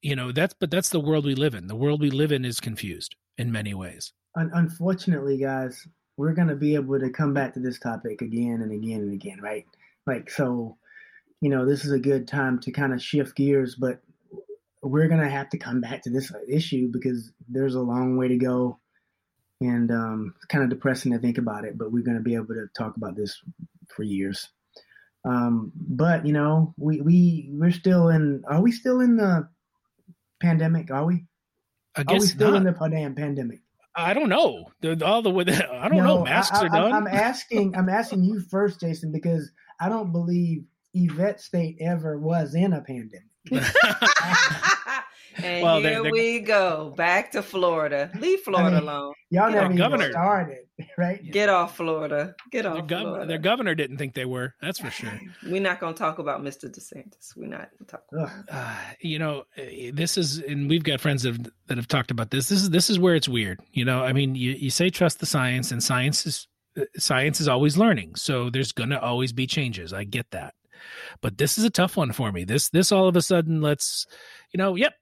you 0.03 0.15
know 0.15 0.33
that's 0.33 0.55
but 0.55 0.71
that's 0.71 0.91
the 0.91 1.01
world 1.01 1.25
we 1.25 1.35
live 1.35 1.55
in. 1.55 1.67
The 1.67 1.77
world 1.77 2.01
we 2.01 2.11
live 2.11 2.33
in 2.33 2.45
is 2.45 2.61
confused 2.61 3.17
in 3.39 3.51
many 3.51 3.75
ways. 3.75 4.13
Unfortunately 4.37 5.39
guys 5.39 5.87
we're 6.17 6.33
going 6.33 6.47
to 6.47 6.55
be 6.55 6.77
able 6.77 7.01
to 7.01 7.11
come 7.11 7.35
back 7.35 7.53
to 7.53 7.59
this 7.59 7.81
topic 7.81 8.23
again 8.23 8.61
and 8.63 8.71
again 8.71 9.01
and 9.01 9.13
again 9.13 9.41
right? 9.41 9.67
Like 10.07 10.31
so 10.31 10.77
you 11.45 11.51
know 11.51 11.67
this 11.67 11.85
is 11.85 11.93
a 11.93 11.99
good 11.99 12.27
time 12.27 12.59
to 12.61 12.73
kind 12.73 12.95
of 12.95 13.03
shift 13.03 13.37
gears 13.37 13.75
but 13.75 14.01
we're 14.85 15.09
gonna 15.09 15.31
have 15.31 15.49
to 15.51 15.59
come 15.59 15.81
back 15.81 16.03
to 16.03 16.11
this 16.11 16.31
issue 16.49 16.89
because 16.93 17.33
there's 17.49 17.75
a 17.75 17.81
long 17.81 18.17
way 18.17 18.29
to 18.29 18.37
go, 18.37 18.79
and 19.61 19.91
um, 19.91 20.35
it's 20.37 20.45
kind 20.47 20.63
of 20.63 20.71
depressing 20.71 21.13
to 21.13 21.19
think 21.19 21.39
about 21.39 21.65
it. 21.65 21.79
But 21.79 21.91
we're 21.91 22.05
gonna 22.05 22.21
be 22.21 22.35
able 22.35 22.49
to 22.49 22.67
talk 22.77 22.97
about 22.97 23.17
this 23.17 23.41
for 23.89 24.03
years. 24.03 24.49
Um, 25.25 25.73
but 25.75 26.27
you 26.27 26.33
know, 26.33 26.75
we 26.77 27.01
we 27.01 27.49
we're 27.53 27.73
still 27.73 28.09
in. 28.11 28.45
Are 28.47 28.61
we 28.61 28.73
still 28.73 29.01
in 29.01 29.17
the 29.17 29.49
pandemic? 30.41 30.91
Are 30.91 31.07
we? 31.07 31.25
I 31.97 32.03
guess 32.03 32.17
are 32.17 32.21
we 32.21 32.27
still 32.27 32.51
not. 32.51 32.57
in 32.59 32.65
the 32.65 32.89
damn 32.91 33.15
pandemic? 33.15 33.61
I 33.97 34.13
don't 34.13 34.29
know. 34.29 34.67
All 35.03 35.23
the 35.23 35.31
way. 35.31 35.45
I 35.47 35.89
don't 35.89 35.99
No, 35.99 36.05
know. 36.19 36.25
Masks 36.25 36.59
I, 36.59 36.67
are 36.67 36.69
done. 36.69 36.93
I'm 36.93 37.07
asking. 37.07 37.77
I'm 37.77 37.89
asking 37.89 38.25
you 38.25 38.41
first, 38.51 38.81
Jason, 38.81 39.13
because 39.13 39.51
I 39.81 39.89
don't 39.89 40.13
believe 40.13 40.65
Yvette 40.95 41.41
State 41.41 41.77
ever 41.81 42.19
was 42.19 42.55
in 42.55 42.73
a 42.73 42.81
pandemic. 42.81 43.25
and 45.43 45.63
Well, 45.63 45.81
here 45.81 45.91
they're- 45.91 46.03
they're- 46.05 46.13
we 46.13 46.41
go 46.41 46.95
back 46.97 47.33
to 47.33 47.43
Florida. 47.43 48.11
Leave 48.19 48.41
Florida 48.41 48.77
mean, 48.77 48.83
alone. 48.89 49.13
Y'all 49.31 49.49
Yeah, 49.51 49.55
never 49.57 49.65
even 49.67 49.77
governor. 49.77 50.11
started, 50.13 50.59
right? 50.99 51.21
Get 51.33 51.49
off 51.49 51.77
Florida. 51.77 52.35
Get 52.53 52.63
their, 52.63 52.73
off 52.73 52.87
gov- 52.87 53.01
Florida. 53.01 53.27
their 53.27 53.39
governor 53.39 53.75
didn't 53.75 53.97
think 53.99 54.15
they 54.15 54.25
were. 54.27 54.55
That's 54.63 54.79
for 54.79 54.91
sure. 54.91 55.13
We're 55.45 55.61
not 55.61 55.81
going 55.81 55.95
to 55.95 55.99
talk 55.99 56.19
about 56.21 56.43
Mr. 56.43 56.71
DeSantis. 56.71 57.37
We're 57.37 57.49
not 57.49 57.69
going 57.71 57.79
to 57.81 57.85
talk. 57.87 58.03
Ugh. 58.19 58.45
Uh, 58.49 58.77
you 59.01 59.19
know, 59.19 59.45
eh, 59.57 59.91
this 59.93 60.17
is, 60.17 60.39
and 60.39 60.71
we've 60.71 60.85
got 60.85 61.01
friends 61.01 61.25
that 61.25 61.33
have, 61.37 61.47
that 61.67 61.77
have 61.79 61.89
talked 61.89 62.13
about 62.13 62.31
this. 62.31 62.49
This 62.49 62.63
is 62.63 62.71
this 62.71 62.89
is 62.89 62.99
where 62.99 63.15
it's 63.17 63.29
weird. 63.29 63.61
You 63.73 63.85
know, 63.85 64.05
I 64.05 64.13
mean, 64.13 64.37
you, 64.37 64.53
you 64.53 64.71
say 64.71 64.89
trust 64.91 65.19
the 65.19 65.27
science, 65.27 65.73
and 65.73 65.83
science 65.83 66.25
is 66.27 66.47
uh, 66.79 66.85
science 66.97 67.41
is 67.41 67.49
always 67.49 67.77
learning, 67.77 68.15
so 68.15 68.51
there's 68.51 68.71
gonna 68.73 68.99
always 68.99 69.33
be 69.33 69.47
changes. 69.49 69.93
I 69.93 70.05
get 70.05 70.31
that, 70.33 70.55
but 71.21 71.39
this 71.39 71.59
is 71.59 71.65
a 71.65 71.71
tough 71.71 71.97
one 71.97 72.13
for 72.13 72.33
me. 72.33 72.45
This 72.45 72.69
this 72.71 72.93
all 72.93 73.09
of 73.09 73.17
a 73.17 73.23
sudden, 73.23 73.61
let's, 73.61 74.07
you 74.53 74.59
know, 74.59 74.75
yep, 74.75 74.95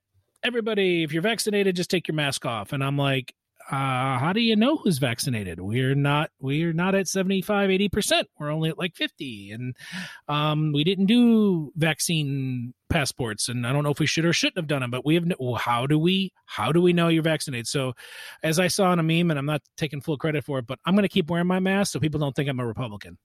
everybody, 0.42 1.02
if 1.02 1.12
you're 1.12 1.22
vaccinated, 1.22 1.76
just 1.76 1.90
take 1.90 2.08
your 2.08 2.14
mask 2.14 2.44
off, 2.46 2.72
and 2.72 2.82
I'm 2.82 2.96
like. 2.96 3.34
Uh, 3.70 4.18
how 4.18 4.32
do 4.34 4.40
you 4.40 4.56
know 4.56 4.76
who's 4.76 4.98
vaccinated? 4.98 5.60
We're 5.60 5.94
not 5.94 6.30
we're 6.40 6.72
not 6.72 6.96
at 6.96 7.06
75 7.06 7.70
80%. 7.70 8.24
We're 8.36 8.50
only 8.50 8.70
at 8.70 8.76
like 8.76 8.96
50 8.96 9.52
and 9.52 9.76
um 10.26 10.72
we 10.74 10.82
didn't 10.82 11.06
do 11.06 11.72
vaccine 11.76 12.74
passports 12.90 13.48
and 13.48 13.64
I 13.64 13.72
don't 13.72 13.84
know 13.84 13.90
if 13.90 14.00
we 14.00 14.06
should 14.06 14.24
or 14.24 14.32
shouldn't 14.32 14.58
have 14.58 14.66
done 14.66 14.80
them, 14.80 14.90
but 14.90 15.06
we 15.06 15.14
have 15.14 15.26
no, 15.26 15.36
well, 15.38 15.54
how 15.54 15.86
do 15.86 15.96
we 15.96 16.32
how 16.44 16.72
do 16.72 16.82
we 16.82 16.92
know 16.92 17.06
you're 17.06 17.22
vaccinated? 17.22 17.68
So 17.68 17.92
as 18.42 18.58
I 18.58 18.66
saw 18.66 18.92
in 18.92 18.98
a 18.98 19.02
meme 19.04 19.30
and 19.30 19.38
I'm 19.38 19.46
not 19.46 19.62
taking 19.76 20.00
full 20.00 20.18
credit 20.18 20.44
for 20.44 20.58
it, 20.58 20.66
but 20.66 20.80
I'm 20.84 20.94
going 20.94 21.04
to 21.04 21.08
keep 21.08 21.30
wearing 21.30 21.46
my 21.46 21.60
mask 21.60 21.92
so 21.92 22.00
people 22.00 22.18
don't 22.18 22.34
think 22.34 22.48
I'm 22.48 22.58
a 22.58 22.66
Republican. 22.66 23.16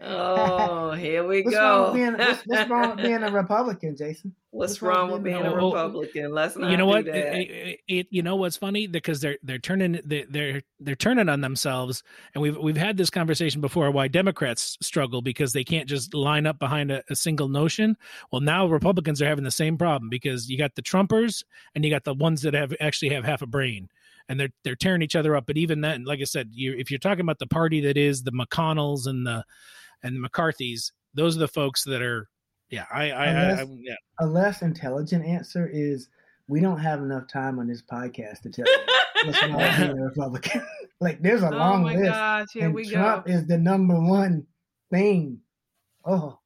Oh, 0.00 0.92
here 0.92 1.26
we 1.26 1.42
What's 1.42 1.56
wrong, 1.56 1.82
with 1.82 1.90
go. 1.90 1.92
being, 1.94 2.12
what's, 2.18 2.42
what's 2.46 2.70
wrong 2.70 2.90
with 2.90 3.04
being 3.04 3.22
a 3.22 3.30
Republican, 3.32 3.96
Jason? 3.96 4.34
What's 4.50 4.72
what's 4.72 4.82
wrong 4.82 4.96
wrong 4.96 5.06
with 5.08 5.14
with 5.22 5.24
being 5.24 5.36
being 5.38 5.46
a 5.46 5.50
a 5.50 5.54
Republican? 5.56 5.92
Republican? 6.24 6.32
Let's 6.32 6.56
not 6.56 6.70
you 6.70 6.76
know 6.76 6.84
do 6.84 6.88
what? 6.88 7.04
that. 7.06 7.14
It- 7.16 7.50
it- 7.50 7.80
it- 7.88 8.06
you 8.10 8.22
know 8.22 8.36
what's 8.36 8.56
funny 8.56 8.86
because 8.86 9.20
they're 9.20 9.38
they're 9.42 9.58
turning 9.58 9.98
they, 10.04 10.24
they're 10.28 10.62
they're 10.78 10.94
turning 10.94 11.28
on 11.28 11.40
themselves, 11.40 12.02
and 12.34 12.42
we've 12.42 12.56
we've 12.58 12.76
had 12.76 12.96
this 12.96 13.10
conversation 13.10 13.60
before. 13.60 13.90
Why 13.90 14.08
Democrats 14.08 14.76
struggle 14.80 15.22
because 15.22 15.52
they 15.52 15.64
can't 15.64 15.88
just 15.88 16.14
line 16.14 16.46
up 16.46 16.58
behind 16.58 16.92
a, 16.92 17.02
a 17.10 17.16
single 17.16 17.48
notion. 17.48 17.96
Well, 18.30 18.42
now 18.42 18.66
Republicans 18.66 19.20
are 19.22 19.26
having 19.26 19.44
the 19.44 19.50
same 19.50 19.76
problem 19.78 20.08
because 20.10 20.48
you 20.50 20.58
got 20.58 20.74
the 20.76 20.82
Trumpers 20.82 21.44
and 21.74 21.84
you 21.84 21.90
got 21.90 22.04
the 22.04 22.14
ones 22.14 22.42
that 22.42 22.54
have 22.54 22.74
actually 22.80 23.10
have 23.14 23.24
half 23.24 23.42
a 23.42 23.46
brain. 23.46 23.88
And 24.28 24.38
they're 24.40 24.50
they're 24.64 24.76
tearing 24.76 25.02
each 25.02 25.16
other 25.16 25.36
up. 25.36 25.46
But 25.46 25.56
even 25.56 25.80
then, 25.80 26.04
like 26.04 26.20
I 26.20 26.24
said, 26.24 26.50
you 26.52 26.74
if 26.78 26.90
you're 26.90 26.98
talking 26.98 27.20
about 27.22 27.38
the 27.38 27.46
party 27.46 27.80
that 27.82 27.96
is 27.96 28.22
the 28.22 28.32
McConnells 28.32 29.06
and 29.06 29.26
the 29.26 29.44
and 30.02 30.16
the 30.16 30.20
McCarthy's, 30.20 30.92
those 31.14 31.36
are 31.36 31.40
the 31.40 31.48
folks 31.48 31.84
that 31.84 32.02
are. 32.02 32.28
Yeah, 32.70 32.86
I, 32.90 33.10
I, 33.10 33.24
I, 33.24 33.26
Unless- 33.26 33.60
I 33.60 33.76
yeah. 33.80 33.94
A 34.20 34.26
less 34.26 34.62
intelligent 34.62 35.26
answer 35.26 35.68
is 35.70 36.08
we 36.48 36.60
don't 36.60 36.78
have 36.78 37.00
enough 37.00 37.28
time 37.28 37.58
on 37.58 37.66
this 37.68 37.82
podcast 37.82 38.40
to 38.42 38.50
tell 38.50 38.64
you 38.66 38.78
what's 39.26 39.42
wrong 39.42 39.56
with 39.56 39.78
being 39.78 40.00
Republican. 40.00 40.66
like, 41.00 41.20
there's 41.20 41.42
a 41.42 41.48
oh 41.48 41.56
long 41.56 41.82
my 41.82 41.94
list, 41.96 42.10
gosh, 42.10 42.46
here 42.54 42.64
and 42.66 42.74
we 42.74 42.88
Trump 42.88 43.26
go. 43.26 43.32
is 43.32 43.46
the 43.46 43.58
number 43.58 44.00
one 44.00 44.46
thing. 44.90 45.38
Oh, 46.04 46.38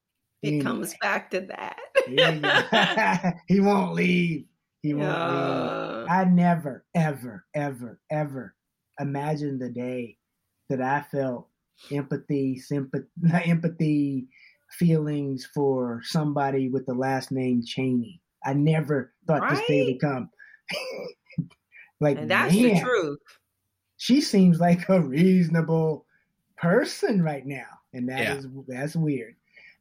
It 0.43 0.49
anyway. 0.49 0.65
comes 0.65 0.95
back 1.01 1.31
to 1.31 1.41
that. 1.43 1.79
Yeah, 2.09 3.33
he 3.49 3.61
won't 3.61 3.95
leave. 3.95 4.47
He 4.83 4.95
won't 4.95 5.09
leave. 5.09 5.96
I 6.09 6.25
never, 6.25 6.85
ever, 6.95 7.45
ever, 7.55 8.01
ever 8.11 8.55
imagined 8.99 9.61
the 9.61 9.71
day 9.71 10.17
that 10.69 10.81
I 10.81 11.03
felt 11.03 11.49
empathy, 11.93 12.59
sympathy, 12.59 13.07
not 13.21 13.47
empathy, 13.47 14.29
feelings 14.71 15.49
for 15.55 16.01
somebody 16.05 16.69
with 16.69 16.87
the 16.87 16.95
last 16.95 17.31
name 17.31 17.63
Cheney. 17.65 18.21
I 18.45 18.53
never 18.55 19.13
thought 19.27 19.49
this 19.49 19.61
day 19.69 19.85
would 19.85 20.01
come. 20.01 20.31
like, 22.01 22.19
and 22.19 22.31
that's 22.31 22.55
man, 22.55 22.75
the 22.75 22.81
truth. 22.81 23.19
she 23.97 24.21
seems 24.21 24.61
like 24.61 24.89
a 24.89 25.01
reasonable 25.01 26.07
person 26.57 27.23
right 27.23 27.47
now, 27.47 27.67
and 27.93 28.09
that 28.09 28.21
Yeah. 28.21 28.37
is 28.37 28.47
that's 28.69 28.97
weird. 28.97 29.37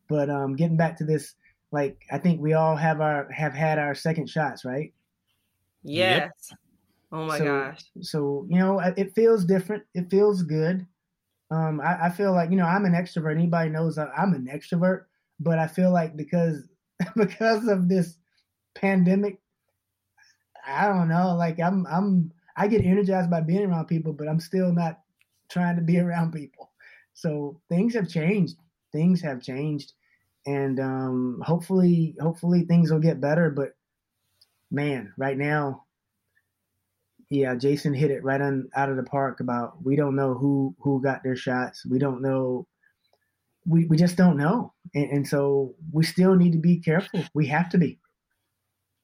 But 0.08 0.30
um, 0.30 0.56
getting 0.56 0.78
back 0.78 0.98
to 0.98 1.04
this, 1.04 1.36
like 1.72 1.98
I 2.12 2.18
think 2.18 2.42
we 2.42 2.54
all 2.54 2.76
have 2.76 3.02
our 3.02 3.32
have 3.32 3.54
had 3.54 3.80
our 3.80 3.96
second 3.96 4.30
shots, 4.30 4.66
right? 4.66 4.94
Yes. 5.86 6.32
Oh 7.12 7.26
my 7.26 7.38
So- 7.40 7.46
gosh. 7.46 7.82
so 8.02 8.46
you 8.50 8.58
know 8.60 8.80
it 8.80 9.14
feels 9.14 9.46
different. 9.46 9.84
It 9.94 10.10
feels 10.10 10.44
good. 10.44 10.86
Um 11.52 11.80
I, 11.82 12.06
I 12.08 12.10
feel 12.10 12.34
like 12.34 12.50
you 12.52 12.58
know 12.58 12.66
i'm 12.66 12.86
an 12.86 12.94
extrovert. 12.94 13.36
Anybody 13.36 13.70
knows 13.70 13.98
i'm 13.98 14.34
an 14.34 14.48
extrovert 14.52 15.06
but 15.40 15.60
i 15.60 15.68
feel 15.68 15.92
like 15.92 16.16
because 16.18 16.68
because 17.16 17.68
of 17.68 17.90
this 17.90 18.18
pandemic 18.76 19.40
i 20.68 20.88
don't 20.88 21.08
know. 21.08 21.36
Like 21.36 21.60
i'm 21.60 21.86
i'm 21.88 22.32
i 22.58 22.68
get 22.68 22.84
energized 22.86 23.30
by 23.30 23.42
being 23.42 23.66
around 23.66 23.86
people 23.88 24.14
but 24.14 24.28
i'm 24.28 24.40
still 24.40 24.72
not 24.74 25.02
trying 25.50 25.76
to 25.76 25.82
be 25.82 26.00
around 26.06 26.34
people. 26.34 26.72
So 27.14 27.62
things 27.70 27.94
have 27.94 28.10
changed. 28.10 28.58
Things 28.92 29.22
have 29.22 29.42
changed. 29.42 29.94
And 30.48 30.80
um 30.80 31.42
hopefully 31.46 32.16
hopefully 32.20 32.64
things 32.66 32.92
will 32.92 33.00
get 33.00 33.22
better 33.22 33.50
but 33.50 33.75
man 34.72 35.14
right 35.18 35.38
now 35.38 35.86
yeah, 37.30 37.56
Jason 37.56 37.94
hit 37.94 38.12
it 38.12 38.24
right 38.24 38.40
on 38.40 38.70
out 38.76 38.90
of 38.90 38.98
the 38.98 39.04
park 39.04 39.40
about 39.40 39.84
we 39.84 39.96
don't 39.96 40.16
know 40.16 40.36
who 40.36 40.76
who 40.80 41.02
got 41.02 41.24
their 41.24 41.36
shots. 41.36 41.86
We 41.86 41.98
don't 41.98 42.22
know. 42.22 42.68
We 43.66 43.86
we 43.86 43.98
just 43.98 44.16
don't 44.16 44.38
know, 44.38 44.74
and, 44.94 45.10
and 45.10 45.28
so 45.28 45.74
we 45.92 46.04
still 46.04 46.36
need 46.36 46.52
to 46.52 46.60
be 46.60 46.78
careful. 46.80 47.24
We 47.34 47.48
have 47.48 47.70
to 47.70 47.78
be. 47.78 48.00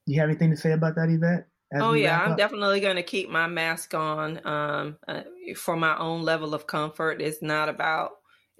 You 0.06 0.20
have 0.20 0.28
anything 0.28 0.50
to 0.50 0.56
say 0.56 0.72
about 0.72 0.94
that, 0.96 1.08
Yvette? 1.08 1.46
Oh 1.74 1.94
yeah, 1.94 2.20
I'm 2.20 2.32
up? 2.32 2.38
definitely 2.38 2.80
going 2.80 2.96
to 2.96 3.02
keep 3.02 3.28
my 3.28 3.46
mask 3.46 3.94
on 3.94 4.40
um, 4.46 4.98
uh, 5.08 5.22
for 5.56 5.76
my 5.76 5.96
own 5.98 6.22
level 6.22 6.54
of 6.54 6.66
comfort. 6.66 7.20
It's 7.20 7.42
not 7.42 7.68
about 7.68 8.10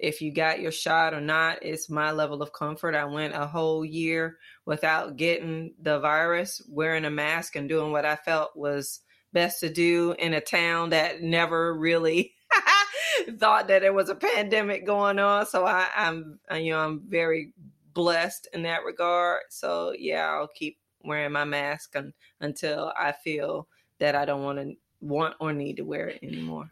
if 0.03 0.21
you 0.21 0.33
got 0.33 0.59
your 0.59 0.71
shot 0.71 1.13
or 1.13 1.21
not. 1.21 1.59
It's 1.61 1.89
my 1.89 2.11
level 2.11 2.41
of 2.41 2.51
comfort. 2.51 2.93
I 2.93 3.05
went 3.05 3.33
a 3.33 3.47
whole 3.47 3.85
year 3.85 4.37
without 4.65 5.15
getting 5.15 5.73
the 5.81 5.97
virus, 5.99 6.61
wearing 6.67 7.05
a 7.05 7.09
mask 7.09 7.55
and 7.55 7.69
doing 7.69 7.93
what 7.93 8.05
I 8.05 8.17
felt 8.17 8.55
was 8.55 8.99
best 9.31 9.61
to 9.61 9.69
do 9.71 10.13
in 10.19 10.33
a 10.33 10.41
town 10.41 10.89
that 10.89 11.21
never 11.21 11.73
really 11.73 12.33
thought 13.39 13.69
that 13.69 13.81
there 13.81 13.93
was 13.93 14.09
a 14.09 14.15
pandemic 14.15 14.85
going 14.85 15.19
on. 15.19 15.45
So 15.45 15.65
I, 15.65 15.87
I'm, 15.95 16.37
uh, 16.51 16.55
you 16.55 16.73
know, 16.73 16.79
I'm 16.79 17.03
very 17.07 17.53
blessed 17.93 18.49
in 18.53 18.63
that 18.63 18.83
regard. 18.83 19.43
So 19.51 19.93
yeah, 19.97 20.29
I'll 20.29 20.49
keep 20.49 20.79
wearing 21.05 21.31
my 21.31 21.45
mask 21.45 21.95
un- 21.95 22.13
until 22.41 22.91
I 22.97 23.13
feel 23.13 23.69
that 23.99 24.15
I 24.15 24.25
don't 24.25 24.43
want 24.43 24.59
to 24.59 24.73
want 24.99 25.35
or 25.39 25.53
need 25.53 25.77
to 25.77 25.83
wear 25.83 26.09
it 26.09 26.19
anymore. 26.21 26.69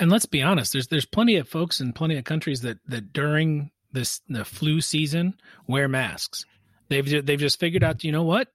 And 0.00 0.10
let's 0.10 0.26
be 0.26 0.42
honest 0.42 0.72
there's 0.72 0.88
there's 0.88 1.06
plenty 1.06 1.36
of 1.36 1.48
folks 1.48 1.80
in 1.80 1.92
plenty 1.92 2.16
of 2.16 2.24
countries 2.24 2.62
that 2.62 2.78
that 2.88 3.12
during 3.12 3.70
this 3.92 4.20
the 4.28 4.44
flu 4.44 4.80
season 4.80 5.34
wear 5.66 5.88
masks. 5.88 6.44
They've 6.88 7.24
they've 7.26 7.38
just 7.38 7.60
figured 7.60 7.84
out 7.84 8.02
you 8.02 8.10
know 8.12 8.24
what? 8.24 8.48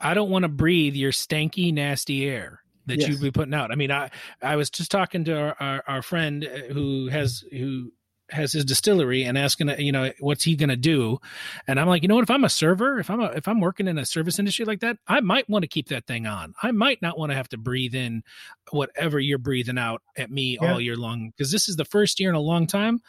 I 0.00 0.14
don't 0.14 0.30
want 0.30 0.42
to 0.44 0.48
breathe 0.48 0.94
your 0.94 1.12
stanky 1.12 1.72
nasty 1.72 2.28
air 2.28 2.60
that 2.86 2.98
Yes. 2.98 3.08
you'd 3.08 3.20
be 3.20 3.30
putting 3.30 3.54
out. 3.54 3.70
I 3.72 3.74
mean 3.76 3.90
i 3.90 4.10
i 4.42 4.56
was 4.56 4.70
just 4.70 4.90
talking 4.90 5.24
to 5.24 5.36
our, 5.36 5.56
our, 5.60 5.84
our 5.86 6.02
friend 6.02 6.44
uh, 6.44 6.72
who 6.72 7.08
has 7.08 7.44
who 7.50 7.92
has 8.32 8.52
his 8.52 8.64
distillery 8.64 9.24
and 9.24 9.36
asking, 9.38 9.68
you 9.78 9.92
know, 9.92 10.10
what's 10.20 10.44
he 10.44 10.56
going 10.56 10.68
to 10.68 10.76
do? 10.76 11.18
And 11.66 11.78
I'm 11.78 11.86
like, 11.86 12.02
you 12.02 12.08
know 12.08 12.16
what? 12.16 12.24
If 12.24 12.30
I'm 12.30 12.44
a 12.44 12.48
server, 12.48 12.98
if 12.98 13.10
I'm 13.10 13.20
a, 13.20 13.26
if 13.26 13.46
I'm 13.46 13.60
working 13.60 13.88
in 13.88 13.98
a 13.98 14.06
service 14.06 14.38
industry 14.38 14.64
like 14.64 14.80
that, 14.80 14.98
I 15.06 15.20
might 15.20 15.48
want 15.48 15.62
to 15.62 15.68
keep 15.68 15.88
that 15.88 16.06
thing 16.06 16.26
on. 16.26 16.54
I 16.62 16.72
might 16.72 17.02
not 17.02 17.18
want 17.18 17.30
to 17.30 17.36
have 17.36 17.48
to 17.50 17.58
breathe 17.58 17.94
in 17.94 18.22
whatever 18.70 19.20
you're 19.20 19.38
breathing 19.38 19.78
out 19.78 20.02
at 20.16 20.30
me 20.30 20.58
yeah. 20.60 20.72
all 20.72 20.80
year 20.80 20.96
long 20.96 21.30
because 21.30 21.52
this 21.52 21.68
is 21.68 21.76
the 21.76 21.84
first 21.84 22.18
year 22.20 22.30
in 22.30 22.36
a 22.36 22.40
long 22.40 22.66
time 22.66 23.00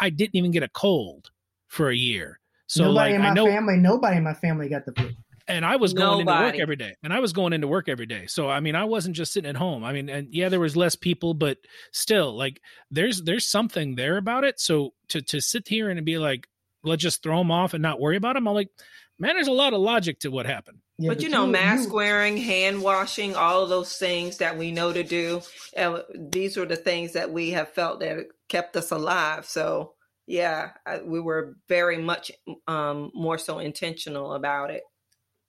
I 0.00 0.10
didn't 0.10 0.36
even 0.36 0.50
get 0.50 0.62
a 0.62 0.68
cold 0.68 1.30
for 1.66 1.90
a 1.90 1.96
year. 1.96 2.40
So 2.66 2.84
nobody 2.84 3.12
like, 3.12 3.14
in 3.16 3.22
my 3.22 3.30
I 3.30 3.34
know, 3.34 3.46
family, 3.46 3.76
nobody 3.76 4.16
in 4.18 4.24
my 4.24 4.34
family 4.34 4.68
got 4.68 4.84
the 4.84 4.92
flu 4.92 5.10
and 5.48 5.64
I 5.64 5.76
was 5.76 5.94
going 5.94 6.18
Nobody. 6.24 6.46
into 6.46 6.56
work 6.58 6.62
every 6.62 6.76
day, 6.76 6.94
and 7.02 7.12
I 7.12 7.20
was 7.20 7.32
going 7.32 7.52
into 7.52 7.66
work 7.66 7.88
every 7.88 8.06
day. 8.06 8.26
So 8.26 8.48
I 8.48 8.60
mean, 8.60 8.74
I 8.74 8.84
wasn't 8.84 9.16
just 9.16 9.32
sitting 9.32 9.48
at 9.48 9.56
home. 9.56 9.82
I 9.82 9.92
mean, 9.92 10.08
and 10.08 10.28
yeah, 10.30 10.48
there 10.48 10.60
was 10.60 10.76
less 10.76 10.94
people, 10.94 11.34
but 11.34 11.58
still, 11.92 12.36
like 12.36 12.60
there's 12.90 13.22
there's 13.22 13.46
something 13.46 13.94
there 13.94 14.16
about 14.16 14.44
it. 14.44 14.60
So 14.60 14.94
to 15.08 15.22
to 15.22 15.40
sit 15.40 15.68
here 15.68 15.88
and 15.88 16.04
be 16.04 16.18
like, 16.18 16.46
let's 16.84 17.02
just 17.02 17.22
throw 17.22 17.38
them 17.38 17.50
off 17.50 17.74
and 17.74 17.82
not 17.82 18.00
worry 18.00 18.16
about 18.16 18.34
them, 18.34 18.46
I'm 18.46 18.54
like, 18.54 18.70
man, 19.18 19.34
there's 19.34 19.48
a 19.48 19.52
lot 19.52 19.72
of 19.72 19.80
logic 19.80 20.20
to 20.20 20.30
what 20.30 20.46
happened. 20.46 20.78
Yeah, 20.98 21.10
but, 21.10 21.18
but, 21.18 21.22
you 21.22 21.30
know, 21.30 21.46
you, 21.46 21.52
mask 21.52 21.88
you, 21.88 21.94
wearing, 21.94 22.36
hand 22.36 22.82
washing, 22.82 23.36
all 23.36 23.62
of 23.62 23.68
those 23.68 23.96
things 23.96 24.38
that 24.38 24.58
we 24.58 24.72
know 24.72 24.92
to 24.92 25.04
do. 25.04 25.42
And 25.76 26.02
these 26.14 26.58
are 26.58 26.66
the 26.66 26.76
things 26.76 27.12
that 27.12 27.30
we 27.30 27.50
have 27.50 27.68
felt 27.68 28.00
that 28.00 28.26
kept 28.48 28.76
us 28.76 28.90
alive. 28.90 29.46
So 29.46 29.94
yeah, 30.28 30.72
I, 30.84 31.00
we 31.00 31.20
were 31.20 31.56
very 31.68 31.96
much 31.96 32.30
um, 32.66 33.10
more 33.14 33.38
so 33.38 33.60
intentional 33.60 34.34
about 34.34 34.70
it. 34.70 34.82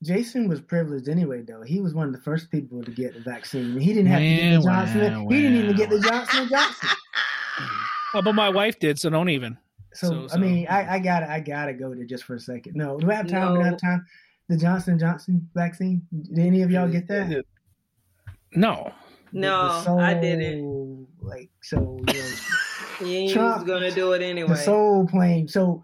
Jason 0.02 0.48
was 0.48 0.62
privileged 0.62 1.10
anyway, 1.10 1.42
though. 1.42 1.62
He 1.62 1.82
was 1.82 1.94
one 1.94 2.08
of 2.08 2.14
the 2.14 2.22
first 2.22 2.50
people 2.50 2.82
to 2.84 2.92
get 2.92 3.14
the 3.14 3.20
vaccine. 3.20 3.78
He 3.80 3.94
didn't 3.94 4.08
have 4.08 4.20
to 4.20 4.36
get 4.36 4.56
the 4.56 4.64
Johnson. 4.64 5.26
Well, 5.26 5.36
he 5.36 5.42
didn't 5.42 5.58
even 5.58 5.76
get 5.76 5.90
the 5.90 6.00
Johnson 6.00 6.48
Johnson. 6.50 6.90
oh, 8.14 8.22
but 8.22 8.34
my 8.34 8.50
wife 8.50 8.80
did, 8.80 8.98
so 8.98 9.10
don't 9.10 9.30
even. 9.30 9.58
So, 9.94 10.08
so, 10.08 10.28
so. 10.28 10.36
I 10.36 10.38
mean, 10.38 10.68
I, 10.70 10.96
I 10.96 11.00
got 11.00 11.24
I 11.24 11.40
gotta 11.42 11.74
go 11.74 11.94
there 11.94 12.06
just 12.06 12.24
for 12.24 12.36
a 12.36 12.40
second. 12.40 12.76
No, 12.76 12.98
do 12.98 13.08
we 13.08 13.14
have 13.14 13.28
time? 13.28 13.50
No. 13.50 13.54
Do 13.56 13.60
we 13.60 13.66
have 13.66 13.82
time? 13.82 14.06
The 14.48 14.56
Johnson 14.58 14.98
Johnson 14.98 15.50
vaccine. 15.54 16.02
Did 16.34 16.40
any 16.40 16.62
of 16.62 16.72
y'all 16.72 16.88
get 16.88 17.08
that? 17.08 17.44
No. 18.54 18.94
No, 19.32 19.82
soul, 19.84 20.00
I 20.00 20.14
didn't. 20.14 21.08
Like 21.22 21.50
so, 21.62 22.00
you 22.08 22.14
know, 22.14 22.26
he 23.00 23.34
Trump, 23.34 23.58
was 23.58 23.68
gonna 23.68 23.92
do 23.92 24.14
it 24.14 24.22
anyway. 24.22 24.50
The 24.50 24.56
soul 24.56 25.08
plane. 25.08 25.48
So 25.48 25.84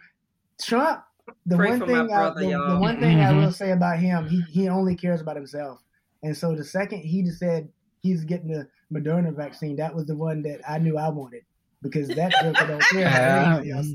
Trump 0.62 1.04
the 1.46 1.58
one 1.58 1.80
thing 1.80 2.08
brother, 2.08 2.14
I, 2.14 2.30
the, 2.34 2.74
the, 2.74 2.80
one 2.80 3.00
thing 3.00 3.18
mm-hmm. 3.18 3.40
I 3.40 3.46
will 3.46 3.52
say 3.52 3.72
about 3.72 4.00
him, 4.00 4.28
he 4.28 4.42
he 4.50 4.70
only 4.70 4.96
cares 4.96 5.22
about 5.22 5.36
himself. 5.36 5.80
And 6.24 6.36
so 6.36 6.56
the 6.56 6.64
second 6.64 7.00
he 7.00 7.24
just 7.24 7.40
said 7.40 7.70
he's 8.02 8.24
getting 8.24 8.48
the 8.50 8.68
Moderna 8.92 9.34
vaccine, 9.34 9.76
that 9.78 9.94
was 9.94 10.06
the 10.06 10.16
one 10.16 10.42
that 10.44 10.62
I 10.68 10.78
knew 10.78 10.98
I 10.98 11.10
wanted 11.10 11.44
because 11.82 12.08
that 12.10 12.32
joker 12.42 12.68
don't 12.68 12.82
care 12.92 13.08
about 13.08 13.58
anything 13.60 13.78
else. 13.78 13.88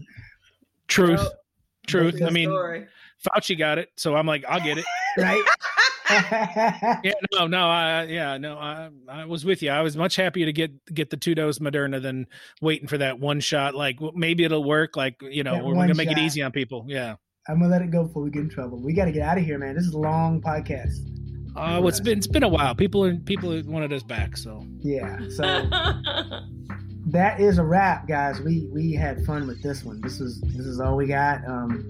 Truth, 0.89 1.21
well, 1.21 1.33
truth. 1.87 2.23
I 2.23 2.31
mean, 2.31 2.49
story. 2.49 2.87
Fauci 3.25 3.59
got 3.59 3.79
it, 3.79 3.91
so 3.97 4.17
I'm 4.17 4.27
like, 4.27 4.45
I'll 4.49 4.61
get 4.61 4.79
it. 4.79 4.85
right. 5.19 5.45
Yeah, 6.11 7.13
no, 7.33 7.47
no, 7.47 7.69
I, 7.69 8.05
yeah, 8.05 8.39
no, 8.39 8.57
I, 8.57 8.91
I 9.09 9.25
was 9.25 9.45
with 9.45 9.63
you. 9.63 9.71
I 9.71 9.81
was 9.83 9.97
much 9.97 10.17
happier 10.17 10.47
to 10.47 10.53
get 10.53 10.85
get 10.93 11.11
the 11.11 11.17
two 11.17 11.35
dose 11.35 11.59
Moderna 11.59 12.03
than 12.03 12.27
waiting 12.61 12.89
for 12.89 12.99
that 12.99 13.19
one 13.19 13.41
shot. 13.41 13.75
Like 13.75 13.99
maybe 14.15 14.45
it'll 14.45 14.65
work. 14.65 14.97
Like 14.97 15.17
you 15.23 15.45
know, 15.45 15.65
we're 15.65 15.75
gonna 15.75 15.95
make 15.95 16.11
it 16.11 16.19
easy 16.19 16.43
on 16.43 16.53
people. 16.53 16.85
Yeah, 16.89 17.17
I'm 17.49 17.61
gonna 17.61 17.71
let 17.71 17.83
it 17.83 17.91
go 17.91 18.05
before 18.05 18.23
we 18.23 18.31
get 18.31 18.43
in 18.43 18.51
trouble. 18.51 18.83
We 18.83 18.93
got 18.93 19.07
to 19.07 19.13
get 19.13 19.23
out 19.23 19.39
of 19.39 19.45
here, 19.45 19.59
man. 19.59 19.75
This 19.75 19.85
is 19.85 19.95
a 19.95 19.99
long 19.99 20.41
podcast. 20.41 20.99
Uh, 21.57 21.79
well, 21.81 21.89
it's 21.89 22.01
been 22.01 22.19
it's 22.19 22.27
been 22.27 22.43
a 22.43 22.49
while. 22.49 22.75
People 22.75 23.05
are 23.05 23.17
people 23.17 23.61
wanted 23.67 23.93
us 23.93 24.03
back, 24.03 24.37
so 24.37 24.65
yeah. 24.81 25.19
So 25.31 25.43
that 27.07 27.41
is 27.41 27.59
a 27.59 27.65
wrap, 27.65 28.07
guys. 28.07 28.41
We 28.41 28.69
we 28.73 28.93
had 28.93 29.25
fun 29.25 29.47
with 29.47 29.63
this 29.63 29.85
one. 29.85 30.01
This 30.01 30.21
is 30.21 30.41
this 30.43 30.67
is 30.67 30.81
all 30.81 30.97
we 30.97 31.07
got. 31.07 31.45
Um, 31.49 31.85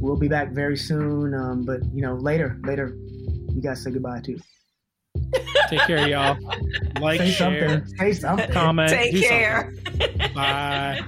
we'll 0.00 0.16
be 0.16 0.28
back 0.28 0.50
very 0.50 0.76
soon. 0.76 1.32
Um, 1.34 1.62
but 1.64 1.80
you 1.92 2.02
know, 2.02 2.14
later 2.14 2.58
later 2.64 2.96
you 3.54 3.60
guys 3.62 3.82
say 3.82 3.90
goodbye 3.90 4.20
too. 4.20 4.38
Take 5.68 5.80
care, 5.80 6.08
y'all. 6.08 6.36
Like, 7.00 7.20
say 7.20 7.30
share, 7.30 7.68
something. 7.68 7.96
Say 7.96 8.12
something. 8.12 8.50
Comment. 8.50 8.90
Take 8.90 9.22
care. 9.22 9.72
Something. 9.86 10.34
Bye. 10.34 11.00